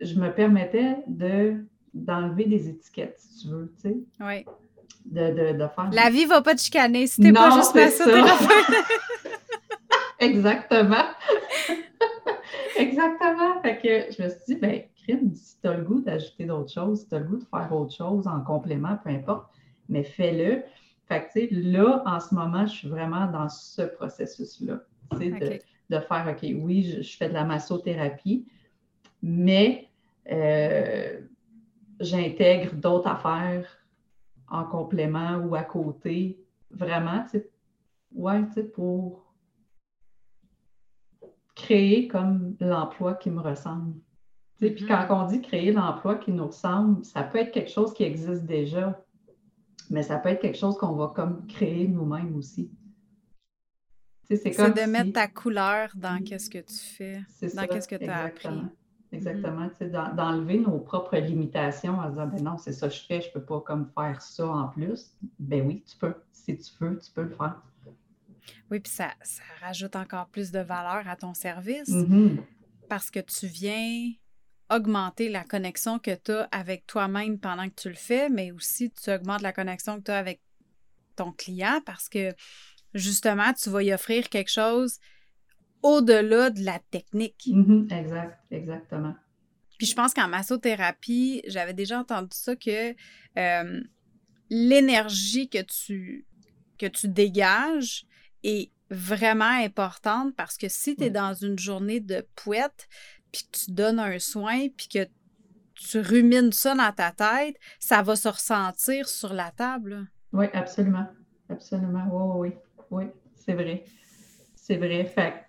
je 0.00 0.14
me 0.14 0.32
permettais 0.32 0.98
de, 1.06 1.64
d'enlever 1.92 2.44
des 2.44 2.68
étiquettes, 2.68 3.18
si 3.18 3.42
tu 3.42 3.48
veux, 3.48 3.72
tu 3.82 3.88
sais. 3.88 3.96
Oui. 4.20 4.44
De, 5.04 5.28
de, 5.30 5.52
de, 5.52 5.68
faire... 5.68 5.90
La 5.92 6.10
vie 6.10 6.24
ne 6.24 6.28
va 6.28 6.42
pas 6.42 6.54
te 6.54 6.60
chicaner 6.60 7.06
si 7.06 7.16
tu 7.16 7.22
n'es 7.22 7.32
pas 7.32 7.50
juste 7.50 7.74
massothérapeute. 7.74 8.74
Exactement. 10.18 11.04
Exactement. 12.76 13.62
Fait 13.62 13.78
que 13.78 14.14
je 14.14 14.22
me 14.22 14.28
suis 14.28 14.38
dit, 14.48 14.54
ben, 14.56 14.82
si 15.06 15.60
tu 15.60 15.68
as 15.68 15.76
le 15.76 15.84
goût 15.84 16.00
d'ajouter 16.00 16.46
d'autres 16.46 16.72
choses, 16.72 17.00
si 17.00 17.08
tu 17.08 17.14
as 17.14 17.18
le 17.20 17.26
goût 17.26 17.36
de 17.38 17.44
faire 17.44 17.72
autre 17.72 17.94
chose 17.94 18.26
en 18.26 18.40
complément, 18.40 18.98
peu 19.02 19.10
importe, 19.10 19.50
mais 19.88 20.02
fais-le. 20.02 20.62
Fait 21.06 21.28
que, 21.32 21.54
là, 21.54 22.02
en 22.06 22.20
ce 22.20 22.34
moment, 22.34 22.66
je 22.66 22.72
suis 22.72 22.88
vraiment 22.88 23.26
dans 23.30 23.48
ce 23.48 23.82
processus-là. 23.82 24.80
De, 25.12 25.60
de, 25.90 26.00
faire, 26.00 26.26
OK, 26.28 26.42
oui, 26.42 27.02
je, 27.02 27.16
fais 27.16 27.28
de 27.28 27.34
la 27.34 27.44
massothérapie, 27.44 28.46
mais 29.22 29.88
euh, 30.30 31.20
j'intègre 32.00 32.74
d'autres 32.74 33.08
affaires 33.08 33.68
en 34.48 34.64
complément 34.64 35.36
ou 35.36 35.54
à 35.54 35.62
côté, 35.62 36.42
vraiment, 36.70 37.22
tu 37.24 37.38
sais, 37.38 37.50
ouais, 38.14 38.46
tu 38.46 38.54
sais, 38.54 38.64
pour 38.64 39.34
créer 41.54 42.08
comme 42.08 42.56
l'emploi 42.60 43.14
qui 43.14 43.30
me 43.30 43.40
ressemble. 43.40 43.94
Puis 44.58 44.86
quand 44.86 45.06
on 45.10 45.26
dit 45.26 45.42
créer 45.42 45.72
l'emploi 45.72 46.16
qui 46.16 46.32
nous 46.32 46.46
ressemble, 46.46 47.04
ça 47.04 47.22
peut 47.22 47.38
être 47.38 47.52
quelque 47.52 47.70
chose 47.70 47.92
qui 47.92 48.04
existe 48.04 48.44
déjà, 48.44 49.02
mais 49.90 50.02
ça 50.02 50.18
peut 50.18 50.30
être 50.30 50.40
quelque 50.40 50.58
chose 50.58 50.76
qu'on 50.78 50.92
va 50.92 51.12
comme 51.14 51.46
créer 51.46 51.88
nous-mêmes 51.88 52.34
aussi. 52.36 52.70
C'est 54.26 54.36
de 54.36 54.90
mettre 54.90 55.12
ta 55.12 55.28
couleur 55.28 55.90
dans 55.96 56.22
qu'est-ce 56.22 56.48
que 56.48 56.58
tu 56.58 56.74
fais, 56.74 57.22
dans 57.54 57.66
qu'est-ce 57.66 57.88
que 57.88 57.96
tu 57.96 58.08
as 58.08 58.24
appris. 58.24 58.48
Exactement. 59.12 59.66
Mm-hmm. 59.66 60.14
D'enlever 60.16 60.58
nos 60.58 60.78
propres 60.78 61.16
limitations 61.18 61.98
en 61.98 62.08
disant, 62.08 62.26
ben 62.26 62.42
non, 62.42 62.58
c'est 62.58 62.72
ça 62.72 62.88
que 62.88 62.94
je 62.94 63.04
fais, 63.04 63.20
je 63.20 63.28
ne 63.28 63.32
peux 63.34 63.44
pas 63.44 63.60
comme 63.60 63.88
faire 63.94 64.20
ça 64.20 64.48
en 64.48 64.68
plus. 64.68 65.14
Ben 65.38 65.64
oui, 65.66 65.84
tu 65.86 65.96
peux. 65.96 66.14
Si 66.32 66.56
tu 66.56 66.72
veux, 66.80 66.98
tu 66.98 67.12
peux 67.12 67.22
le 67.22 67.30
faire. 67.30 67.62
Oui, 68.70 68.80
puis 68.80 68.92
ça, 68.92 69.10
ça 69.22 69.42
rajoute 69.60 69.94
encore 69.96 70.26
plus 70.26 70.50
de 70.50 70.58
valeur 70.58 71.06
à 71.06 71.16
ton 71.16 71.32
service 71.32 71.88
mm-hmm. 71.88 72.38
parce 72.88 73.10
que 73.10 73.20
tu 73.20 73.46
viens 73.46 74.10
augmenter 74.74 75.28
la 75.28 75.44
connexion 75.44 75.98
que 75.98 76.14
tu 76.14 76.32
as 76.32 76.48
avec 76.52 76.86
toi-même 76.86 77.38
pendant 77.38 77.68
que 77.68 77.74
tu 77.74 77.88
le 77.88 77.94
fais, 77.94 78.28
mais 78.28 78.50
aussi 78.50 78.90
tu 78.90 79.10
augmentes 79.10 79.42
la 79.42 79.52
connexion 79.52 79.98
que 79.98 80.04
tu 80.04 80.10
as 80.10 80.18
avec 80.18 80.40
ton 81.16 81.32
client 81.32 81.80
parce 81.84 82.08
que 82.08 82.34
justement, 82.94 83.52
tu 83.52 83.70
vas 83.70 83.82
y 83.82 83.92
offrir 83.92 84.28
quelque 84.28 84.50
chose 84.50 84.98
au-delà 85.82 86.50
de 86.50 86.64
la 86.64 86.78
technique. 86.90 87.46
Mm-hmm. 87.46 87.92
exact, 87.92 88.38
exactement. 88.50 89.14
Puis 89.78 89.86
je 89.86 89.94
pense 89.94 90.14
qu'en 90.14 90.28
massothérapie, 90.28 91.42
j'avais 91.46 91.74
déjà 91.74 91.98
entendu 91.98 92.28
ça 92.30 92.56
que 92.56 92.94
euh, 93.38 93.80
l'énergie 94.48 95.48
que 95.48 95.62
tu, 95.62 96.26
que 96.78 96.86
tu 96.86 97.08
dégages 97.08 98.06
est 98.44 98.70
vraiment 98.90 99.44
importante 99.44 100.34
parce 100.36 100.56
que 100.56 100.68
si 100.68 100.94
tu 100.96 101.04
es 101.04 101.10
dans 101.10 101.34
une 101.34 101.58
journée 101.58 102.00
de 102.00 102.26
pouette, 102.36 102.88
puis 103.34 103.42
que 103.50 103.58
tu 103.64 103.72
donnes 103.72 103.98
un 103.98 104.20
soin, 104.20 104.68
puis 104.76 104.86
que 104.88 105.08
tu 105.74 105.98
rumines 105.98 106.52
ça 106.52 106.76
dans 106.76 106.92
ta 106.92 107.10
tête, 107.10 107.56
ça 107.80 108.00
va 108.02 108.14
se 108.14 108.28
ressentir 108.28 109.08
sur 109.08 109.32
la 109.32 109.50
table. 109.50 110.06
Oui, 110.32 110.46
absolument. 110.52 111.06
Absolument. 111.48 112.06
Oui, 112.38 112.50
oui, 112.50 112.52
oui. 112.90 113.04
C'est 113.34 113.54
vrai. 113.54 113.84
C'est 114.54 114.76
vrai. 114.76 115.04
Fait 115.04 115.44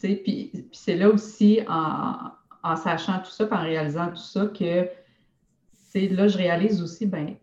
puis, 0.00 0.68
c'est 0.72 0.96
là 0.96 1.08
aussi, 1.08 1.60
en, 1.68 2.76
sachant 2.76 3.20
tout 3.20 3.30
ça, 3.30 3.48
en 3.50 3.62
réalisant 3.62 4.08
tout 4.08 4.16
ça, 4.16 4.46
que, 4.46 4.88
là, 5.94 6.28
je 6.28 6.38
réalise 6.38 6.80
aussi, 6.82 7.06
ben, 7.06 7.36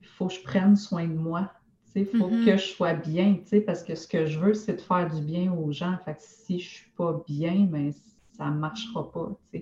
il 0.00 0.06
faut 0.06 0.26
que 0.26 0.34
je 0.34 0.42
prenne 0.42 0.76
soin 0.76 1.06
de 1.06 1.14
moi. 1.14 1.52
Il 1.94 2.06
faut 2.06 2.28
mm-hmm. 2.28 2.44
que 2.44 2.56
je 2.56 2.66
sois 2.66 2.94
bien, 2.94 3.36
parce 3.66 3.82
que 3.82 3.94
ce 3.94 4.06
que 4.06 4.26
je 4.26 4.38
veux, 4.38 4.54
c'est 4.54 4.74
de 4.74 4.80
faire 4.80 5.10
du 5.10 5.20
bien 5.20 5.52
aux 5.52 5.72
gens. 5.72 5.96
Fait 6.04 6.14
que 6.14 6.22
si 6.22 6.58
je 6.58 6.64
ne 6.64 6.70
suis 6.70 6.90
pas 6.96 7.22
bien, 7.26 7.66
ben, 7.70 7.92
ça 8.36 8.46
ne 8.46 8.58
marchera 8.58 9.10
pas. 9.10 9.28
Oh, 9.54 9.58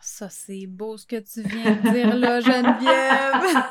ça, 0.00 0.28
c'est 0.28 0.66
beau 0.66 0.96
ce 0.96 1.06
que 1.06 1.16
tu 1.16 1.42
viens 1.42 1.76
de 1.76 1.90
dire 1.90 2.14
là, 2.16 2.40
Geneviève. 2.40 3.62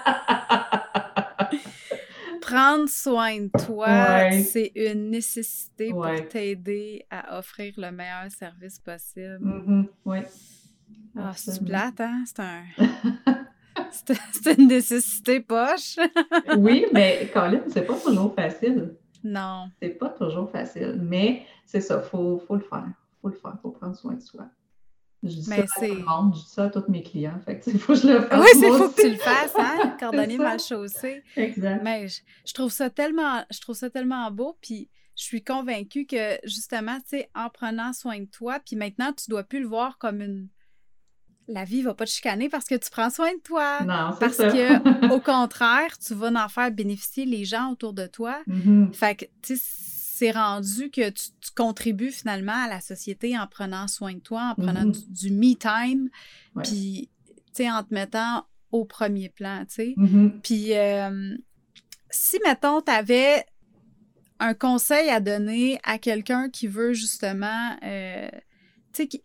Prendre 2.42 2.90
soin 2.90 3.40
de 3.42 3.52
toi, 3.66 4.32
c'est 4.44 4.72
une 4.76 5.12
nécessité 5.12 5.92
pour 5.92 6.10
t'aider 6.30 7.06
à 7.10 7.38
offrir 7.38 7.74
le 7.78 7.92
meilleur 7.92 8.30
service 8.32 8.80
possible. 8.80 9.40
Mm-hmm. 9.42 9.88
Oui. 10.06 10.18
Ah, 11.16 11.32
c'est 11.36 11.64
plate, 11.64 12.02
hein? 12.02 12.24
C'est 12.26 12.40
un. 12.40 12.64
C'est 13.92 14.58
une 14.58 14.68
nécessité 14.68 15.40
poche. 15.40 15.98
oui, 16.58 16.86
mais 16.94 17.30
Colin, 17.34 17.62
c'est 17.68 17.86
pas 17.86 17.96
toujours 17.96 18.34
facile. 18.34 18.96
Non. 19.24 19.70
C'est 19.82 19.90
pas 19.90 20.10
toujours 20.10 20.50
facile, 20.52 21.00
mais 21.02 21.46
c'est 21.66 21.82
ça, 21.82 22.02
il 22.04 22.10
faut, 22.10 22.44
faut, 22.48 22.56
le 22.56 22.62
faire. 22.62 22.86
Il 22.88 23.22
faut 23.22 23.30
le 23.30 23.36
faire, 23.36 23.54
il 23.56 23.62
faut 23.62 23.72
prendre 23.72 23.96
soin 23.96 24.14
de 24.14 24.22
soi. 24.22 24.46
Je 25.24 25.30
dis 25.30 25.44
ça 25.44 25.56
à 25.56 25.62
tout 25.62 25.96
le 25.96 26.04
monde, 26.04 26.36
je 26.36 26.42
dis 26.42 26.50
ça 26.50 26.64
à 26.66 26.70
tous 26.70 26.84
mes 26.90 27.02
clients. 27.02 27.40
Fait 27.46 27.58
que, 27.58 27.70
il 27.70 27.80
faut 27.80 27.94
que 27.94 28.00
je 28.00 28.08
le 28.08 28.22
fasse. 28.22 28.42
Oui, 28.42 28.48
il 28.56 28.74
faut 28.74 28.90
que 28.90 29.02
tu 29.02 29.10
le 29.10 29.16
fasses, 29.16 29.54
hein? 29.58 29.96
Cordonnier 29.98 30.38
mal 30.38 30.60
chaussé. 30.60 31.24
Exact. 31.38 31.82
Mais 31.82 32.08
je, 32.10 32.54
trouve 32.54 32.72
ça 32.72 32.90
tellement, 32.90 33.46
je 33.50 33.62
trouve 33.62 33.76
ça 33.76 33.90
tellement 33.90 34.30
beau. 34.32 34.58
Puis 34.62 34.90
je 35.16 35.24
suis 35.24 35.42
convaincue 35.42 36.06
que 36.06 36.38
justement, 36.44 36.98
tu 36.98 37.20
sais, 37.20 37.30
en 37.36 37.50
prenant 37.50 37.94
soin 37.94 38.20
de 38.20 38.26
toi, 38.26 38.60
puis 38.60 38.76
maintenant, 38.76 39.14
tu 39.14 39.30
dois 39.30 39.44
plus 39.44 39.62
le 39.62 39.68
voir 39.68 39.98
comme 39.98 40.22
une. 40.22 40.50
La 41.48 41.66
vie 41.66 41.82
va 41.82 41.94
pas 41.94 42.06
te 42.06 42.10
chicaner 42.12 42.48
parce 42.50 42.66
que 42.66 42.76
tu 42.76 42.90
prends 42.90 43.10
soin 43.10 43.34
de 43.34 43.42
toi. 43.42 43.82
Non, 43.84 44.16
Parce 44.20 44.38
ça. 44.38 44.50
que, 44.50 45.10
au 45.14 45.20
contraire, 45.22 45.98
tu 45.98 46.14
vas 46.14 46.30
en 46.44 46.48
faire 46.50 46.72
bénéficier 46.72 47.26
les 47.26 47.44
gens 47.44 47.72
autour 47.72 47.94
de 47.94 48.08
toi. 48.08 48.42
Mhm. 48.48 48.94
Fait 48.94 49.16
que, 49.16 49.26
tu 49.42 49.58
sais, 49.58 49.62
c'est 49.66 50.32
rendu 50.32 50.90
que 50.90 51.10
tu, 51.10 51.26
tu 51.42 51.52
contribues 51.56 52.12
finalement 52.12 52.64
à 52.66 52.70
la 52.70 52.80
société 52.80 53.38
en 53.38 53.46
prenant 53.48 53.88
soin 53.90 54.14
de 54.14 54.20
toi, 54.20 54.54
en 54.58 54.62
prenant 54.62 54.86
Mhm. 54.86 54.92
du, 54.92 55.30
du 55.30 55.32
me 55.32 55.54
time, 55.56 56.10
Ouais. 56.56 56.64
puis, 56.64 57.10
tu 57.28 57.34
sais, 57.64 57.70
en 57.72 57.84
te 57.84 57.94
mettant 57.94 58.46
au 58.72 58.86
premier 58.86 59.28
plan, 59.30 59.66
tu 59.66 59.74
sais. 59.74 59.94
Mhm. 59.98 60.40
Puis, 60.44 60.74
euh, 60.78 61.36
si, 62.10 62.40
mettons, 62.46 62.82
tu 62.82 62.92
avais 62.92 63.46
un 64.40 64.54
conseil 64.54 65.10
à 65.10 65.20
donner 65.20 65.80
à 65.84 65.98
quelqu'un 65.98 66.50
qui 66.50 66.68
veut 66.68 66.94
justement, 66.94 67.76
euh, 67.84 68.30
tu 68.94 69.08
sais, 69.12 69.24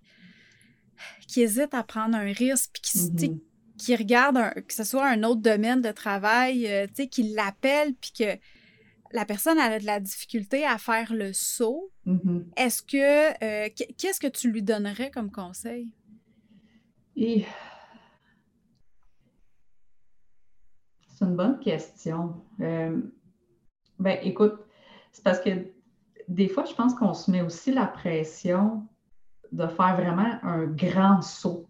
qui, 1.28 1.34
qui 1.34 1.42
hésite 1.42 1.74
à 1.74 1.82
prendre 1.84 2.16
un 2.16 2.32
risque, 2.32 2.70
puis 2.72 2.82
qui, 2.82 2.98
Mhm. 2.98 3.12
un- 4.36 4.50
que 4.50 4.74
ce 4.74 4.82
soit 4.82 5.06
un 5.06 5.22
autre 5.22 5.40
domaine 5.42 5.80
de 5.82 5.92
travail, 5.92 6.66
euh, 6.66 6.86
qui 7.06 7.22
l'appelle, 7.34 7.94
puis 7.94 8.12
que 8.18 8.38
la 9.12 9.24
personne 9.24 9.58
elle 9.58 9.72
a 9.74 9.78
de 9.78 9.86
la 9.86 10.00
difficulté 10.00 10.64
à 10.66 10.78
faire 10.78 11.12
le 11.14 11.32
saut, 11.32 11.92
Mhm. 12.06 12.50
est-ce 12.56 12.82
que, 12.82 13.44
euh, 13.44 13.68
qu- 13.68 13.92
qu'est-ce 13.98 14.20
que 14.20 14.26
tu 14.26 14.50
lui 14.50 14.62
donnerais 14.62 15.10
comme 15.10 15.30
conseil? 15.30 15.88
Et... 17.16 17.44
C'est 21.08 21.24
une 21.24 21.36
bonne 21.36 21.58
question. 21.58 22.42
Euh, 22.60 23.00
ben, 23.98 24.18
écoute, 24.22 24.54
c'est 25.12 25.24
parce 25.24 25.40
que 25.40 25.50
des 26.28 26.48
fois, 26.48 26.64
je 26.64 26.74
pense 26.74 26.94
qu'on 26.94 27.14
se 27.14 27.30
met 27.30 27.40
aussi 27.42 27.72
la 27.72 27.86
pression 27.86 28.86
de 29.52 29.66
faire 29.66 29.96
vraiment 29.96 30.38
un 30.42 30.66
grand 30.66 31.22
saut. 31.22 31.68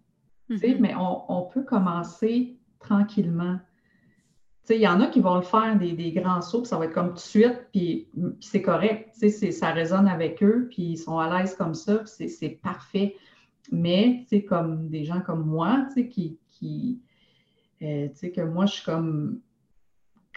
Mhm. 0.48 0.76
Mais 0.80 0.94
on, 0.94 1.30
on 1.30 1.42
peut 1.42 1.62
commencer 1.62 2.56
tranquillement. 2.78 3.58
Il 4.70 4.76
y 4.76 4.88
en 4.88 5.00
a 5.00 5.06
qui 5.06 5.20
vont 5.20 5.36
le 5.36 5.42
faire 5.42 5.78
des, 5.78 5.92
des 5.92 6.12
grands 6.12 6.42
sauts, 6.42 6.60
puis 6.60 6.68
ça 6.68 6.76
va 6.76 6.84
être 6.84 6.92
comme 6.92 7.08
tout 7.08 7.14
de 7.14 7.18
suite, 7.20 7.68
puis, 7.72 8.08
c'est 8.40 8.60
correct. 8.60 9.14
Ça 9.14 9.70
résonne 9.70 10.06
avec 10.06 10.42
eux, 10.42 10.68
puis 10.70 10.82
ils 10.82 10.98
sont 10.98 11.18
à 11.18 11.38
l'aise 11.38 11.54
comme 11.54 11.74
ça, 11.74 11.98
puis 11.98 12.28
c'est- 12.28 12.60
parfait. 12.62 13.16
Mais, 13.72 14.26
comme 14.46 14.88
des 14.88 15.04
gens 15.04 15.20
comme 15.22 15.46
moi, 15.46 15.86
qui, 16.10 16.38
qui 16.48 17.00
euh, 17.82 18.08
tu 18.08 18.14
sais, 18.14 18.30
que 18.30 18.40
moi, 18.40 18.66
je 18.66 18.74
suis 18.74 18.84
comme, 18.84 19.40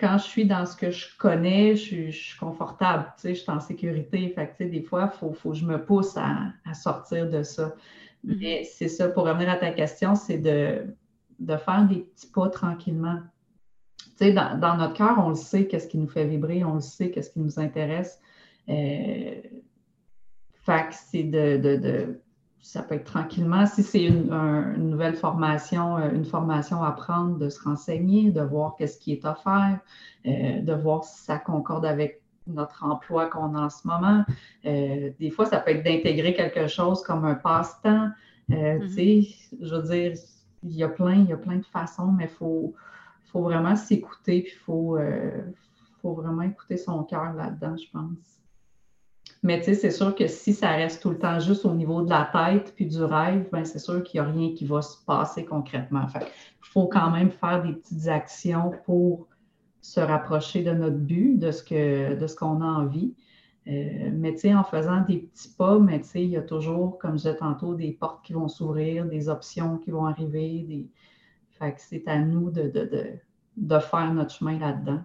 quand 0.02 0.18
je 0.18 0.24
suis 0.24 0.45
dans 0.45 0.66
ce 0.66 0.76
que 0.76 0.91
je 0.91 1.16
connais, 1.18 1.76
je, 1.76 1.82
suis- 1.82 2.12
je 2.12 2.24
suis 2.30 2.38
confortable, 2.39 3.06
tu 3.16 3.22
sais, 3.22 3.36
je 3.36 3.41
suis 3.41 3.52
en 3.52 3.60
sécurité. 3.60 4.28
Fait 4.30 4.47
que, 4.47 4.52
tu 4.52 4.64
sais, 4.64 4.70
des 4.70 4.82
fois, 4.82 5.12
il 5.14 5.18
faut, 5.18 5.32
faut 5.34 5.52
que 5.52 5.58
je 5.58 5.66
me 5.66 5.78
pousse 5.86 6.18
à, 6.18 6.52
à 6.66 6.74
sortir 6.74 7.30
de 7.30 7.43
ça. 7.43 7.76
Mhm. 8.24 8.38
Mais 8.41 8.64
c'est 8.64 8.88
ça, 8.88 9.08
pour 9.10 9.26
revenir 9.26 9.49
à 9.49 9.58
ta 9.58 9.72
question, 9.72 10.16
c'est 10.16 10.39
de, 10.39 10.88
de 11.39 11.58
faire 11.58 11.88
des 11.88 11.99
petits 12.02 12.28
pas 12.28 12.49
tranquillement. 12.49 13.20
Tu 13.99 14.10
sais, 14.18 14.34
dans, 14.34 14.60
dans 14.60 14.76
notre 14.76 14.93
cœur, 14.93 15.18
on 15.24 15.30
le 15.30 15.36
sait, 15.36 15.68
qu'est-ce 15.68 15.88
qui 15.88 15.97
nous 15.97 16.08
fait 16.08 16.26
vibrer, 16.26 16.64
on 16.64 16.76
le 16.76 16.82
sait, 16.82 17.12
qu'est-ce 17.12 17.30
qui 17.30 17.39
nous 17.39 17.60
intéresse. 17.60 18.20
Euh, 18.70 19.41
fait 20.66 20.88
que 20.89 20.93
c'est 20.95 21.24
de, 21.24 21.58
de- 21.58 21.78
de- 21.78 22.22
ça 22.62 22.84
peut 22.84 22.95
être 22.95 23.05
tranquillement. 23.05 23.66
Si 23.66 23.84
c'est 23.84 24.03
une, 24.03 24.32
un- 24.32 24.76
une 24.76 24.89
nouvelle 24.89 25.16
formation, 25.16 25.97
euh, 25.97 26.12
une 26.12 26.26
formation 26.26 26.84
à 26.84 26.91
prendre, 26.91 27.38
de 27.38 27.49
se 27.49 27.62
renseigner, 27.64 28.32
de 28.32 28.41
voir 28.41 28.76
qu'est-ce 28.78 28.99
qui 28.99 29.14
est 29.14 29.26
offert, 29.26 29.80
euh, 30.28 30.62
de 30.62 30.74
voir 30.74 31.03
si 31.03 31.24
ça 31.24 31.38
concorde 31.39 31.86
avec 31.86 32.22
notre 32.47 32.84
emploi 32.84 33.28
qu'on 33.28 33.55
a 33.55 33.62
en 33.62 33.70
ce 33.70 33.88
moment. 33.88 34.24
Euh, 34.66 35.12
des 35.20 35.30
fois, 35.32 35.45
ça 35.45 35.59
peut 35.59 35.72
être 35.72 35.84
d'intégrer 35.84 36.34
quelque 36.34 36.68
chose 36.68 37.01
comme 37.03 37.26
un 37.26 37.36
passe-temps. 37.36 38.09
Euh, 38.51 38.80
Mhm. 38.80 38.82
Tu 38.82 38.89
sais, 38.89 39.28
je 39.62 39.76
veux 39.76 39.84
dire, 39.84 40.14
il 40.64 40.72
y 40.76 40.84
a 40.84 40.89
plein, 40.89 41.16
il 41.16 41.28
y 41.30 41.34
a 41.34 41.38
plein 41.38 41.57
de 41.57 41.66
façons, 41.66 42.12
mais 42.12 42.26
il 42.26 42.30
faut, 42.30 42.76
faut 43.32 43.41
vraiment 43.43 43.76
s'écouter, 43.76 44.41
puis 44.43 44.51
il 44.53 44.59
faut, 44.59 44.97
faut 46.01 46.14
vraiment 46.14 46.41
écouter 46.43 46.78
son 46.78 47.03
cœur 47.03 47.34
là-dedans, 47.34 47.76
je 47.78 47.89
pense. 47.91 48.40
Mais 49.43 49.59
tu 49.59 49.65
sais, 49.65 49.73
c'est 49.73 49.91
sûr 49.91 50.13
que 50.13 50.27
si 50.27 50.53
ça 50.53 50.69
reste 50.71 51.01
tout 51.01 51.09
le 51.09 51.17
temps 51.17 51.39
juste 51.39 51.65
au 51.65 51.73
niveau 51.73 52.03
de 52.03 52.09
la 52.09 52.29
tête 52.31 52.73
puis 52.75 52.85
du 52.85 53.03
rêve, 53.03 53.49
ben 53.51 53.65
c'est 53.65 53.79
sûr 53.79 54.03
qu'il 54.03 54.21
n'y 54.21 54.27
a 54.27 54.31
rien 54.31 54.53
qui 54.53 54.65
va 54.65 54.81
se 54.83 55.03
passer 55.03 55.45
concrètement. 55.45 56.07
Fait 56.07 56.19
il 56.19 56.67
faut 56.67 56.87
quand 56.87 57.09
même 57.09 57.31
faire 57.31 57.63
des 57.63 57.73
petites 57.73 58.07
actions 58.07 58.71
pour 58.85 59.27
se 59.81 59.99
rapprocher 59.99 60.63
de 60.63 60.71
notre 60.71 60.97
but, 60.97 61.39
de 61.39 61.51
ce 61.51 61.63
que 61.63 62.13
de 62.15 62.27
ce 62.27 62.35
qu'on 62.35 62.61
a 62.61 62.65
envie. 62.65 63.15
Euh, 63.67 64.11
mais 64.13 64.33
tu 64.33 64.39
sais, 64.39 64.53
en 64.53 64.63
faisant 64.63 65.01
des 65.01 65.19
petits 65.19 65.49
pas, 65.49 65.77
mais 65.79 66.01
tu 66.01 66.07
sais, 66.07 66.23
il 66.23 66.31
y 66.31 66.37
a 66.37 66.41
toujours, 66.41 66.97
comme 66.97 67.11
je 67.11 67.17
disais 67.17 67.35
tantôt, 67.35 67.75
des 67.75 67.91
portes 67.91 68.25
qui 68.25 68.33
vont 68.33 68.47
s'ouvrir, 68.47 69.05
des 69.05 69.29
options 69.29 69.77
qui 69.77 69.91
vont 69.91 70.05
arriver. 70.05 70.65
Des... 70.67 70.87
Fait 71.49 71.73
que 71.73 71.81
c'est 71.81 72.07
à 72.07 72.19
nous 72.19 72.49
de, 72.49 72.63
de, 72.63 72.85
de, 72.85 73.19
de 73.57 73.79
faire 73.79 74.13
notre 74.13 74.33
chemin 74.33 74.57
là-dedans. 74.57 75.01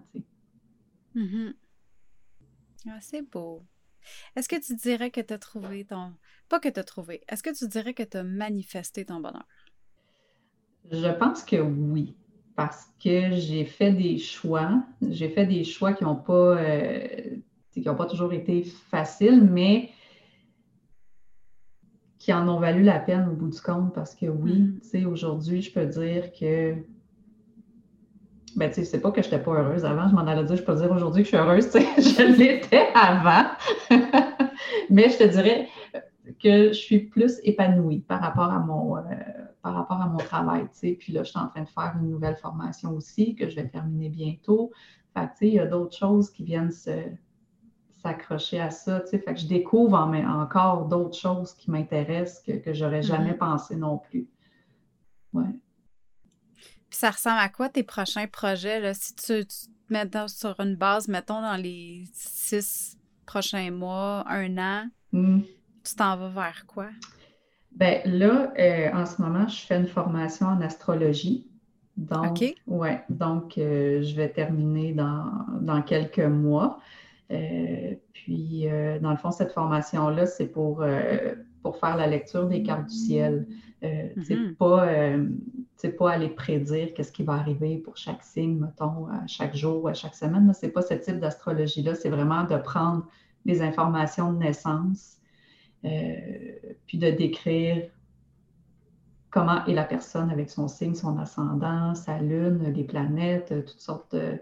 Mhm. 1.13 1.53
Ah, 2.87 2.97
c'est 2.99 3.21
beau. 3.21 3.63
Est-ce 4.35 4.49
que 4.49 4.59
tu 4.59 4.75
dirais 4.75 5.11
que 5.11 5.21
tu 5.21 5.33
as 5.33 5.39
trouvé 5.39 5.85
ton... 5.85 6.13
Pas 6.49 6.59
que 6.59 6.69
tu 6.69 6.79
as 6.79 6.83
trouvé. 6.83 7.23
Est-ce 7.27 7.43
que 7.43 7.55
tu 7.55 7.67
dirais 7.67 7.93
que 7.93 8.03
tu 8.03 8.17
as 8.17 8.23
manifesté 8.23 9.05
ton 9.05 9.19
bonheur? 9.19 9.45
Je 10.91 11.07
pense 11.17 11.43
que 11.43 11.57
oui, 11.57 12.15
parce 12.55 12.85
que 13.03 13.31
j'ai 13.35 13.65
fait 13.65 13.91
des 13.91 14.17
choix. 14.17 14.83
J'ai 15.01 15.29
fait 15.29 15.45
des 15.45 15.63
choix 15.63 15.93
qui 15.93 16.03
n'ont 16.03 16.15
pas, 16.15 16.57
euh, 16.57 17.07
qui 17.71 17.81
n'ont 17.81 17.95
pas 17.95 18.05
toujours 18.05 18.33
été 18.33 18.63
faciles, 18.63 19.41
mais 19.43 19.91
qui 22.19 22.33
en 22.33 22.47
ont 22.47 22.59
valu 22.59 22.83
la 22.83 22.99
peine 22.99 23.27
au 23.29 23.33
bout 23.35 23.49
du 23.49 23.61
compte. 23.61 23.93
Parce 23.93 24.15
que 24.15 24.25
oui, 24.27 24.53
Mhm. 24.53 24.79
tu 24.81 24.87
sais, 24.87 25.05
aujourd'hui, 25.05 25.61
je 25.61 25.71
peux 25.71 25.85
dire 25.85 26.31
que. 26.31 26.75
Ben, 28.55 28.69
tu 28.69 28.75
sais, 28.75 28.85
c'est 28.85 28.99
pas 29.01 29.11
que 29.11 29.21
je 29.21 29.27
n'étais 29.27 29.43
pas 29.43 29.51
heureuse 29.51 29.85
avant, 29.85 30.07
je 30.09 30.15
m'en 30.15 30.25
allais 30.25 30.43
dire, 30.43 30.55
je 30.55 30.63
peux 30.63 30.73
dire 30.75 30.91
aujourd'hui 30.91 31.21
que 31.23 31.29
je 31.29 31.35
suis 31.35 31.37
heureuse, 31.37 31.65
tu 31.71 31.79
sais, 31.79 31.85
je 32.01 32.37
l'étais 32.37 32.87
avant. 32.95 33.45
Mais 34.89 35.09
je 35.09 35.17
te 35.19 35.23
dirais 35.25 35.67
que 36.41 36.69
je 36.69 36.73
suis 36.73 36.99
plus 37.05 37.39
épanouie 37.43 37.99
par 37.99 38.19
rapport 38.21 38.51
à 38.51 38.59
mon, 38.59 38.97
euh, 38.97 39.01
par 39.61 39.75
rapport 39.75 40.01
à 40.01 40.07
mon 40.07 40.17
travail, 40.17 40.63
tu 40.63 40.79
sais. 40.79 40.97
Puis 40.99 41.13
là, 41.13 41.23
je 41.23 41.29
suis 41.29 41.39
en 41.39 41.47
train 41.47 41.63
de 41.63 41.69
faire 41.69 41.95
une 42.01 42.09
nouvelle 42.09 42.35
formation 42.37 42.93
aussi 42.95 43.35
que 43.35 43.47
je 43.49 43.55
vais 43.55 43.67
terminer 43.67 44.09
bientôt. 44.09 44.71
Fait 45.13 45.25
que, 45.25 45.31
tu 45.31 45.37
sais, 45.37 45.47
il 45.49 45.53
y 45.53 45.59
a 45.59 45.65
d'autres 45.67 45.95
choses 45.95 46.29
qui 46.31 46.43
viennent 46.43 46.71
se, 46.71 46.91
s'accrocher 47.97 48.59
à 48.59 48.71
ça, 48.71 49.01
tu 49.01 49.07
sais. 49.09 49.19
Fait 49.19 49.33
que 49.33 49.39
je 49.39 49.47
découvre 49.47 49.95
en 49.97 50.13
encore 50.41 50.85
d'autres 50.87 51.17
choses 51.17 51.53
qui 51.53 51.69
m'intéressent 51.69 52.41
que, 52.43 52.53
que 52.53 52.73
j'aurais 52.73 53.03
jamais 53.03 53.31
Mhm. 53.31 53.37
pensé 53.37 53.75
non 53.75 53.97
plus. 53.97 54.27
Ouais. 55.33 55.43
Puis 56.97 57.01
ça 57.01 57.11
ressemble 57.11 57.37
à 57.39 57.47
quoi 57.49 57.69
tes 57.69 57.83
prochains 57.83 58.25
projets? 58.25 58.79
Là? 58.79 58.95
Si 58.95 59.13
tu, 59.13 59.45
tu 59.45 59.67
te 59.67 59.93
mets 59.93 60.07
dans- 60.07 60.27
sur 60.27 60.59
une 60.59 60.75
base, 60.75 61.07
mettons, 61.07 61.43
dans 61.43 61.55
les 61.55 62.05
six 62.11 62.97
prochains 63.27 63.69
mois, 63.69 64.23
un 64.27 64.57
an, 64.57 64.87
Hmm. 65.13 65.41
tu 65.83 65.93
t'en 65.95 66.17
vas 66.17 66.29
vers 66.29 66.65
quoi? 66.65 66.87
Ben 67.71 68.01
là, 68.05 68.51
euh, 68.57 68.89
en 68.93 69.05
ce 69.05 69.21
moment, 69.21 69.47
je 69.47 69.59
fais 69.63 69.77
une 69.77 69.85
formation 69.85 70.47
en 70.47 70.59
astrologie. 70.61 71.47
Donc, 71.97 72.31
OK. 72.41 72.55
ouais, 72.65 73.03
donc 73.09 73.59
euh, 73.59 74.01
je 74.01 74.15
vais 74.15 74.29
terminer 74.29 74.93
dans, 74.93 75.31
dans 75.61 75.83
quelques 75.83 76.17
mois. 76.17 76.79
Euh, 77.29 77.93
puis, 78.11 78.65
dans 79.01 79.11
le 79.11 79.17
fond, 79.17 79.29
cette 79.29 79.51
formation-là, 79.51 80.25
c'est 80.25 80.47
pour, 80.47 80.81
pour 81.67 81.77
faire 81.77 81.97
la 81.97 82.07
lecture 82.07 82.47
des 82.47 82.63
cartes 82.63 82.87
du 82.87 82.95
ciel. 82.95 83.45
Euh, 83.83 84.07
Mhm. 84.15 84.55
pas, 84.55 84.87
euh, 84.87 85.27
pas 85.99 86.11
aller 86.11 86.29
prédire 86.29 86.93
qu'est-ce 86.93 87.11
qui 87.11 87.23
va 87.23 87.33
arriver 87.33 87.77
pour 87.77 87.97
chaque 87.97 88.23
signe, 88.23 88.57
mettons, 88.57 89.07
à 89.07 89.27
chaque 89.27 89.55
jour 89.55 89.83
ou 89.83 89.87
à 89.89 89.93
chaque 89.93 90.15
semaine. 90.15 90.51
Ce 90.53 90.65
n'est 90.65 90.71
pas 90.71 90.81
ce 90.81 90.93
type 90.93 91.19
d'astrologie-là. 91.19 91.93
C'est 91.93 92.09
vraiment 92.09 92.45
de 92.45 92.55
prendre 92.57 93.05
les 93.45 93.61
informations 93.61 94.31
de 94.31 94.39
naissance, 94.39 95.17
euh, 95.83 96.15
puis 96.85 96.97
de 96.97 97.11
décrire 97.11 97.83
comment 99.29 99.65
est 99.65 99.73
la 99.73 99.83
personne 99.83 100.29
avec 100.29 100.49
son 100.49 100.69
signe, 100.69 100.95
son 100.95 101.17
ascendant, 101.19 101.93
sa 101.95 102.17
lune, 102.19 102.73
les 102.73 102.85
planètes, 102.85 103.51
euh, 103.51 103.61
toutes 103.61 103.81
sortes 103.81 104.15
de... 104.15 104.39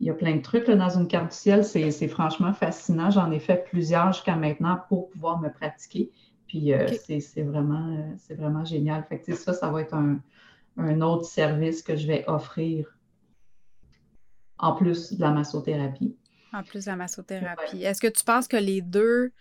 Il 0.00 0.06
y 0.06 0.10
a 0.10 0.14
plein 0.14 0.36
de 0.36 0.42
trucs 0.42 0.66
là, 0.68 0.76
dans 0.76 0.90
une 0.90 1.08
carte 1.08 1.30
du 1.30 1.36
ciel. 1.36 1.64
C'est 1.64 2.08
franchement 2.08 2.52
fascinant. 2.52 3.10
J'en 3.10 3.30
ai 3.30 3.38
fait 3.38 3.64
plusieurs 3.70 4.12
jusqu'à 4.12 4.36
maintenant 4.36 4.78
pour 4.88 5.08
pouvoir 5.08 5.40
me 5.40 5.48
pratiquer. 5.48 6.10
Puis 6.46 6.72
euh, 6.72 6.86
c'est 7.06 7.42
vraiment, 7.42 7.96
euh, 7.96 8.34
vraiment 8.34 8.64
génial. 8.64 9.04
Fait 9.08 9.20
que, 9.20 9.34
ça, 9.34 9.52
ça 9.52 9.70
va 9.70 9.82
être 9.82 9.94
un, 9.94 10.20
un 10.76 11.00
autre 11.00 11.24
service 11.24 11.82
que 11.82 11.96
je 11.96 12.06
vais 12.06 12.24
offrir 12.26 12.96
en 14.58 14.74
plus 14.74 15.12
de 15.12 15.20
la 15.20 15.30
massothérapie. 15.30 16.16
En 16.52 16.62
plus 16.62 16.84
de 16.84 16.90
la 16.90 16.96
massothérapie. 16.96 17.82
Est-ce 17.82 18.00
que 18.00 18.06
tu 18.06 18.24
penses 18.24 18.48
que 18.48 18.56
les 18.56 18.80
deux 18.80 19.32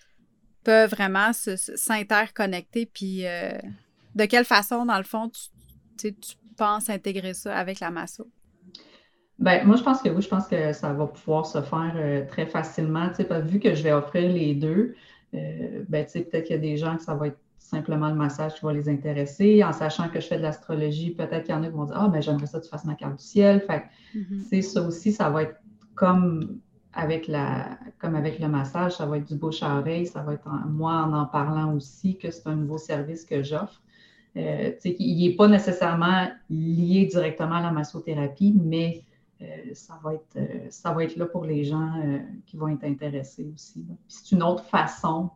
peuvent 0.63 0.89
vraiment 0.89 1.31
s'interconnecter? 1.33 2.85
Puis 2.85 3.25
euh, 3.25 3.57
de 4.15 4.25
quelle 4.25 4.45
façon, 4.45 4.85
dans 4.85 4.97
le 4.97 5.03
fond, 5.03 5.31
tu, 5.97 6.13
tu 6.13 6.35
penses 6.57 6.89
intégrer 6.89 7.33
ça 7.33 7.55
avec 7.55 7.79
la 7.79 7.91
masso? 7.91 8.29
Ben, 9.37 9.65
moi, 9.65 9.75
je 9.75 9.83
pense 9.83 10.01
que 10.01 10.09
oui, 10.09 10.21
je 10.21 10.29
pense 10.29 10.47
que 10.47 10.71
ça 10.71 10.93
va 10.93 11.07
pouvoir 11.07 11.45
se 11.45 11.61
faire 11.61 11.93
euh, 11.95 12.25
très 12.25 12.45
facilement. 12.45 13.11
vu 13.43 13.59
que 13.59 13.75
je 13.75 13.83
vais 13.83 13.91
offrir 13.91 14.29
les 14.29 14.55
deux, 14.55 14.95
euh, 15.35 15.83
ben, 15.89 16.05
peut-être 16.05 16.43
qu'il 16.43 16.55
y 16.55 16.59
a 16.59 16.61
des 16.61 16.77
gens 16.77 16.95
que 16.95 17.03
ça 17.03 17.15
va 17.15 17.27
être 17.27 17.39
simplement 17.57 18.09
le 18.09 18.15
massage 18.15 18.55
qui 18.55 18.65
va 18.65 18.73
les 18.73 18.87
intéresser. 18.89 19.63
En 19.63 19.73
sachant 19.73 20.09
que 20.09 20.19
je 20.19 20.27
fais 20.27 20.37
de 20.37 20.43
l'astrologie, 20.43 21.11
peut-être 21.11 21.43
qu'il 21.43 21.55
y 21.55 21.57
en 21.57 21.63
a 21.63 21.67
qui 21.67 21.73
vont 21.73 21.85
dire 21.85 21.97
Ah, 21.97 22.07
ben, 22.07 22.21
j'aimerais 22.21 22.45
ça 22.45 22.59
que 22.59 22.65
tu 22.65 22.69
fasses 22.69 22.85
ma 22.85 22.95
carte 22.95 23.17
du 23.17 23.23
ciel. 23.23 23.61
Fait 23.61 23.83
mm-hmm. 24.15 24.61
ça 24.61 24.81
aussi, 24.81 25.11
ça 25.11 25.29
va 25.29 25.43
être 25.43 25.55
comme 25.95 26.59
avec, 26.93 27.27
la, 27.27 27.77
comme 27.99 28.15
avec 28.15 28.39
le 28.39 28.47
massage, 28.47 28.93
ça 28.93 29.05
va 29.05 29.17
être 29.17 29.27
du 29.27 29.35
bouche 29.35 29.61
à 29.61 29.79
oreille, 29.79 30.05
ça 30.05 30.21
va 30.21 30.33
être 30.33 30.47
moi 30.67 30.93
en 30.93 31.13
en 31.13 31.25
parlant 31.25 31.73
aussi 31.73 32.17
que 32.17 32.31
c'est 32.31 32.47
un 32.47 32.55
nouveau 32.55 32.77
service 32.77 33.25
que 33.25 33.43
j'offre. 33.43 33.81
Euh, 34.37 34.71
il 34.83 35.29
n'est 35.29 35.35
pas 35.35 35.47
nécessairement 35.47 36.27
lié 36.49 37.05
directement 37.05 37.55
à 37.55 37.61
la 37.61 37.71
massothérapie, 37.71 38.55
mais 38.61 39.03
ça, 39.73 39.99
va 40.03 40.13
être, 40.13 40.37
euh, 40.37 40.67
ça 40.69 40.91
va 40.91 41.03
être 41.03 41.15
là 41.15 41.25
pour 41.25 41.45
les 41.45 41.63
gens 41.63 41.91
euh, 42.03 42.19
qui 42.45 42.57
vont 42.57 42.69
être 42.69 42.83
intéressés 42.83 43.49
aussi. 43.53 43.85
C'est 44.07 44.31
une 44.31 44.43
autre 44.43 44.63
façon, 44.63 45.29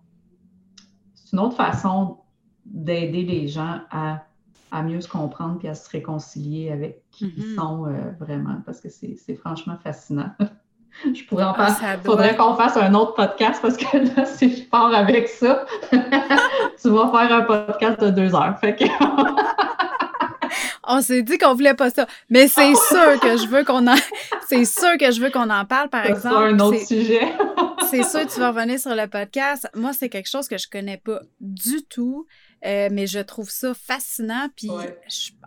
c'est 1.15 1.33
une 1.33 1.39
autre 1.39 1.55
façon 1.55 2.17
d'aider 2.65 3.23
les 3.23 3.47
gens 3.47 3.81
à, 3.91 4.23
mieux 4.83 5.01
se 5.01 5.07
comprendre 5.07 5.59
et 5.63 5.69
à 5.69 5.75
se 5.75 5.89
réconcilier 5.89 6.71
avec 6.71 7.03
qui 7.11 7.33
ils 7.35 7.43
mm-hmm. 7.43 7.55
sont 7.55 8.15
vraiment, 8.19 8.61
parce 8.65 8.79
que 8.79 8.89
c'est 8.89 9.35
franchement 9.35 9.77
fascinant. 9.83 10.31
je 11.13 11.23
pourrais 11.25 11.43
en 11.43 11.53
ah. 11.57 11.75
Il 11.95 12.05
faudrait 12.05 12.35
qu'on 12.35 12.55
fasse 12.55 12.77
un 12.77 12.93
autre 12.93 13.13
podcast 13.13 13.61
parce 13.61 13.77
que 13.77 13.97
là, 13.97 14.25
si 14.25 14.55
je 14.55 14.69
pars 14.69 14.93
avec 14.93 15.27
ça, 15.27 15.65
tu 15.91 16.89
vas 16.89 17.11
faire 17.11 17.35
un 17.35 17.41
podcast 17.41 18.01
de 18.01 18.09
deux 18.09 18.35
heures. 18.35 18.57
Fait 18.59 18.75
que... 18.75 18.85
on 20.89 21.01
s'est 21.01 21.21
dit 21.21 21.37
qu'on 21.37 21.53
voulait 21.53 21.75
pas 21.75 21.89
ça. 21.91 22.07
Mais 22.29 22.47
c'est 22.47 22.73
sûr 22.75 23.19
que 23.21 23.37
je 23.37 23.47
veux 23.47 23.63
qu'on 23.63 23.87
en, 23.87 23.95
c'est 24.49 24.65
sûr 24.65 24.97
que 24.99 25.11
je 25.11 25.21
veux 25.21 25.29
qu'on 25.29 25.49
en 25.49 25.65
parle, 25.65 25.89
par 25.89 26.05
exemple. 26.05 26.35
C'est 26.35 26.53
un 26.53 26.59
autre 26.59 26.85
sujet. 26.85 27.33
c'est 27.89 28.03
sûr 28.03 28.25
que 28.25 28.33
tu 28.33 28.39
vas 28.39 28.49
revenir 28.49 28.79
sur 28.79 28.95
le 28.95 29.07
podcast. 29.07 29.69
Moi, 29.75 29.93
c'est 29.93 30.09
quelque 30.09 30.29
chose 30.29 30.47
que 30.47 30.57
je 30.57 30.67
connais 30.67 30.97
pas 30.97 31.21
du 31.39 31.83
tout. 31.85 32.25
Euh, 32.65 32.89
mais 32.91 33.07
je 33.07 33.19
trouve 33.19 33.49
ça 33.49 33.73
fascinant. 33.73 34.49
Puis 34.55 34.69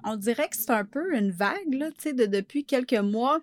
on 0.05 0.17
dirait 0.17 0.49
que 0.49 0.57
c'est 0.57 0.71
un 0.71 0.85
peu 0.85 1.15
une 1.15 1.31
vague, 1.31 1.75
là, 1.75 1.91
tu 1.91 1.97
sais, 1.99 2.13
de, 2.13 2.25
depuis 2.25 2.65
quelques 2.65 2.95
mois. 2.95 3.41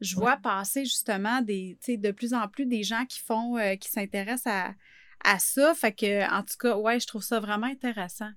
Je 0.00 0.16
vois 0.16 0.36
passer 0.36 0.84
justement 0.84 1.42
des, 1.42 1.76
tu 1.80 1.92
sais, 1.92 1.96
de 1.98 2.12
plus 2.12 2.32
en 2.32 2.48
plus 2.48 2.64
des 2.64 2.82
gens 2.82 3.04
qui 3.06 3.20
font, 3.20 3.58
euh, 3.58 3.74
qui 3.74 3.90
s'intéressent 3.90 4.52
à, 4.52 4.74
à 5.24 5.38
ça. 5.38 5.74
Fait 5.74 5.92
que, 5.92 6.32
en 6.32 6.42
tout 6.42 6.56
cas, 6.58 6.76
ouais, 6.76 6.98
je 6.98 7.06
trouve 7.06 7.22
ça 7.22 7.40
vraiment 7.40 7.66
intéressant. 7.66 8.30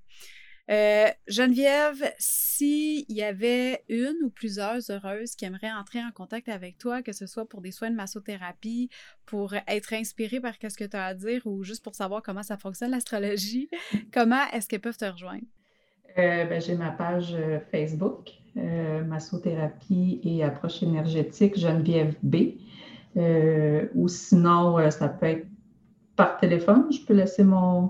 Euh, 0.71 1.07
Geneviève, 1.27 2.13
s'il 2.17 3.05
y 3.09 3.21
avait 3.21 3.83
une 3.89 4.15
ou 4.23 4.29
plusieurs 4.29 4.79
heureuses 4.89 5.35
qui 5.35 5.43
aimeraient 5.43 5.71
entrer 5.71 5.99
en 5.99 6.11
contact 6.11 6.47
avec 6.47 6.77
toi, 6.77 7.01
que 7.01 7.11
ce 7.11 7.25
soit 7.25 7.47
pour 7.47 7.59
des 7.59 7.71
soins 7.71 7.91
de 7.91 7.95
massothérapie, 7.95 8.89
pour 9.25 9.53
être 9.67 9.93
inspirées 9.93 10.39
par 10.39 10.53
ce 10.53 10.77
que 10.77 10.85
tu 10.85 10.95
as 10.95 11.05
à 11.05 11.13
dire 11.13 11.41
ou 11.45 11.63
juste 11.63 11.83
pour 11.83 11.95
savoir 11.95 12.21
comment 12.23 12.43
ça 12.43 12.57
fonctionne 12.57 12.91
l'astrologie, 12.91 13.69
comment 14.13 14.43
est-ce 14.53 14.69
qu'elles 14.69 14.79
peuvent 14.79 14.97
te 14.97 15.05
rejoindre? 15.05 15.43
Euh, 16.17 16.45
ben, 16.45 16.61
j'ai 16.61 16.75
ma 16.75 16.91
page 16.91 17.33
euh, 17.33 17.59
Facebook, 17.71 18.31
Massothérapie 18.55 20.21
et 20.23 20.43
approche 20.43 20.83
énergétique 20.83 21.57
Geneviève 21.57 22.15
B. 22.21 22.53
ou 23.95 24.07
sinon, 24.07 24.91
ça 24.91 25.09
peut 25.09 25.25
être 25.25 25.47
par 26.15 26.37
téléphone. 26.37 26.85
Je 26.91 27.03
peux 27.03 27.15
laisser 27.15 27.43
mon, 27.43 27.89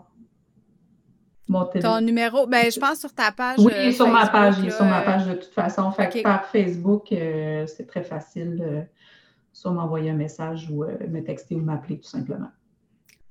ton 1.82 2.02
numéro, 2.02 2.48
ben, 2.48 2.72
je 2.72 2.80
pense 2.80 3.00
sur 3.00 3.14
ta 3.14 3.32
page. 3.32 3.60
Oui, 3.60 3.74
il 3.76 3.90
est 3.90 3.92
sur 3.92 4.08
ma 4.08 4.28
page. 4.28 4.56
Il 4.60 4.68
est 4.68 4.72
sur 4.72 4.86
ma 4.86 5.02
page 5.02 5.28
de 5.28 5.34
toute 5.34 5.54
façon. 5.54 5.92
Fait 5.92 6.22
par 6.22 6.46
Facebook, 6.46 7.12
euh, 7.12 7.66
c'est 7.68 7.86
très 7.86 8.04
facile 8.04 8.58
de 8.58 8.82
soit 9.52 9.72
m'envoyer 9.72 10.10
un 10.10 10.16
message 10.16 10.70
ou 10.72 10.84
euh, 10.84 10.98
me 11.10 11.24
texter 11.24 11.56
ou 11.56 11.62
m'appeler 11.62 12.00
tout 12.00 12.10
simplement. 12.10 12.50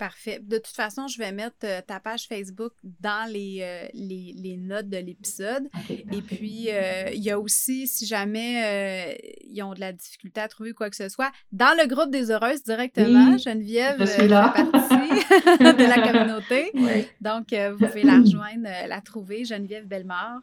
Parfait. 0.03 0.40
De 0.42 0.59
toute 0.59 0.74
façon, 0.74 1.07
je 1.07 1.16
vais 1.16 1.30
mettre 1.30 1.59
euh, 1.62 1.80
ta 1.80 2.00
page 2.00 2.26
Facebook 2.26 2.72
dans 2.98 3.30
les, 3.30 3.59
euh, 3.62 3.86
les, 3.94 4.57
notes 4.57 4.88
de 4.88 4.96
l'épisode. 4.96 5.68
Et 5.88 6.20
puis, 6.22 6.70
euh, 6.70 7.11
il 7.14 7.22
y 7.22 7.30
a 7.30 7.38
aussi, 7.38 7.86
si 7.86 8.05
jamais 8.05 9.16
ils 9.48 9.62
ont 9.62 9.74
de 9.74 9.78
la 9.78 9.92
difficulté 9.92 10.40
à 10.40 10.48
trouver 10.48 10.72
quoi 10.72 10.90
que 10.90 10.96
ce 10.96 11.09
soit, 11.09 11.30
dans 11.53 11.78
le 11.80 11.86
groupe 11.86 12.11
des 12.11 12.32
heureuses 12.32 12.64
directement, 12.64 13.38
Geneviève 13.38 13.94
je 14.00 14.07
fait 14.07 14.26
partie 14.26 14.64
de 15.61 15.88
la 15.88 16.11
communauté. 16.11 16.72
Donc, 17.20 17.55
vous 17.55 17.86
pouvez 17.86 18.03
la 18.03 18.18
rejoindre, 18.18 18.68
la 18.88 19.00
trouver, 19.03 19.44
Geneviève 19.44 19.86
Bellemare 19.86 20.42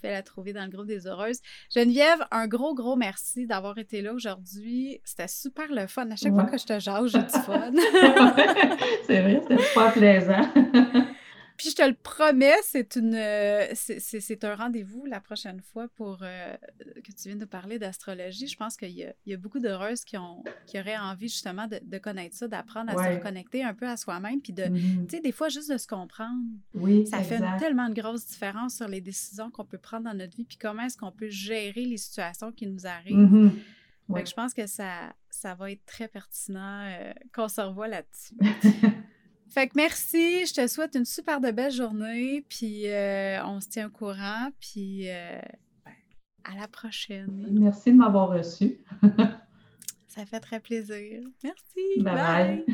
fait 0.00 0.10
la 0.10 0.22
trouver 0.22 0.52
dans 0.52 0.64
le 0.64 0.70
groupe 0.70 0.86
des 0.86 1.06
heureuses. 1.06 1.40
Geneviève, 1.74 2.24
un 2.30 2.46
gros, 2.46 2.74
gros 2.74 2.96
merci 2.96 3.46
d'avoir 3.46 3.78
été 3.78 4.02
là 4.02 4.12
aujourd'hui. 4.12 5.00
C'était 5.04 5.28
super 5.28 5.66
le 5.70 5.86
fun. 5.86 6.10
À 6.10 6.16
chaque 6.16 6.34
fois 6.34 6.44
que 6.44 6.58
je 6.58 6.66
te 6.66 6.78
jase, 6.78 7.12
j'ai 7.12 7.18
du 7.18 7.44
fun. 7.44 7.70
c'est 9.06 9.20
vrai, 9.20 9.40
c'était 9.42 9.62
super 9.62 9.92
plaisant. 9.92 10.48
Puis 11.60 11.68
je 11.68 11.76
te 11.76 11.86
le 11.86 11.92
promets, 11.92 12.56
c'est 12.62 12.96
une 12.96 13.14
euh, 13.14 13.66
c'est 13.74 14.44
un 14.44 14.54
rendez-vous 14.54 15.04
la 15.04 15.20
prochaine 15.20 15.60
fois 15.60 15.88
pour 15.88 16.20
euh, 16.22 16.56
que 17.04 17.12
tu 17.12 17.28
viennes 17.28 17.38
de 17.38 17.44
parler 17.44 17.78
d'astrologie. 17.78 18.46
Je 18.46 18.56
pense 18.56 18.78
qu'il 18.78 18.92
y, 18.92 19.06
y, 19.26 19.34
a 19.34 19.36
beaucoup 19.36 19.58
d'heureuses 19.58 20.02
qui, 20.06 20.16
ont, 20.16 20.42
qui 20.64 20.80
auraient 20.80 20.96
envie 20.96 21.28
justement 21.28 21.66
de, 21.66 21.78
de 21.82 21.98
connaître 21.98 22.34
ça, 22.34 22.48
d'apprendre 22.48 22.98
à 22.98 23.04
se 23.04 23.14
reconnecter 23.14 23.62
un 23.62 23.74
peu 23.74 23.86
à 23.86 23.98
soi-même, 23.98 24.40
puis 24.40 24.54
de, 24.54 24.62
mm-hmm. 24.62 25.04
tu 25.04 25.16
sais, 25.16 25.20
des 25.20 25.32
fois 25.32 25.50
juste 25.50 25.70
de 25.70 25.76
se 25.76 25.86
comprendre. 25.86 26.40
Oui, 26.72 27.06
ça 27.06 27.22
fait 27.22 27.42
tellement 27.58 27.90
de 27.90 28.00
grosses 28.00 28.24
différences 28.24 28.76
sur 28.76 28.88
les 28.88 29.02
décisions 29.02 29.50
qu'on 29.50 29.66
peut 29.66 29.76
prendre 29.76 30.04
dans 30.04 30.14
notre 30.14 30.34
vie, 30.34 30.44
puis 30.44 30.56
comment 30.56 30.84
est-ce 30.84 30.96
qu'on 30.96 31.12
peut 31.12 31.28
gérer 31.28 31.84
les 31.84 31.98
situations 31.98 32.52
qui 32.52 32.68
nous 32.68 32.86
arrivent. 32.86 33.50
Mm-hmm. 34.08 34.26
je 34.26 34.32
pense 34.32 34.54
que 34.54 34.66
ça, 34.66 35.12
ça 35.28 35.54
va 35.54 35.70
être 35.72 35.84
très 35.84 36.08
pertinent 36.08 36.86
euh, 36.86 37.12
qu'on 37.34 37.48
se 37.48 37.60
revoie 37.60 37.88
là-dessus. 37.88 38.34
Fait 39.50 39.66
que 39.66 39.72
merci, 39.74 40.46
je 40.46 40.54
te 40.54 40.66
souhaite 40.68 40.94
une 40.94 41.04
super 41.04 41.40
de 41.40 41.50
belle 41.50 41.72
journée, 41.72 42.46
puis 42.48 42.88
euh, 42.88 43.44
on 43.44 43.60
se 43.60 43.68
tient 43.68 43.88
au 43.88 43.90
courant, 43.90 44.48
puis 44.60 45.10
euh, 45.10 45.40
ben, 45.84 45.92
à 46.44 46.56
la 46.56 46.68
prochaine. 46.68 47.48
Merci 47.50 47.90
de 47.90 47.96
m'avoir 47.96 48.28
reçu. 48.28 48.78
Ça 50.06 50.24
fait 50.24 50.38
très 50.38 50.60
plaisir. 50.60 51.22
Merci. 51.42 52.00
Bye 52.00 52.14
bye. 52.14 52.64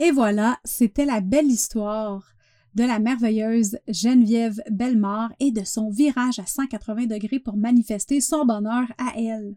Et 0.00 0.10
voilà, 0.10 0.58
c'était 0.64 1.04
la 1.04 1.20
belle 1.20 1.46
histoire 1.46 2.32
de 2.74 2.82
la 2.82 2.98
merveilleuse 2.98 3.78
Geneviève 3.86 4.60
Bellemare 4.70 5.32
et 5.38 5.52
de 5.52 5.62
son 5.62 5.90
virage 5.90 6.40
à 6.40 6.46
180 6.46 7.06
degrés 7.06 7.38
pour 7.38 7.56
manifester 7.56 8.20
son 8.20 8.44
bonheur 8.44 8.86
à 8.98 9.12
elle. 9.16 9.54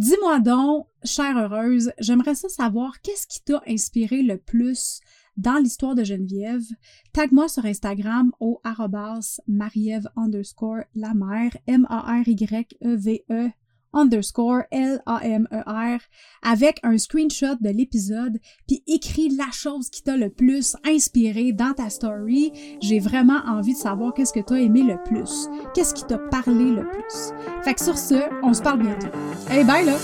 Dis-moi 0.00 0.40
donc, 0.40 0.86
chère 1.04 1.36
heureuse, 1.36 1.92
j'aimerais 1.98 2.34
ça 2.34 2.48
savoir 2.48 3.02
qu'est-ce 3.02 3.26
qui 3.26 3.44
t'a 3.44 3.60
inspiré 3.68 4.22
le 4.22 4.38
plus 4.38 5.02
dans 5.36 5.58
l'histoire 5.58 5.94
de 5.94 6.04
Geneviève? 6.04 6.64
Tag-moi 7.12 7.50
sur 7.50 7.66
Instagram 7.66 8.32
au 8.40 8.62
arrobas 8.64 9.42
mariève 9.46 10.08
underscore 10.16 10.84
la 10.94 11.12
mère, 11.12 11.54
M-A-R-Y-E-V-E 11.66 13.50
underscore 13.92 14.62
L-A-M-E-R 14.70 15.98
avec 16.42 16.78
un 16.82 16.98
screenshot 16.98 17.56
de 17.60 17.70
l'épisode 17.70 18.38
puis 18.66 18.82
écris 18.86 19.28
la 19.36 19.50
chose 19.52 19.90
qui 19.90 20.02
t'a 20.02 20.16
le 20.16 20.30
plus 20.30 20.76
inspiré 20.86 21.52
dans 21.52 21.72
ta 21.72 21.90
story. 21.90 22.52
J'ai 22.80 22.98
vraiment 22.98 23.40
envie 23.46 23.74
de 23.74 23.78
savoir 23.78 24.14
qu'est-ce 24.14 24.32
que 24.32 24.40
t'as 24.40 24.56
aimé 24.56 24.82
le 24.82 25.02
plus. 25.02 25.48
Qu'est-ce 25.74 25.94
qui 25.94 26.04
t'a 26.04 26.18
parlé 26.18 26.64
le 26.64 26.88
plus. 26.88 27.32
Fait 27.62 27.74
que 27.74 27.82
sur 27.82 27.98
ce, 27.98 28.22
on 28.42 28.54
se 28.54 28.62
parle 28.62 28.82
bientôt. 28.82 29.08
Hey, 29.48 29.64
bye 29.64 29.84
là! 29.84 29.96